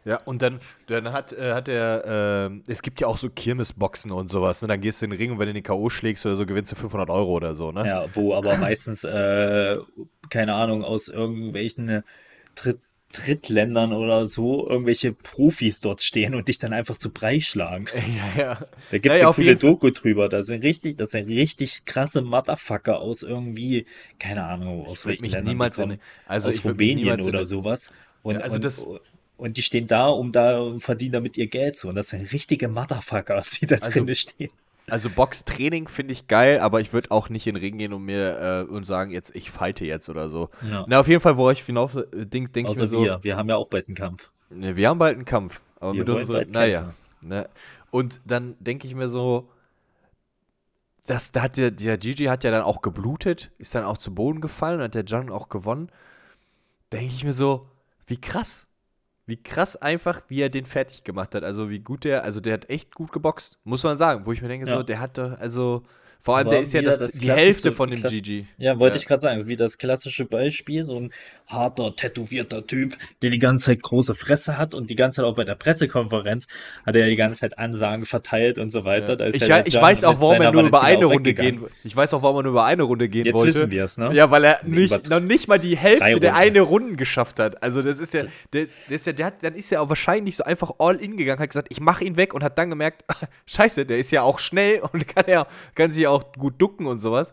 [0.05, 4.13] Ja, und dann, dann hat, äh, hat er, äh, es gibt ja auch so Kirmesboxen
[4.13, 4.69] und sowas, ne?
[4.69, 5.91] Dann gehst du in den Ring und wenn du den K.O.
[5.91, 7.87] schlägst oder so, gewinnst du 500 Euro oder so, ne?
[7.87, 9.79] Ja, wo aber meistens, äh,
[10.31, 12.05] keine Ahnung, aus irgendwelchen
[12.55, 12.79] Dritt
[13.17, 17.87] Drittländern oder so irgendwelche Profis dort stehen und dich dann einfach zu Brei schlagen.
[18.37, 18.43] ja.
[18.43, 18.55] ja.
[18.91, 19.57] Da gibt's Ja, ja, eine coole.
[19.57, 20.29] Doku drüber.
[20.29, 23.87] Das sind richtig, das sind richtig krasse Motherfucker aus irgendwie,
[24.19, 25.93] keine Ahnung, aus welchen Ländern niemals kommen.
[25.93, 27.91] in- also aus Rumänien niemals in- oder sowas.
[28.23, 28.87] Und, Ja, also und, das-
[29.39, 31.89] und die stehen da, um da und verdienen damit ihr Geld so.
[31.89, 34.51] Und das sind richtige Motherfucker, die da Also- drin stehen.
[34.89, 38.05] Also Boxtraining finde ich geil, aber ich würde auch nicht in den Ring gehen und
[38.05, 40.51] mir äh, und sagen, jetzt ich fighte jetzt oder so.
[40.71, 40.85] Ja.
[40.87, 43.19] Na, auf jeden Fall, wo ich hinauf äh, denk, denk ich mir so, wir.
[43.23, 44.31] Wir haben ja auch bald einen Kampf.
[44.51, 46.95] Ne, wir haben bald einen Kampf, aber Wir mit unseren, naja.
[47.21, 47.49] Ne?
[47.91, 49.49] Und dann denke ich mir so,
[51.07, 54.15] das, da hat der, der Gigi hat ja dann auch geblutet, ist dann auch zu
[54.15, 55.91] Boden gefallen, hat der John auch gewonnen.
[56.93, 57.69] Denke ich mir so,
[58.07, 58.66] wie krass.
[59.27, 61.43] Wie krass einfach, wie er den fertig gemacht hat.
[61.43, 64.25] Also wie gut der, also der hat echt gut geboxt, muss man sagen.
[64.25, 64.77] Wo ich mir denke, Ja.
[64.77, 65.83] so, der hatte, also,
[66.21, 68.47] vor allem, der ist ja das, das die Hälfte von dem Klass- Gigi.
[68.59, 69.01] Ja, wollte Ja.
[69.03, 71.13] ich gerade sagen, wie das klassische Beispiel, so ein
[71.47, 75.37] harter, tätowierter Typ, der die ganze Zeit große Fresse hat und die ganze Zeit auch
[75.37, 76.49] bei der Pressekonferenz
[76.85, 79.17] hat er die ganze Zeit Ansagen verteilt und so weiter.
[79.17, 81.35] Da ist Ich, ja ja, der ich weiß auch, warum er nur über eine Runde
[81.35, 83.55] gehen Ich weiß auch, warum er nur über eine Runde gehen Jetzt wollte.
[83.55, 84.11] wissen wir es, ne?
[84.13, 87.63] Ja, weil er nicht, noch nicht mal die Hälfte der eine Runden geschafft hat.
[87.63, 89.89] Also das ist ja, der, ist- der ist ja, der hat, dann ist er auch
[89.89, 92.71] wahrscheinlich so einfach all in gegangen, hat gesagt, ich mache ihn weg und hat dann
[92.71, 93.05] gemerkt,
[93.47, 95.47] scheiße, der ist ja auch schnell und kann ja,
[95.77, 97.33] kann sich auch gut ducken und sowas.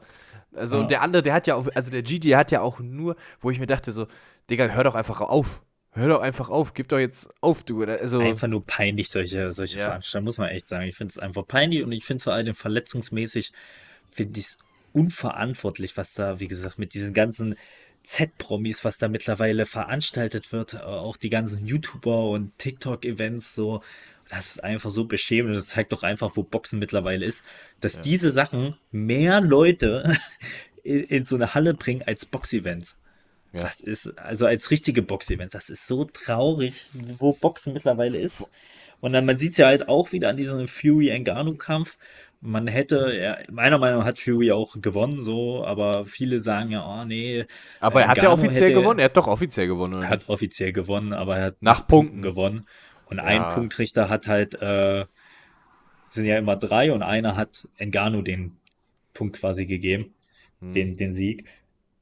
[0.55, 0.81] Also Ja.
[0.83, 3.49] und der andere, der hat ja auch, also der Gigi hat ja auch nur, wo
[3.49, 4.07] ich mir dachte so,
[4.49, 5.61] Digga, hör doch einfach auf.
[5.95, 7.83] Hör doch einfach auf, gib doch jetzt auf, du.
[7.83, 9.85] Also, Einfach nur peinlich, solche, solche Ja.
[9.85, 10.87] Veranstaltungen, muss man echt sagen.
[10.87, 13.51] Ich finde es einfach peinlich und ich finde es vor allem verletzungsmäßig,
[14.11, 14.57] finde ich es
[14.91, 17.55] unverantwortlich, was da, wie gesagt, mit diesen ganzen
[18.03, 23.81] Z-Promis, was da mittlerweile veranstaltet wird, äh, auch die ganzen YouTuber und TikTok-Events, so,
[24.35, 27.43] das ist einfach so beschämend und das zeigt doch einfach, wo Boxen mittlerweile ist,
[27.79, 30.15] dass diese Sachen mehr Leute
[30.83, 32.97] in, in so eine Halle bringen als Boxevents.
[33.51, 33.61] Ja.
[33.61, 36.87] Das ist, also als richtige Boxevents, das ist so traurig,
[37.19, 38.49] wo Boxen mittlerweile ist.
[38.99, 41.97] Und dann, man sieht es ja halt auch wieder an diesem Fury-Ngannou-Kampf.
[42.41, 46.85] Man hätte, ja, meiner Meinung nach hat Fury auch gewonnen, so, aber viele sagen ja,
[46.85, 47.45] oh nee.
[47.79, 49.93] aber er hat ja offiziell hätte- gewonnen, er hat doch offiziell gewonnen.
[49.93, 50.03] Oder?
[50.05, 52.21] Er hat offiziell gewonnen, aber er hat Nach Punkten.
[52.21, 52.65] gewonnen.
[53.13, 53.25] Und Ja.
[53.25, 55.05] ein Punktrichter hat halt, äh,
[56.07, 58.57] sind ja immer drei und einer hat Ngannou den
[59.13, 60.13] Punkt quasi gegeben,
[60.61, 60.73] Hm.
[60.73, 61.45] den, den Sieg.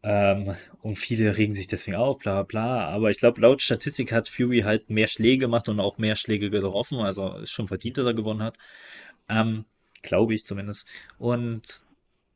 [0.03, 2.87] Ähm, und viele regen sich deswegen auf, bla bla.
[2.87, 6.49] Aber ich glaube, laut Statistik hat Fury halt mehr Schläge gemacht und auch mehr Schläge
[6.49, 6.99] getroffen.
[6.99, 8.57] Also ist schon verdient, dass er gewonnen hat.
[9.29, 9.65] Ähm,
[10.01, 10.87] glaube ich zumindest.
[11.19, 11.81] Und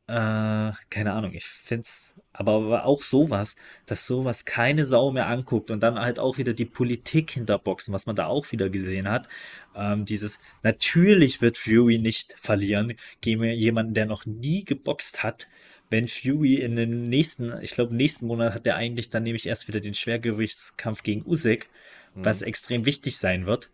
[0.08, 5.70] äh, keine Ahnung, ich finde es aber auch sowas, dass sowas keine Sau mehr anguckt
[5.70, 9.08] und dann halt auch wieder die Politik hinter Boxen, was man da auch wieder gesehen
[9.08, 9.28] hat.
[9.74, 15.48] Ähm, dieses, natürlich wird Fury nicht verlieren gegen jemanden, der noch nie geboxt hat.
[15.90, 19.66] Wenn Fury in den nächsten, ich glaube, nächsten Monat hat er eigentlich dann nämlich erst
[19.66, 21.68] wieder den Schwergewichtskampf gegen Usyk,
[22.14, 23.70] was extrem wichtig sein wird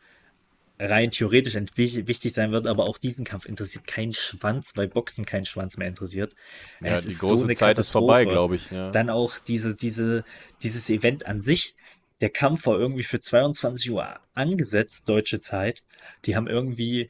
[0.82, 5.44] rein theoretisch wichtig sein wird, aber auch diesen Kampf interessiert keinen Schwanz, weil Boxen keinen
[5.44, 6.34] Schwanz mehr interessiert.
[6.80, 8.70] ja, Es die ist so große eine Zeit ist vorbei, glaube ich.
[8.70, 8.90] Ja.
[8.90, 10.24] Dann auch diese, diese,
[10.62, 11.76] dieses Event an sich.
[12.20, 15.82] Der Kampf war irgendwie für 22 Uhr angesetzt, deutsche Zeit.
[16.24, 17.08] Die haben irgendwie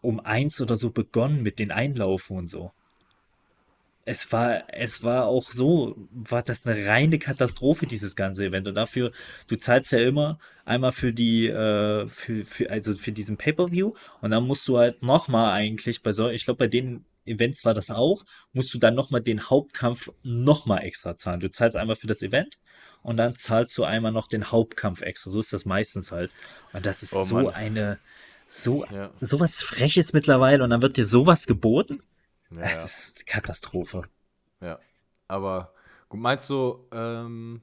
[0.00, 2.72] um eins oder so begonnen mit den Einlaufen und so.
[4.04, 8.66] Es war, es war auch so, war das eine reine Katastrophe, dieses ganze Event.
[8.66, 9.12] Und dafür,
[9.46, 14.30] du zahlst ja immer einmal für die, äh, für, für, also für diesen Pay-Per-View und
[14.32, 17.90] dann musst du halt nochmal eigentlich bei so, ich glaube, bei den Events war das
[17.90, 21.38] auch, musst du dann nochmal den Hauptkampf nochmal extra zahlen.
[21.40, 22.58] Du zahlst einmal für das Event
[23.02, 25.30] und dann zahlst du einmal noch den Hauptkampf extra.
[25.30, 26.32] So ist das meistens halt.
[26.72, 27.98] Und das ist Oh so eine,
[28.48, 29.12] so, Ja.
[29.20, 32.00] sowas Freches mittlerweile und dann wird dir sowas geboten.
[32.56, 34.02] Ja, Das ist Katastrophe.
[34.60, 34.78] ja.
[35.28, 35.72] Aber
[36.08, 37.62] gut, meinst du, ähm,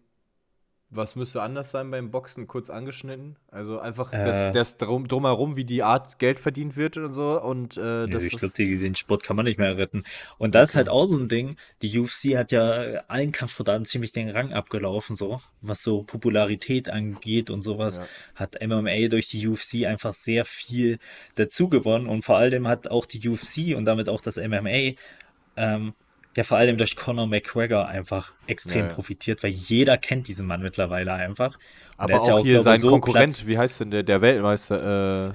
[0.92, 2.48] was müsste anders sein beim Boxen?
[2.48, 3.36] Kurz angeschnitten?
[3.52, 4.26] Also einfach Äh.
[4.26, 7.40] das, das drum, drumherum, wie die Art Geld verdient wird und so.
[7.40, 10.04] Und äh, Nö, ich glaube, den Sport kann man nicht mehr retten.
[10.40, 11.58] Und das ist halt auch so ein Ding.
[11.84, 17.52] Die UFC hat ja allen Kampfsportarten ziemlich den Rang abgelaufen, so was so Popularität angeht
[17.52, 17.98] und sowas.
[17.98, 18.08] Ja.
[18.36, 20.98] Hat MMA durch die UFC einfach sehr viel
[21.36, 24.94] dazu gewonnen und vor allem hat auch die UFC und damit auch das MMA
[25.56, 25.94] ähm,
[26.40, 28.94] ja vor allem durch Conor McGregor einfach extrem Ja, ja.
[28.94, 31.56] profitiert, weil jeder kennt diesen Mann mittlerweile einfach.
[31.56, 31.62] Und
[31.98, 34.22] aber er ist ja auch hier sein so Konkurrent, Platz- wie heißt denn der, der
[34.22, 34.76] Weltmeister?
[34.78, 35.34] Äh,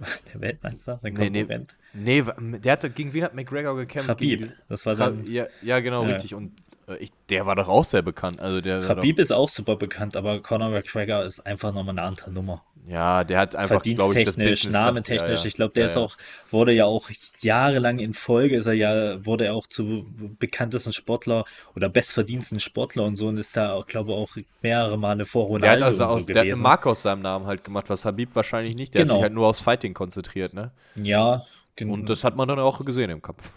[0.34, 1.40] der Weltmeister, sein Nee, nee.
[1.40, 1.76] Konkurrent.
[1.92, 4.08] nee, wa- der hat, gegen wen hat McGregor gekämpft?
[4.08, 4.40] Khabib.
[4.40, 6.34] Gegen Das war sein ja, ja, genau, richtig.
[6.34, 6.52] Und
[6.98, 8.40] ich, der war doch auch sehr bekannt.
[8.40, 12.30] Also der, Khabib ist auch super bekannt, aber Conor McGregor ist einfach nochmal eine andere
[12.30, 12.62] Nummer.
[12.82, 14.72] Doch, ja, der hat einfach, glaube ich, das Business.
[14.72, 15.30] namentechnisch.
[15.30, 15.44] Ja, ja.
[15.44, 16.16] Ich glaube, der ja, ist auch,
[16.50, 17.10] wurde ja auch
[17.40, 20.06] jahrelang in Folge, ist er ja, wurde er auch zu
[20.38, 21.44] bekanntesten Sportler
[21.76, 24.30] oder bestverdiensten Sportler und so und ist da auch, glaube ich, auch
[24.62, 26.62] mehrere Male vor Der hat Ronaldo also aus, so der hat eine gewesen.
[26.62, 28.94] Marke aus seinem Namen halt gemacht, was Habib wahrscheinlich nicht.
[28.94, 29.16] Der hat Genau.
[29.16, 30.72] sich halt nur aufs Fighting konzentriert, ne?
[30.96, 31.42] Ja,
[31.76, 33.52] gen- Und das hat man dann auch gesehen im Kampf.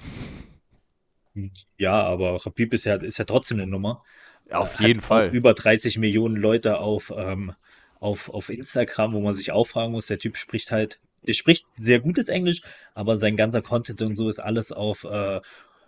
[1.78, 4.04] Ja, aber Khabib ist ja, ist ja trotzdem eine Nummer.
[4.52, 5.30] Auf Hat jeden Fall.
[5.30, 7.54] Über 30 Millionen Leute auf, ähm,
[8.00, 11.66] auf, auf Instagram, wo man sich auch fragen muss, der Typ spricht halt, der spricht
[11.78, 12.62] sehr gutes Englisch,
[12.94, 15.40] aber sein ganzer Content und so ist alles auf, äh,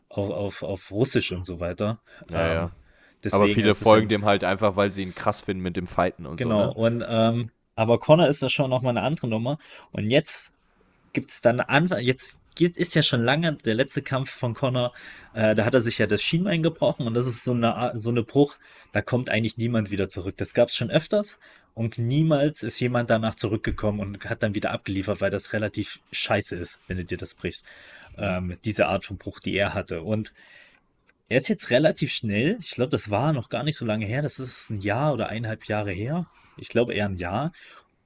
[0.10, 2.00] auf, auf, auf Russisch und so weiter.
[2.32, 2.64] Ja, ja.
[2.64, 2.72] Ähm,
[3.24, 6.26] deswegen Aber viele folgen dem halt einfach, weil sie ihn krass finden mit dem Fighten
[6.26, 6.88] und Genau, so.
[6.88, 6.98] Ne?
[7.02, 9.58] und ähm, aber Connor ist da schon nochmal eine andere Nummer.
[9.92, 10.54] Und jetzt
[11.12, 14.94] gibt es dann Anfang, jetzt ist ja schon lange der letzte Kampf von Connor,
[15.34, 18.10] äh, da hat er sich ja das Schienbein gebrochen und das ist so eine, so
[18.10, 18.58] eine Bruch,
[18.92, 20.36] da kommt eigentlich niemand wieder zurück.
[20.38, 21.38] Das gab es schon öfters
[21.76, 26.56] und niemals ist jemand danach zurückgekommen und hat dann wieder abgeliefert, weil das relativ scheiße
[26.56, 27.66] ist, wenn du dir das brichst.
[28.18, 30.02] Ähm, diese Art von Bruch, die er hatte.
[30.02, 30.34] Und
[31.28, 32.58] er ist jetzt relativ schnell.
[32.62, 34.22] Ich glaube, das war noch gar nicht so lange her.
[34.22, 36.28] Das ist ein Jahr oder eineinhalb Jahre her.
[36.56, 37.52] Ich glaube eher ein Jahr.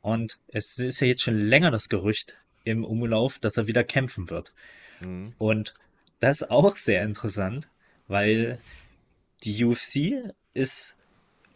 [0.02, 2.38] Und es ist ja jetzt schon länger das Gerücht
[2.72, 4.54] im Umlauf, dass er wieder kämpfen wird.
[5.02, 5.34] Mhm.
[5.38, 5.74] Und
[6.20, 7.70] das ist auch sehr interessant,
[8.08, 8.60] weil
[9.44, 10.96] die UFC ist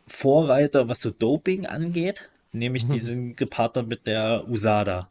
[0.07, 5.09] Vorreiter, was so Doping angeht, nämlich die sind gepartnert mit der USADA.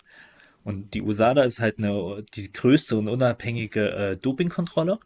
[0.65, 5.01] Und die USADA ist halt eine, die größte und unabhängige äh, Dopingkontrolle.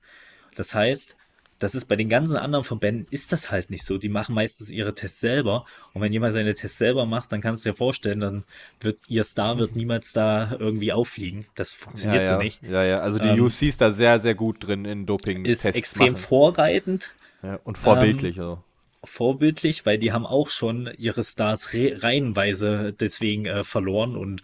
[0.55, 1.17] Das heißt,
[1.59, 3.99] das ist bei den ganzen anderen Verbänden ist das halt nicht so.
[3.99, 5.65] Die machen meistens ihre Tests selber.
[5.93, 8.45] Und wenn jemand seine Tests selber macht, dann kannst du dir vorstellen, dann
[8.81, 11.47] wird ihr Star wird niemals da irgendwie auffliegen.
[11.55, 12.27] Das Ja, funktioniert ja.
[12.27, 12.63] so nicht.
[12.63, 13.01] ja, ja.
[13.01, 17.15] Also die Ähm, UFC ist da sehr, sehr gut drin in doping Ist extrem vorreitend.
[17.43, 18.39] Ja, und vorbildlich.
[18.39, 18.63] also.
[19.05, 24.43] vorbildlich, weil die haben auch schon ihre Stars re reihenweise deswegen äh, verloren und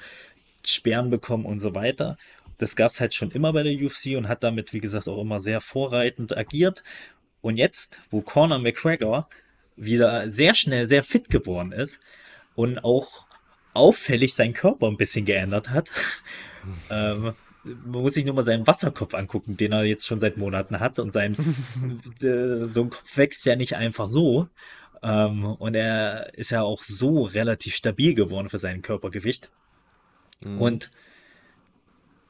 [0.65, 2.17] Sperren bekommen und so weiter.
[2.63, 5.21] Das gab es halt schon immer bei der UFC und hat damit, wie gesagt, auch
[5.21, 6.85] immer sehr vorreitend agiert.
[7.41, 9.29] Und jetzt, wo Conor McGregor
[9.75, 11.99] wieder sehr schnell sehr fit geworden ist
[12.55, 13.27] und auch
[13.75, 15.91] auffällig seinen Körper ein bisschen geändert hat,
[16.89, 17.33] ähm,
[17.65, 21.01] man muss sich nur mal seinen Wasserkopf angucken, den er jetzt schon seit Monaten hat.
[21.01, 21.35] Und sein
[22.23, 24.47] äh, so ein Kopf wächst ja nicht einfach so.
[25.03, 29.51] Ähm, und er ist ja auch so relativ stabil geworden für sein Körpergewicht.
[30.45, 30.93] Und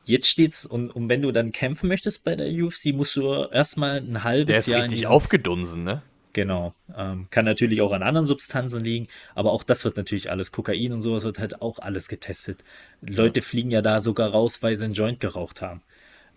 [0.04, 3.98] jetzt steht's, und, und wenn du dann kämpfen möchtest bei der UFC, musst du erstmal
[3.98, 6.02] ein halbes Der ist Jahr richtig aufgedunsen, ne?
[6.32, 6.72] Genau.
[6.96, 10.92] Ähm, kann natürlich auch an anderen Substanzen liegen, aber auch das wird natürlich alles, Kokain
[10.92, 12.64] und sowas wird halt auch alles getestet.
[13.02, 15.82] Leute fliegen ja da sogar raus, weil sie einen Joint geraucht haben.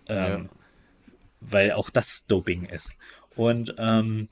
[0.08, 0.50] Ähm,
[1.40, 2.92] Weil auch das Doping ist.
[3.36, 4.28] Und, ähm,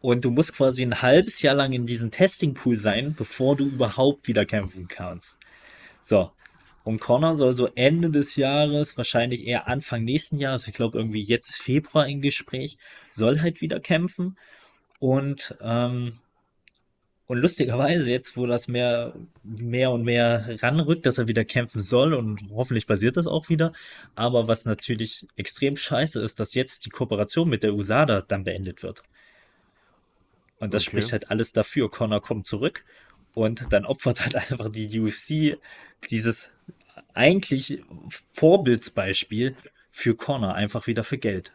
[0.00, 4.28] und du musst quasi ein halbes Jahr lang in diesem Testingpool sein, bevor du überhaupt
[4.28, 5.38] wieder kämpfen kannst.
[6.02, 6.30] So.
[6.84, 11.22] Und Connor soll so Ende des Jahres, wahrscheinlich eher Anfang nächsten Jahres, ich glaube irgendwie
[11.22, 12.78] jetzt ist Februar im Gespräch,
[13.12, 14.38] soll halt wieder kämpfen.
[15.00, 16.20] Und, ähm,
[17.26, 22.12] und lustigerweise jetzt, wo das mehr, mehr und mehr ranrückt, dass er wieder kämpfen soll
[22.14, 23.72] und hoffentlich passiert das auch wieder.
[24.14, 28.82] Aber was natürlich extrem scheiße ist, dass jetzt die Kooperation mit der USADA dann beendet
[28.82, 29.02] wird.
[30.58, 30.90] Und das Okay.
[30.90, 31.90] spricht halt alles dafür.
[31.90, 32.84] Connor kommt zurück
[33.34, 35.58] und dann opfert halt einfach die UFC
[36.10, 36.50] dieses
[37.14, 37.82] eigentlich
[38.32, 39.56] Vorbildsbeispiel
[39.90, 41.52] für Connor einfach wieder für Geld.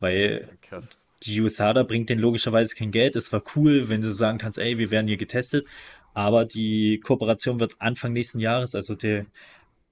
[0.00, 0.98] Weil Krass.
[1.22, 3.16] die USADA bringt denen logischerweise kein Geld.
[3.16, 5.66] Es war cool, wenn du sagen kannst, ey, wir werden hier getestet.
[6.14, 9.26] Aber die Kooperation wird Anfang nächsten Jahres, also der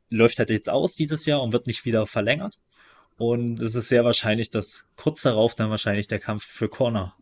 [0.09, 2.59] läuft halt jetzt aus dieses Jahr und wird nicht wieder verlängert.
[3.19, 7.17] Und es ist sehr wahrscheinlich, dass kurz darauf dann wahrscheinlich der Kampf für Connor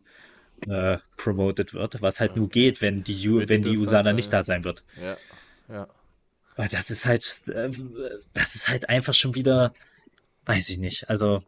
[0.67, 4.43] äh, promoted wird, was halt nur geht, wenn die, U wenn die sein, nicht da
[4.43, 4.83] sein wird.
[5.01, 5.17] Ja,
[5.69, 5.87] ja.
[6.55, 7.69] Aber das ist halt, äh,
[8.33, 9.73] das ist halt einfach schon wieder,
[10.45, 11.09] weiß ich nicht.
[11.09, 11.41] Also,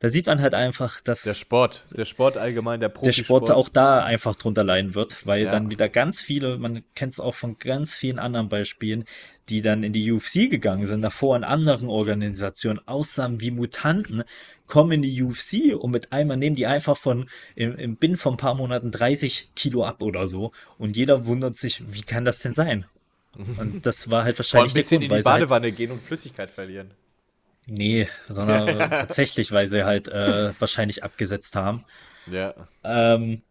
[0.00, 3.46] da sieht man halt einfach, dass Der Sport, der Sport allgemein, der der Profisport.
[3.46, 5.50] Sport auch da einfach drunter leiden wird, weil Ja.
[5.50, 9.04] dann wieder ganz viele, man kennt es auch von ganz vielen anderen Beispielen,
[9.48, 14.24] die dann in die UFC gegangen sind, davor in anderen Organisationen, aussahen wie Mutanten,
[14.66, 18.34] kommen in die UFC und mit einmal nehmen die einfach von im, im Binnen von
[18.34, 22.40] ein paar Monaten 30 Kilo ab oder so und jeder wundert sich, wie kann das
[22.40, 22.86] denn sein?
[23.36, 26.02] Und das war halt Vor ein wahrscheinlich bisschen in die sie halt Badewanne gehen und
[26.02, 26.90] Flüssigkeit verlieren.
[27.66, 31.84] Nee, sondern tatsächlich, weil sie halt äh, wahrscheinlich abgesetzt haben.
[32.26, 32.54] Ja.
[32.84, 33.42] Ähm,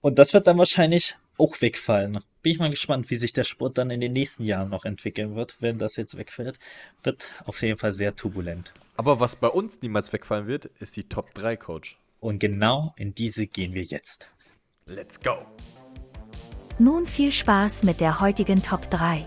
[0.00, 2.20] und das wird dann wahrscheinlich auch wegfallen.
[2.42, 5.36] Bin ich mal gespannt, wie sich der Sport dann in den nächsten Jahren noch entwickeln
[5.36, 6.58] wird, wenn das jetzt wegfällt.
[7.02, 8.72] Wird auf jeden Fall sehr turbulent.
[8.96, 11.98] Aber was bei uns niemals wegfallen wird, ist die Top 3 Coach.
[12.20, 14.28] Und genau in diese gehen wir jetzt.
[14.86, 15.46] Let's go.
[16.78, 19.26] Nun viel Spaß mit der heutigen Top 3.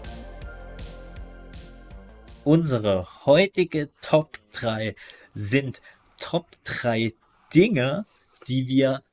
[2.43, 4.95] Unsere heutige Top 3
[5.33, 5.81] sind
[6.19, 7.13] Top 3
[7.53, 8.05] Dinge,
[8.47, 9.03] die wir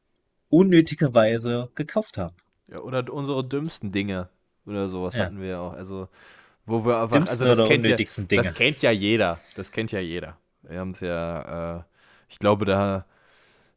[0.51, 2.37] unnötigerweise gekauft haben.
[2.69, 4.29] Ja, oder unsere dümmsten Dinge
[4.67, 5.27] oder sowas Ja.
[5.27, 5.73] hatten wir ja auch.
[5.73, 6.09] Also,
[6.67, 7.17] wo wir einfach.
[7.17, 8.43] Dümmsten also das kennt unnötigsten ja, Dinge?
[8.43, 9.41] Das kennt ja jeder.
[9.57, 10.37] Das kennt ja jeder.
[10.63, 11.79] Wir haben es ja.
[11.79, 11.83] Äh,
[12.29, 13.05] ich glaube, da.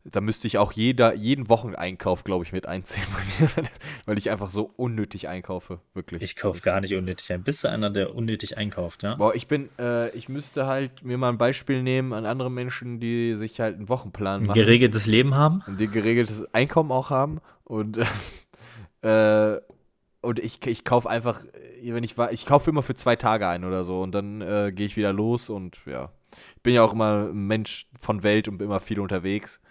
[0.08, 3.68] Da müsste ich auch jeder, jeden Wocheneinkauf, glaube ich, mit einziehen bei mir,
[4.06, 6.22] weil ich einfach so unnötig einkaufe, wirklich.
[6.22, 7.42] Ich kaufe gar nicht unnötig ein.
[7.44, 9.16] Bist du einer, der unnötig einkauft, ja?
[9.16, 13.00] Boah, ich bin, äh, ich müsste halt mir mal ein Beispiel nehmen an andere Menschen,
[13.00, 14.60] die sich halt einen Wochenplan Ein machen.
[14.60, 15.64] geregeltes Leben haben?
[15.66, 17.98] und die geregeltes Einkommen auch haben und
[19.02, 19.58] äh,
[20.22, 21.44] und ich, ich kaufe einfach,
[21.84, 24.72] wenn ich war, ich kaufe immer für zwei Tage ein oder so und dann äh,
[24.74, 26.12] gehe ich wieder los und ja,
[26.56, 29.62] ich bin ja auch immer ein Mensch von Welt und bin immer viel unterwegs,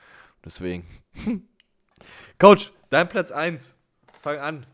[0.45, 0.87] deswegen.
[2.39, 3.77] Coach, dein Platz 1,
[4.21, 4.67] fang an,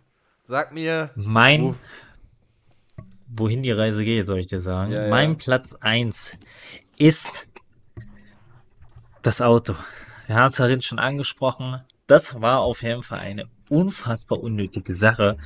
[0.46, 1.74] sag mir, Mein, Wo-
[3.28, 4.92] wohin die Reise geht, soll ich dir sagen.
[4.92, 5.08] Ja, ja.
[5.10, 6.32] Mein Platz 1
[6.96, 7.46] ist
[9.22, 9.74] das Auto.
[10.26, 11.80] Wir haben es vorhin schon angesprochen.
[12.06, 15.36] Das war auf jeden Fall eine unfassbar unnötige Sache.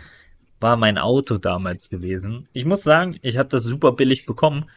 [0.60, 2.44] War mein Auto damals gewesen.
[2.52, 4.70] Ich muss sagen, ich habe das super billig bekommen,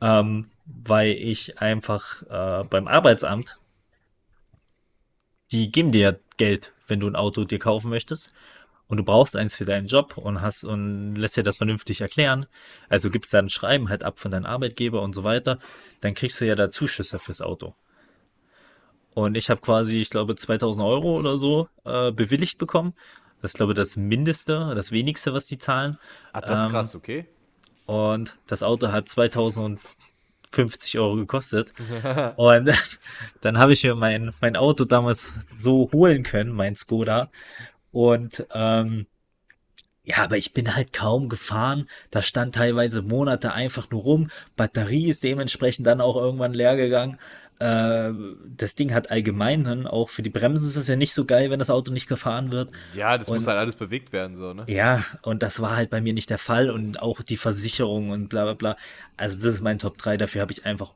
[0.00, 3.58] ähm, weil ich einfach äh, beim Arbeitsamt,
[5.54, 8.34] die geben dir ja Geld, wenn du ein Auto dir kaufen möchtest
[8.88, 12.46] und du brauchst eins für deinen Job und hast und lässt dir das vernünftig erklären.
[12.88, 15.60] Also gibst dann ein Schreiben halt ab von deinem Arbeitgeber und so weiter,
[16.00, 17.74] dann kriegst du ja da Zuschüsse fürs Auto.
[19.14, 22.94] Und ich habe quasi, ich glaube, 2000 Euro oder so äh, bewilligt bekommen.
[23.40, 25.98] Das ist, glaube ich, das Mindeste, das Wenigste, was die zahlen.
[26.32, 27.26] ah, das ist Ähm, krass, okay?
[27.86, 29.08] Und das Auto hat
[30.54, 31.72] 2050 Euro gekostet.
[32.36, 32.70] Und
[33.40, 37.30] dann habe ich mir mein, mein Auto damals so holen können, mein Skoda.
[37.92, 39.06] Und ähm,
[40.04, 41.88] ja, aber ich bin halt kaum gefahren.
[42.10, 44.30] Da stand teilweise Monate einfach nur rum.
[44.56, 47.18] Batterie ist dementsprechend dann auch irgendwann leer gegangen.
[47.64, 48.12] Äh,
[48.56, 51.50] das Ding hat allgemein dann auch für die Bremsen ist das ja nicht so geil,
[51.50, 52.70] wenn das Auto nicht gefahren wird.
[52.92, 54.64] Ja, das muss und- halt alles bewegt werden, so, ne?
[54.68, 58.28] Ja, und das war halt bei mir nicht der Fall und auch die Versicherung und
[58.28, 58.76] bla bla bla.
[59.16, 60.92] Also das ist mein Top 3, dafür habe ich einfach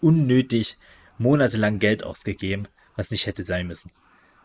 [0.00, 0.78] unnötig
[1.18, 3.90] monatelang Geld ausgegeben, was nicht hätte sein müssen.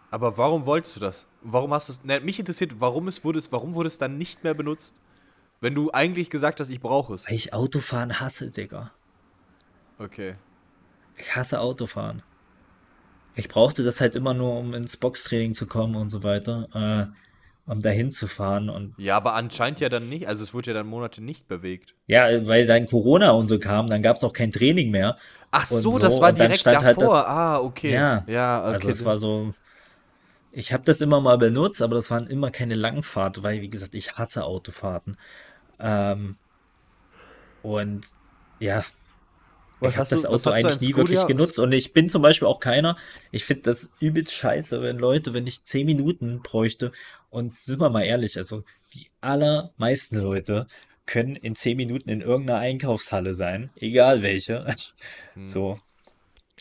[0.10, 1.28] Aber warum wolltest du das?
[1.42, 2.04] Warum hast du es.
[2.04, 4.94] Ne, mich interessiert, warum es wurde es, warum wurde es dann nicht mehr benutzt?
[5.62, 7.28] Wenn du eigentlich gesagt hast, ich brauche es.
[7.28, 8.92] Weil ich Autofahren hasse, Digga.
[10.00, 10.36] Okay.
[11.22, 12.22] Ich hasse Autofahren.
[13.34, 17.12] Ich brauchte das halt immer nur, um ins Boxtraining zu kommen und so weiter,
[17.68, 20.28] äh, um dahin zu fahren und Ja, aber anscheinend ja dann nicht.
[20.30, 21.94] Also es wurde ja dann Monate nicht bewegt.
[22.08, 25.18] ja, weil dann Corona und so kam, dann gab es auch kein Training mehr.
[25.52, 27.26] Ach so, so, das war direkt halt davor.
[27.26, 27.94] das- ah, okay.
[27.94, 28.76] Ja, ja okay.
[28.76, 29.52] Also es war so,
[30.52, 33.96] ich habe das immer mal benutzt, aber das waren immer keine Langfahrt, weil wie gesagt,
[33.96, 35.18] ich hasse Autofahrten.
[35.80, 36.38] Ähm,
[37.62, 38.06] und
[38.60, 38.84] ja,
[39.82, 41.34] Was ich habe das Auto eigentlich nie wirklich Skoda?
[41.34, 42.98] genutzt und ich bin zum Beispiel auch keiner.
[43.32, 46.92] Ich finde das übelst scheiße, wenn Leute, wenn ich zehn Minuten bräuchte
[47.30, 48.64] und sind wir mal ehrlich, also
[48.94, 50.68] die allermeisten Leute
[51.06, 54.66] können in zehn Minuten in irgendeiner Einkaufshalle sein, egal welche.
[55.34, 55.48] Hm.
[55.48, 55.80] So.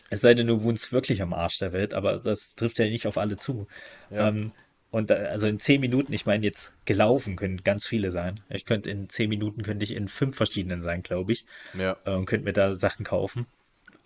[0.09, 3.07] Es sei denn, du wohnst wirklich am Arsch der Welt, aber das trifft ja nicht
[3.07, 3.67] auf alle zu.
[4.09, 4.27] Ja.
[4.27, 4.51] Ähm,
[4.91, 8.41] und also in zehn Minuten, ich meine jetzt gelaufen können ganz viele sein.
[8.49, 11.95] Ich könnte in zehn Minuten könnte ich in fünf verschiedenen sein, glaube ich Ja.
[12.05, 13.47] äh, und könnte mir da Sachen kaufen.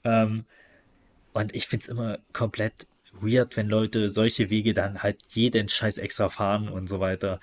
[0.04, 0.46] Ähm,
[1.34, 5.98] und ich finde es immer komplett weird, wenn Leute solche Wege dann halt jeden Scheiß
[5.98, 7.40] extra fahren und so weiter.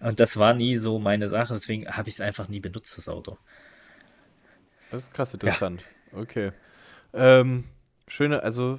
[0.00, 3.08] Und das war nie so meine Sache, deswegen habe ich es einfach nie benutzt, das
[3.08, 3.38] Auto.
[4.90, 5.82] Das ist krass interessant.
[6.12, 6.52] Okay.
[7.12, 7.64] Ähm,
[8.06, 8.78] schöne, also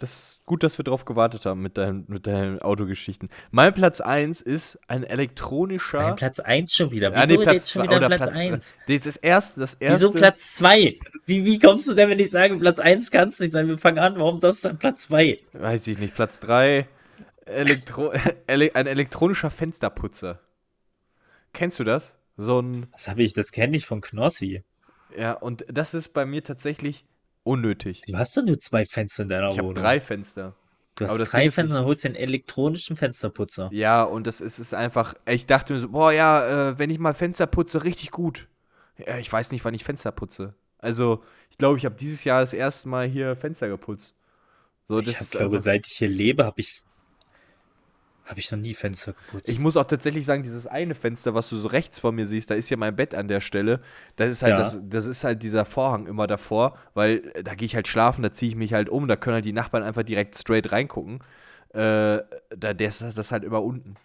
[0.00, 3.28] Das ist gut, dass wir drauf gewartet haben mit deinen, mit deinen Autogeschichten.
[3.50, 5.98] Mein Platz 1 ist ein elektronischer.
[5.98, 7.12] Dein Platz 1 schon wieder.
[7.12, 8.52] Ja, Wieso nee, Platz jetzt schon wieder Platz Platz drei.
[8.52, 8.74] 1?
[8.88, 10.06] Das ist erst, das erste.
[10.06, 10.98] Wieso Platz 2?
[11.26, 13.68] Wie, wie kommst du denn, wenn ich sage, Platz 1 kann es nicht sein?
[13.68, 14.18] Wir fangen an.
[14.18, 15.36] Warum das dann Platz 2?
[15.58, 16.14] Weiß ich nicht.
[16.14, 16.88] Platz 3.
[17.44, 18.12] Elektro
[18.46, 20.40] ele ein elektronischer Fensterputzer.
[21.52, 22.16] Kennst du das?
[22.38, 22.86] So ein.
[22.92, 23.34] Was habe ich?
[23.34, 24.64] Das kenne ich von Knossi.
[25.14, 27.04] Ja, und das ist bei mir tatsächlich
[27.42, 28.02] unnötig.
[28.06, 29.82] Du hast doch nur zwei Fenster in deiner Ich habe Wohnung.
[29.82, 30.54] drei Fenster.
[30.96, 33.70] Du hast drei Ding Fenster und holst dir einen elektronischen Fensterputzer.
[33.72, 35.14] Ja, und das ist, ist einfach.
[35.26, 38.48] Ich dachte mir so, boah, ja, äh, wenn ich mal Fenster putze, richtig gut.
[38.98, 40.54] Ja, ich weiß nicht, wann ich Fenster putze.
[40.78, 44.14] Also, ich glaube, ich habe dieses Jahr das erste Mal hier Fenster geputzt.
[44.84, 46.82] So, das ich hab, ist glaube, seit ich hier lebe, habe ich,
[48.30, 49.48] habe ich noch nie Fenster geputzt.
[49.48, 52.50] Ich muss auch tatsächlich sagen, dieses eine Fenster, was du so rechts vor mir siehst,
[52.50, 53.80] da ist ja mein Bett an der Stelle.
[54.16, 54.58] Das ist halt, Ja.
[54.58, 58.22] das, das ist halt dieser Vorhang immer davor, weil äh, da gehe ich halt schlafen,
[58.22, 61.20] da ziehe ich mich halt um, da können halt die Nachbarn einfach direkt straight reingucken.
[61.72, 62.22] Äh,
[62.56, 63.96] da der ist das ist halt immer unten.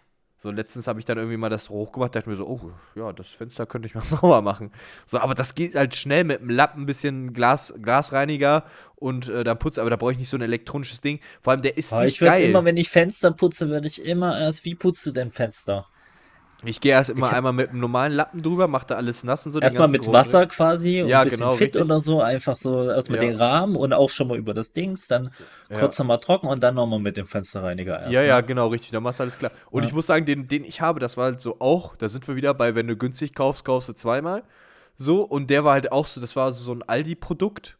[0.46, 3.26] So, letztens habe ich dann irgendwie mal das hochgemacht, dachte mir so, oh, ja, das
[3.26, 4.70] Fenster könnte ich mal sauber machen.
[5.04, 8.62] So, aber das geht halt schnell mit einem Lappen, ein bisschen Glas, Glasreiniger
[8.94, 11.18] und äh, dann putzt, aber da brauche ich nicht so ein elektronisches Ding.
[11.40, 12.50] Vor allem, der ist Aber nicht ich würde geil.
[12.50, 15.88] immer, wenn ich Fenster putze, würde ich immer erst, wie putzt du denn Fenster?
[16.64, 19.44] Ich gehe erst immer Ich einmal mit einem normalen Lappen drüber, mache da alles nass
[19.44, 19.60] und so.
[19.60, 20.50] Erstmal mit Wasser Dreck.
[20.50, 21.82] quasi und Ja, ein bisschen genau, fit richtig.
[21.82, 23.28] oder so, einfach so erstmal Ja.
[23.30, 25.30] den Rahmen und auch schon mal über das Dings, dann
[25.68, 25.78] Ja.
[25.78, 28.12] kurz nochmal trocken und dann nochmal mit dem Fensterreiniger erst.
[28.12, 28.26] Ja, ne?
[28.28, 28.90] ja, genau, richtig.
[28.90, 29.52] Da machst du alles klar.
[29.70, 29.88] Und Ja.
[29.88, 32.36] ich muss sagen, den, den ich habe, das war halt so auch, da sind wir
[32.36, 34.42] wieder bei, wenn du günstig kaufst, kaufst du zweimal.
[34.96, 37.76] So, und der war halt auch so, das war so ein Aldi-Produkt.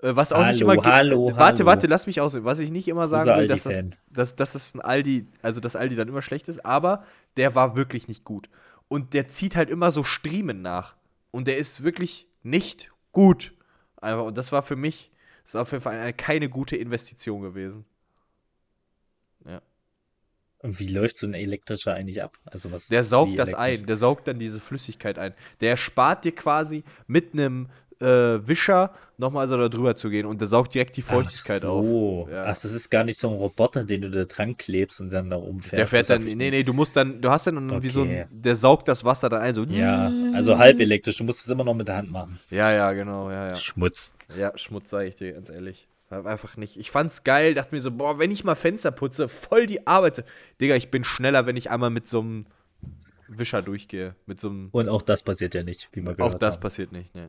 [0.00, 0.82] Äh, was auch nicht Hallo, immer.
[0.82, 1.66] ge- hallo, warte, hallo.
[1.66, 2.44] warte, lass mich aussehen.
[2.44, 5.76] Was ich nicht immer sagen will, dass das, dass, dass es ein Aldi, also dass
[5.76, 7.04] Aldi dann immer schlecht ist, aber
[7.36, 8.48] der war wirklich nicht gut.
[8.88, 10.96] Und der zieht halt immer so Striemen nach.
[11.30, 13.52] Und der ist wirklich nicht gut.
[14.00, 15.10] Einfach, und das war für mich,
[15.42, 17.84] das ist auf jeden Fall eine, keine gute Investition gewesen.
[20.60, 22.36] Und wie läuft so ein elektrischer eigentlich ab?
[22.44, 25.32] Also was Der saugt das ein, der saugt dann diese Flüssigkeit ein.
[25.60, 27.68] Der spart dir quasi mit einem
[28.00, 31.68] äh, Wischer nochmal so da drüber zu gehen und der saugt direkt die Feuchtigkeit Ach
[31.70, 31.84] auf.
[31.84, 32.28] so.
[32.30, 32.44] Ja.
[32.44, 35.30] Ach, das ist gar nicht so ein Roboter, den du da dran klebst und dann
[35.30, 35.76] da rumfährst.
[35.78, 38.26] Der fährt dann, nee, nee, du musst dann, du hast dann wie so Okay.
[38.30, 39.64] ein, der saugt das Wasser dann ein, so.
[39.64, 41.16] Ja, also halb elektrisch.
[41.16, 42.38] Du musst es immer noch mit der Hand machen.
[42.50, 43.56] Ja, ja, genau, ja, ja.
[43.56, 44.12] Schmutz.
[44.38, 45.88] Ja, Schmutz, sag ich dir ganz ehrlich.
[46.10, 46.78] Einfach nicht.
[46.78, 50.24] Ich fand's geil, dachte mir so, boah, wenn ich mal Fenster putze, voll die Arbeit.
[50.60, 52.46] Digga, ich bin schneller, wenn ich einmal mit so einem
[53.28, 54.14] Wischer durchgehe.
[54.24, 54.68] Mit so einem.
[54.72, 56.62] Und auch das passiert ja nicht, wie man gehört Auch das haben.
[56.62, 57.28] passiert nicht, ne.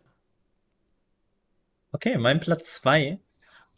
[1.91, 3.19] Okay, mein Platz 2.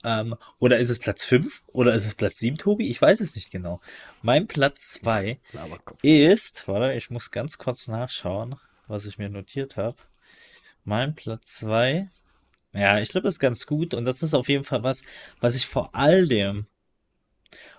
[0.04, 1.64] Ähm, oder ist es Platz 5?
[1.68, 2.90] Oder ist es Platz 7, Tobi?
[2.90, 3.80] Ich weiß es nicht genau.
[4.22, 6.00] Mein Platz 2 Laberkopf.
[6.04, 8.56] ist, warte, ich muss ganz kurz nachschauen,
[8.88, 9.98] was ich mir notiert habe.
[10.84, 12.10] Mein Platz 2.
[12.74, 13.94] Ja, ich glaube, das ist ganz gut.
[13.94, 15.04] Und das ist auf jeden Fall was,
[15.40, 16.66] was ich vor allem.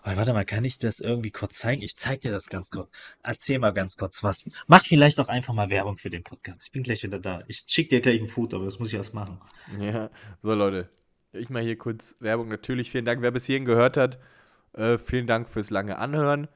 [0.05, 1.81] Oh, warte mal, kann ich das irgendwie kurz zeigen?
[1.81, 2.91] Ich zeig dir das ganz kurz.
[3.23, 4.45] Erzähl mal ganz kurz was.
[4.66, 6.62] Mach vielleicht auch einfach mal Werbung für den Podcast.
[6.65, 7.45] Ich bin gleich wieder da.
[7.47, 9.39] Ich schick dir gleich ein Foto, aber das muss ich erst machen.
[9.79, 10.11] Ja,
[10.43, 10.89] so Leute.
[11.33, 12.49] Ich mache hier kurz Werbung.
[12.49, 14.19] Natürlich vielen Dank, wer bis hierhin gehört hat.
[14.73, 16.49] Äh, vielen Dank fürs lange Anhören.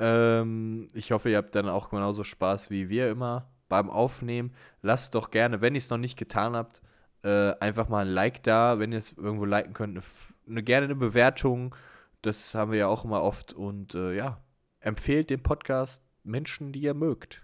[0.00, 4.52] Ähm, ich hoffe, ihr habt dann auch genauso Spaß wie wir immer beim Aufnehmen.
[4.82, 6.82] Lasst doch gerne, wenn ihr es noch nicht getan habt,
[7.22, 9.96] äh, einfach mal ein Like da, wenn ihr es irgendwo liken könnt.
[9.96, 10.04] Eine,
[10.48, 11.74] eine, gerne eine Bewertung.
[12.22, 13.52] Das haben wir ja auch immer oft.
[13.52, 14.42] Und äh, ja,
[14.80, 17.42] empfehlt den Podcast Menschen, die ihr mögt.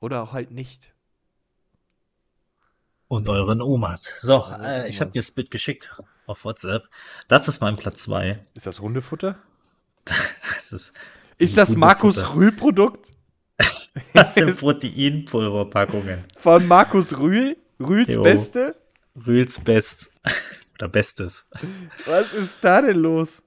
[0.00, 0.94] Oder auch halt nicht.
[3.08, 4.16] Und euren Omas.
[4.20, 6.88] So, äh, ich habe dir das Bild geschickt auf WhatsApp.
[7.28, 8.44] Das ist mein Platz 2.
[8.54, 9.38] Ist das Hundefutter?
[10.56, 10.92] Das ist,
[11.36, 12.34] Ist das Markus.
[12.34, 13.12] Rühl-Produkt?
[14.14, 16.24] das sind Proteinpulverpackungen.
[16.38, 17.58] Von Markus Rühl?
[17.78, 18.22] Rühls Jo.
[18.22, 18.76] Beste?
[19.26, 20.10] Rühls Best.
[20.74, 21.48] Oder Bestes.
[22.06, 23.42] Was ist da denn los?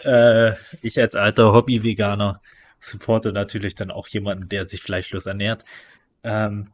[0.00, 0.52] Äh,
[0.82, 2.40] ich als alter Hobby-Veganer
[2.78, 5.64] supporte natürlich dann auch jemanden, der sich fleischlos ernährt.
[6.24, 6.72] Ähm,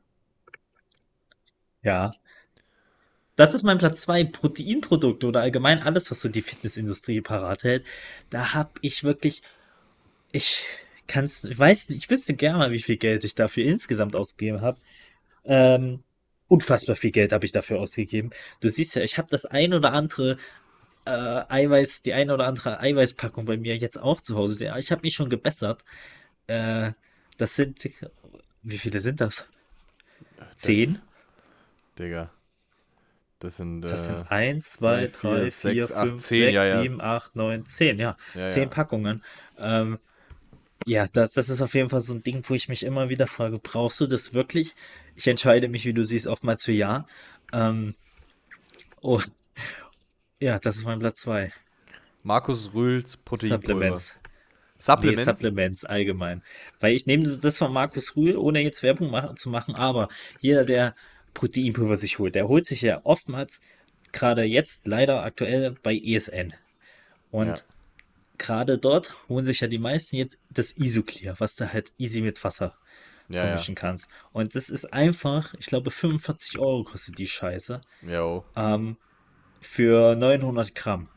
[1.83, 2.13] ja.
[3.37, 4.25] Das ist mein Platz 2.
[4.25, 7.85] Proteinprodukte oder allgemein alles, was so die Fitnessindustrie parat hält.
[8.31, 9.43] Da habe ich wirklich.
[10.33, 10.65] Ich
[11.07, 14.79] kann's, ich weiß nicht, ich wüsste gerne, wie viel Geld ich dafür insgesamt ausgegeben habe.
[15.45, 16.03] Ähm,
[16.49, 18.31] unfassbar viel Geld habe ich dafür ausgegeben.
[18.61, 20.39] Du siehst ja, ich habe das ein oder andere
[21.09, 24.73] äh, Eiweiß, die eine oder andere Eiweißpackung bei mir jetzt auch zu Hause.
[24.79, 25.83] Ich habe mich schon gebessert.
[26.47, 26.93] Äh,
[27.39, 27.89] das sind,
[28.63, 29.47] wie viele sind das?
[30.55, 30.99] Zehn?
[31.99, 32.31] Digga.
[33.39, 33.83] Das sind.
[33.83, 36.83] Das sind eins, zwei, zwei, drei, vier, vier, sechs, acht, fünf, zehn, sechs, ja, ja.
[36.83, 38.17] sieben, acht, neun, zehn, ja.
[38.35, 38.69] ja, Zehn ja.
[38.69, 39.25] Packungen.
[39.59, 39.99] Ähm,
[40.87, 43.27] ja, das, das ist auf jeden Fall so ein Ding, wo ich mich immer wieder
[43.27, 44.75] frage, brauchst du das wirklich?
[45.15, 47.07] Ich entscheide mich, wie du siehst, oftmals für ja.
[47.53, 47.95] Ähm,
[49.01, 49.31] und
[50.41, 51.53] ja, das ist mein Platz zwei.
[52.23, 53.99] Markus Rühls Proteinpulver.
[53.99, 54.15] Supplements.
[54.17, 54.29] Nee,
[54.79, 55.25] Supplements?
[55.25, 56.43] Supplements allgemein.
[56.81, 60.09] Weil ich nehme das von Markus Rühl, ohne jetzt Werbung machen, zu machen, aber
[60.41, 60.95] jeder, der
[61.35, 63.61] Proteinpulver sich holt, der holt sich ja oftmals,
[64.13, 66.55] gerade jetzt leider aktuell bei ESN.
[67.31, 67.65] Und Ja.
[68.39, 72.43] gerade dort holen sich ja die meisten jetzt das Isoclear, was du halt easy mit
[72.45, 72.75] Wasser
[73.29, 73.43] Ja, ja.
[73.47, 74.09] vermischen kannst.
[74.33, 78.45] Und das ist einfach, ich glaube 45 Euro kostet die Scheiße Jo.
[78.57, 78.97] ähm,
[79.61, 81.09] für 900 Gramm.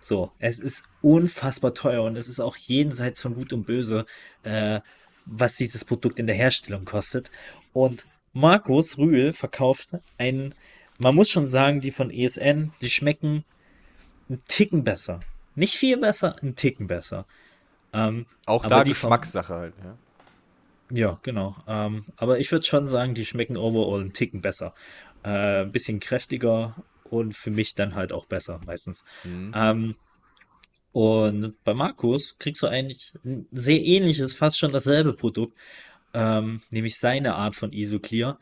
[0.00, 4.06] So, es ist unfassbar teuer und es ist auch jenseits von Gut und Böse,
[4.44, 4.80] äh,
[5.24, 7.30] was dieses Produkt in der Herstellung kostet.
[7.72, 9.88] Und Markus Rühl verkauft
[10.18, 10.54] einen,
[10.98, 13.44] man muss schon sagen, die von ESN, die schmecken
[14.28, 15.20] einen Ticken besser.
[15.54, 17.26] Nicht viel besser, einen Ticken besser.
[17.92, 19.74] Ähm, Auch da die von- Geschmackssache halt.
[19.82, 19.96] Ja.
[20.90, 21.56] ja, genau.
[21.66, 24.74] Ähm, aber ich würde schon sagen, die schmecken overall einen Ticken besser.
[25.24, 26.76] Äh, ein bisschen kräftiger
[27.12, 29.04] und für mich dann halt auch besser meistens.
[29.24, 29.52] Mhm.
[29.54, 29.96] Ähm,
[30.92, 35.56] und bei Markus kriegst du eigentlich ein sehr ähnliches, fast schon dasselbe Produkt,
[36.14, 38.38] ähm, nämlich seine Art von Isoclear,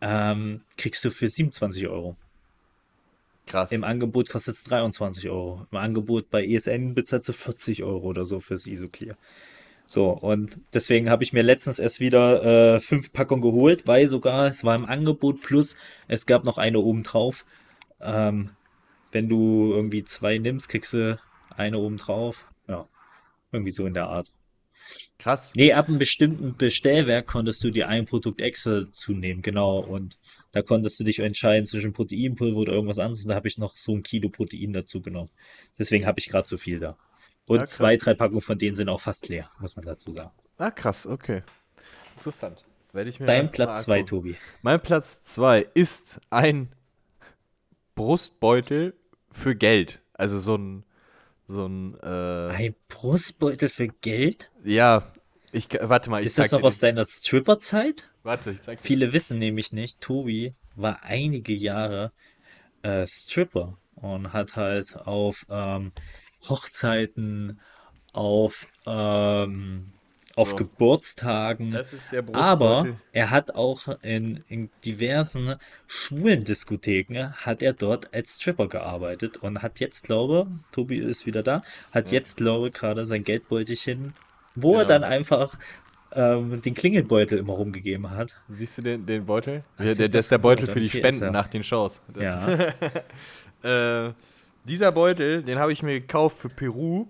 [0.00, 2.16] ähm, kriegst du für 27 Euro.
[3.46, 3.72] Krass.
[3.72, 5.66] Im Angebot kostet es 23 Euro.
[5.72, 9.16] Im Angebot bei ESN bezahlst du 40 Euro oder so fürs Isoclear.
[9.86, 12.44] So, und deswegen habe ich mir letztens erst wieder
[12.74, 15.76] äh, fünf Packungen geholt, weil sogar es war im Angebot plus
[16.08, 17.46] es gab noch eine oben drauf.
[18.00, 18.50] Ähm,
[19.12, 21.18] wenn du irgendwie zwei nimmst, kriegst du
[21.50, 22.46] eine oben drauf.
[22.68, 22.86] Ja,
[23.52, 24.30] irgendwie so in der Art.
[25.18, 25.52] Krass.
[25.54, 29.80] Nee, ab einem bestimmten Bestellwerk konntest du dir ein Produkt extra zunehmen, genau.
[29.80, 30.18] Und
[30.52, 33.24] da konntest du dich entscheiden zwischen Proteinpulver oder irgendwas anderes.
[33.24, 35.30] Und da habe ich noch so ein Kilo Protein dazu genommen.
[35.78, 36.96] Deswegen habe ich gerade so viel da.
[37.46, 40.30] Und Ja, zwei, drei Packungen von denen sind auch fast leer, muss man dazu sagen.
[40.56, 41.42] Ah, krass, okay.
[42.16, 42.64] Interessant.
[42.92, 44.08] Werde ich mir Dein Platz zwei, angucken.
[44.08, 44.36] Tobi.
[44.62, 46.72] Mein Platz 2 ist ein
[47.98, 48.94] Brustbeutel
[49.30, 50.00] für Geld.
[50.14, 50.84] Also so ein,
[51.48, 54.50] so ein, äh, Ein Brustbeutel für Geld?
[54.64, 55.02] ja,
[55.50, 58.08] ich, warte mal, ich Ist das noch aus deiner Stripper-Zeit?
[58.22, 58.86] Warte, ich zeig dir.
[58.86, 62.12] Viele wissen nämlich nicht, Tobi war einige Jahre
[62.82, 65.90] äh, Stripper und hat halt auf ähm,
[66.48, 67.60] Hochzeiten,
[68.12, 69.92] auf, ähm,
[70.38, 70.56] auf So.
[70.56, 75.56] Geburtstagen, Das ist der aber er hat auch in, in diversen
[75.88, 81.42] schwulen Diskotheken, hat er dort als Stripper gearbeitet und hat jetzt, glaube, Tobi ist wieder
[81.42, 81.62] da,
[81.92, 84.14] hat jetzt, glaube gerade sein Geldbeutelchen,
[84.54, 85.00] wo er Genau.
[85.00, 85.58] dann einfach
[86.12, 88.36] ähm, den Klingelbeutel immer rumgegeben hat.
[88.48, 89.64] Siehst du den, den Beutel?
[89.78, 91.30] Ja, der, das ist der Beutel für die Spenden er.
[91.32, 92.00] nach den Shows.
[92.14, 92.22] Das
[93.62, 94.06] Ja.
[94.06, 94.12] äh,
[94.64, 97.06] dieser Beutel, den habe ich mir gekauft für Peru,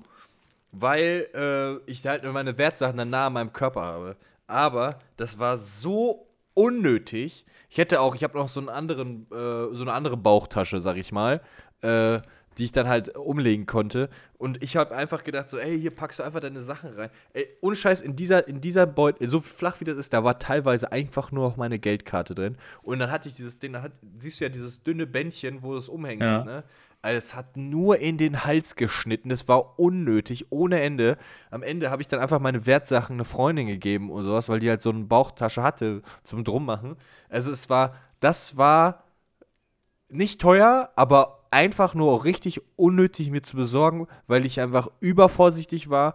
[0.81, 4.17] weil äh, ich halt meine Wertsachen dann nah an meinem Körper habe.
[4.47, 7.45] Aber das war so unnötig.
[7.71, 10.97] Ich hätte auch, ich habe noch so einen anderen, äh, so eine andere Bauchtasche, sag
[10.97, 11.41] ich mal,
[11.83, 12.21] äh,
[12.57, 14.09] die ich dann halt umlegen konnte.
[14.37, 17.11] Und ich habe einfach gedacht, so, ey, hier packst du einfach deine Sachen rein.
[17.33, 20.41] Ey, ohne Scheiß, in dieser, in dieser Beutel, so flach wie das ist, da war
[20.41, 22.57] teilweise einfach nur noch meine Geldkarte drin.
[22.83, 25.73] Und dann hatte ich dieses Ding, dann hat, siehst du ja dieses dünne Bändchen, wo
[25.73, 26.45] du es umhängst, Ja.
[26.45, 26.65] ne?
[27.01, 29.29] Also es hat nur in den Hals geschnitten.
[29.29, 31.17] Das war unnötig, ohne Ende.
[31.51, 34.69] Am Ende habe ich dann einfach meine Wertsachen eine Freundin gegeben und sowas, weil die
[34.69, 36.97] halt so eine Bauchtasche hatte zum Drummachen.
[37.29, 39.05] Also es war, das war
[40.09, 46.15] nicht teuer, aber einfach nur richtig unnötig mir zu besorgen, weil ich einfach übervorsichtig war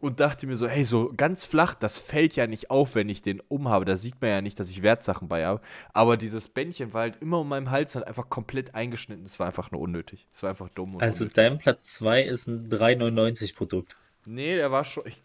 [0.00, 3.22] und dachte mir so, hey, so ganz flach, das fällt ja nicht auf, wenn ich
[3.22, 3.84] den umhabe.
[3.84, 5.60] Da sieht man ja nicht, dass ich Wertsachen bei habe.
[5.92, 9.24] Aber dieses Bändchen war halt immer um meinem Hals halt einfach komplett eingeschnitten.
[9.24, 10.28] Das war einfach nur unnötig.
[10.32, 11.34] Das war einfach dumm Also unnötig.
[11.34, 13.96] dein Platz 2 ist ein 3,99 Produkt.
[14.24, 15.04] Nee, der war schon.
[15.06, 15.22] Ich,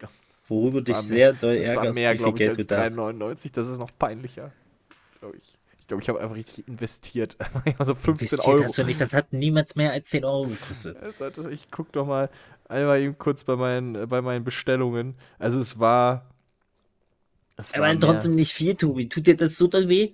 [0.48, 2.94] Worüber dich sehr doll das war ärgerst, mehr, wie viel glaube ich, Geld du als
[2.96, 3.54] da 3,99.
[3.54, 4.52] Das ist noch peinlicher.
[5.20, 5.58] Glaube ich.
[5.80, 7.38] Ich glaube, ich habe einfach richtig investiert.
[7.78, 8.64] also 15 investiert Euro.
[8.64, 9.02] hast du nicht.
[9.02, 10.98] Das hat niemals mehr als 10 Euro gekostet.
[11.52, 12.30] Ich guck doch mal
[12.74, 15.16] einmal eben kurz bei meinen, äh, bei meinen Bestellungen.
[15.40, 16.30] Also es war.
[17.56, 19.08] Es Aber war trotzdem nicht viel, Tobi.
[19.10, 20.14] Tut dir das so doll weh?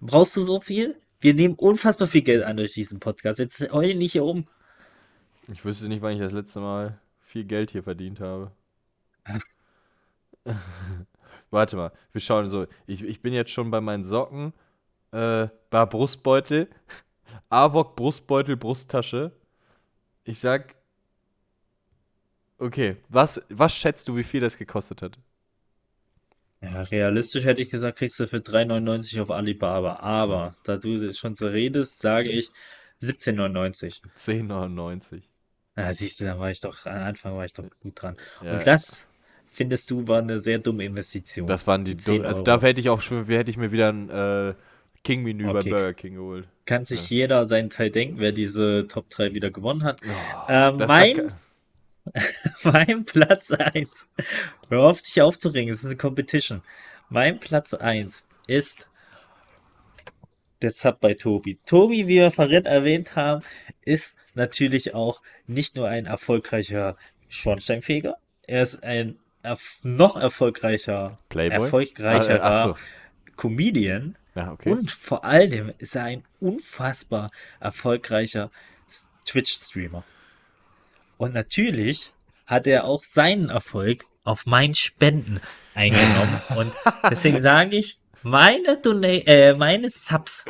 [0.00, 1.00] Brauchst du so viel?
[1.20, 3.38] Wir nehmen unfassbar viel Geld an durch diesen Podcast.
[3.38, 4.46] Jetzt heul nicht hier um.
[5.50, 8.52] Ich wüsste nicht, wann ich das letzte Mal viel Geld hier verdient habe.
[11.50, 12.66] Warte mal, wir schauen so.
[12.86, 14.52] Ich, ich bin jetzt schon bei meinen Socken,
[15.12, 16.68] äh, bei Brustbeutel,
[17.48, 19.32] Avok Brustbeutel, Brusttasche.
[20.24, 20.77] Ich sag.
[22.58, 25.18] Okay, was, was schätzt du, wie viel das gekostet hat?
[26.60, 30.00] Ja, realistisch hätte ich gesagt, kriegst du für 3,99 auf Alibaba.
[30.00, 32.50] Aber da du schon so redest, sage ich
[33.00, 34.00] 17,99.
[34.18, 35.22] 10,99.
[35.76, 38.16] Ja, siehst du, da war ich doch, am Anfang war ich doch gut dran.
[38.42, 38.54] Ja.
[38.58, 39.08] Und das,
[39.46, 41.46] findest du, war eine sehr dumme Investition.
[41.46, 43.70] Das waren die, Die 10 du- also da hätte ich auch schon, hätte ich mir
[43.70, 44.54] wieder ein äh,
[45.04, 45.70] King-Menü Okay.
[45.70, 46.48] bei Burger King geholt.
[46.66, 50.00] Kann sich jeder seinen Teil denken, wer diese Top 3 wieder gewonnen hat.
[50.48, 51.36] ähm, Das mein, hat
[52.64, 54.08] mein Platz 1.
[54.68, 56.62] Hör auf, dich aufzuregen, es ist eine Competition.
[57.08, 58.88] Mein Platz 1 ist
[60.62, 61.58] der Sub bei Tobi.
[61.64, 63.44] Tobi, wie wir vorhin erwähnt haben,
[63.82, 66.96] ist natürlich auch nicht nur ein erfolgreicher
[67.28, 68.16] Schornsteinfeger,
[68.46, 71.64] er ist ein erf noch erfolgreicher, Playboy?
[71.64, 72.76] erfolgreicherer Ah, äh, so.
[73.36, 74.16] Comedian.
[74.34, 74.70] Ja, okay.
[74.70, 77.30] Und vor allem ist er ein unfassbar
[77.60, 78.50] erfolgreicher
[79.24, 80.04] Twitch-Streamer.
[81.18, 82.12] Und natürlich
[82.46, 85.40] hat er auch seinen Erfolg auf meinen Spenden
[85.74, 86.40] eingenommen.
[86.56, 86.72] Und
[87.10, 90.46] deswegen sage ich, meine, Dona äh, meine Subs,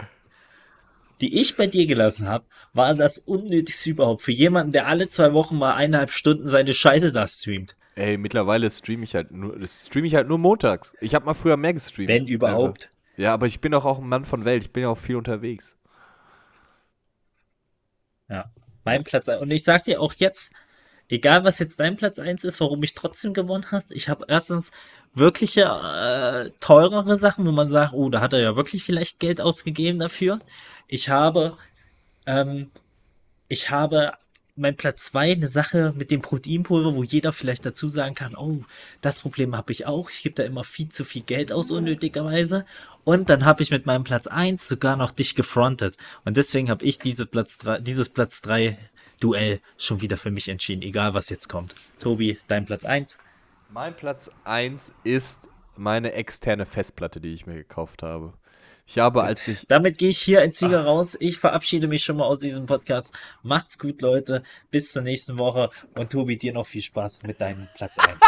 [1.21, 5.33] die ich bei dir gelassen habe, waren das Unnötigste überhaupt für jemanden, der alle zwei
[5.33, 7.77] Wochen mal eineinhalb Stunden seine Scheiße da streamt.
[7.95, 10.95] Ey, mittlerweile streame ich halt nur, streame ich halt nur montags.
[11.01, 12.09] Ich habe mal früher mehr gestreamt.
[12.09, 12.87] Wenn überhaupt.
[12.87, 14.63] Also, ja, aber ich bin doch auch ein Mann von Welt.
[14.63, 15.77] Ich bin ja auch viel unterwegs.
[18.29, 18.53] Ja,
[18.89, 19.43] mein Platz 1.
[19.43, 20.51] Und ich sag dir auch jetzt,
[21.11, 24.71] egal was jetzt dein Platz 1 ist, warum ich trotzdem gewonnen hast, ich habe erstens
[25.13, 29.43] wirkliche äh, teurere Sachen, wo man sagt, oh, da hat er ja wirklich vielleicht Geld
[29.43, 30.39] ausgegeben dafür.
[30.87, 31.59] Ich habe,
[32.27, 32.71] ähm,
[33.49, 34.13] ich habe
[34.59, 38.65] mein Platz 2 eine Sache mit dem Proteinpulver, wo jeder vielleicht dazu sagen kann, oh,
[39.01, 40.11] das Problem habe ich auch.
[40.11, 42.67] Ich gebe da immer viel zu viel Geld aus, unnötigerweise.
[43.05, 45.97] Und dann habe ich mit meinem Platz 1 sogar noch dich gefrontet.
[46.25, 48.77] Und deswegen habe ich diese Platz 3, dieses Platz 3
[49.21, 51.75] Duell schon wieder für mich entschieden, egal was jetzt kommt.
[51.99, 53.19] Tobi, dein Platz 1.
[53.71, 58.33] Mein Platz 1 ist meine externe Festplatte, die ich mir gekauft habe.
[58.91, 59.67] Ich habe, als ich.
[59.69, 61.15] Damit gehe ich hier als Sieger raus.
[61.21, 63.13] Ich verabschiede mich schon mal aus diesem Podcast.
[63.43, 64.43] Macht's gut, Leute.
[64.71, 65.69] Bis zur nächsten Woche.
[65.95, 68.19] Und Tobi, dir noch viel Spaß mit deinem Platz 1.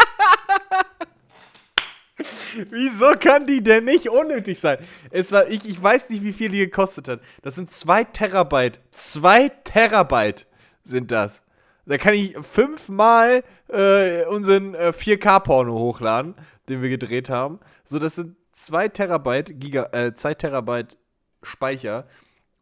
[2.69, 4.77] Wieso kann die denn nicht unnötig sein?
[5.09, 7.21] Es war, ich, ich weiß nicht, wie viel die gekostet hat.
[7.41, 8.81] Das sind 2 Terabyte.
[8.91, 10.45] 2 Terabyte
[10.83, 11.41] sind das.
[11.87, 16.35] Da kann ich fünfmal äh, unseren äh, 4K-Porno hochladen,
[16.69, 17.59] den wir gedreht haben.
[17.83, 20.97] So, das sind 2 Terabyte Giga, äh, 2 Terabyte
[21.43, 22.07] Speicher.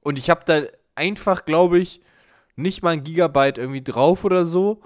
[0.02, 0.62] Und ich habe da
[0.96, 2.02] einfach, glaube ich,
[2.56, 4.82] nicht mal ein Gigabyte irgendwie drauf oder so.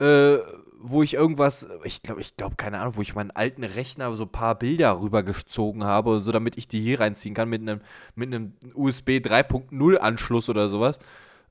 [0.00, 0.38] Äh,
[0.86, 4.24] wo ich irgendwas, ich glaube, ich glaube, keine Ahnung, wo ich meinen alten Rechner so
[4.24, 7.80] ein paar Bilder rübergezogen habe, so damit ich die hier reinziehen kann mit einem
[8.14, 10.98] mit USB 3.0 Anschluss oder sowas.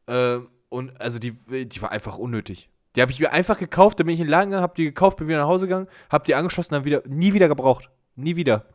[0.05, 0.37] Äh,
[0.69, 1.31] und also die,
[1.65, 2.69] die war einfach unnötig.
[2.95, 4.85] Die habe ich mir einfach gekauft, dann bin ich in den Laden gegangen, habe die
[4.85, 7.89] gekauft, bin wieder nach Hause gegangen, habe die angeschlossen, dann wieder, nie wieder gebraucht.
[8.15, 8.67] Nie wieder.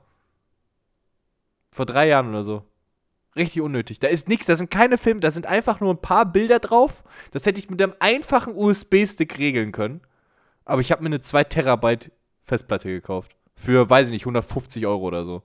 [1.71, 2.65] Vor drei Jahren oder so.
[3.37, 4.01] Richtig unnötig.
[4.01, 7.05] Da ist nichts, da sind keine Filme, da sind einfach nur ein paar Bilder drauf.
[7.31, 10.01] Das hätte ich mit einem einfachen USB-Stick regeln können.
[10.65, 12.11] Aber ich habe mir eine 2 Terabyte
[12.43, 13.37] Festplatte gekauft.
[13.55, 15.43] Für, weiß ich nicht, 150 Euro oder so.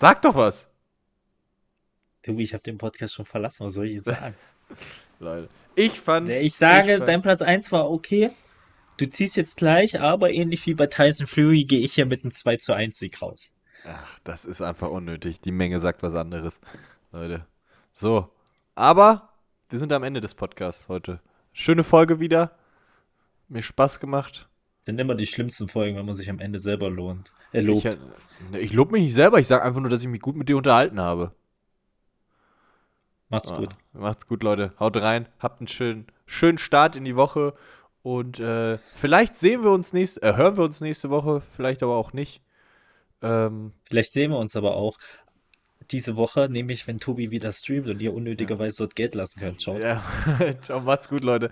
[0.00, 0.68] Sag doch was.
[2.22, 3.66] Tobi, ich habe den Podcast schon verlassen.
[3.66, 4.34] Was soll ich jetzt sagen?
[5.18, 5.48] Leute.
[5.74, 6.28] Ich fand.
[6.28, 8.30] ich sage, ich fand, dein Platz 1 war okay.
[8.98, 12.32] Du ziehst jetzt gleich, aber ähnlich wie bei Tyson Fury gehe ich hier mit einem
[12.32, 13.50] 2 zu 1 Sieg raus.
[13.86, 15.40] Ach, das ist einfach unnötig.
[15.40, 16.60] Die Menge sagt was anderes.
[17.12, 17.46] Leute.
[17.92, 18.28] So.
[18.74, 19.32] Aber
[19.70, 21.20] wir sind am Ende des Podcasts heute.
[21.52, 22.58] Schöne Folge wieder.
[23.48, 24.48] Mir Spaß gemacht.
[24.84, 27.32] Sind immer die schlimmsten Folgen, wenn man sich am Ende selber lohnt.
[27.52, 27.84] Äh, lobt.
[27.84, 29.38] Ich, äh, ich lobe mich nicht selber.
[29.38, 31.32] Ich sage einfach nur, dass ich mich gut mit dir unterhalten habe.
[33.28, 33.76] Macht's Ah, gut.
[33.92, 34.72] Macht's gut, Leute.
[34.80, 35.28] Haut rein.
[35.38, 37.54] Habt einen schönen, schönen Start in die Woche.
[38.02, 41.96] Und äh, vielleicht sehen wir uns nächste, äh, hören wir uns nächste Woche, vielleicht aber
[41.96, 42.42] auch nicht.
[43.22, 44.96] Ähm, Vielleicht sehen wir uns aber auch
[45.90, 49.60] diese Woche, nämlich wenn Tobi wieder streamt und ihr unnötigerweise dort Geld lassen könnt.
[49.60, 49.78] Ciao.
[49.78, 50.02] ja,
[50.60, 51.50] ciao, macht's gut, Leute.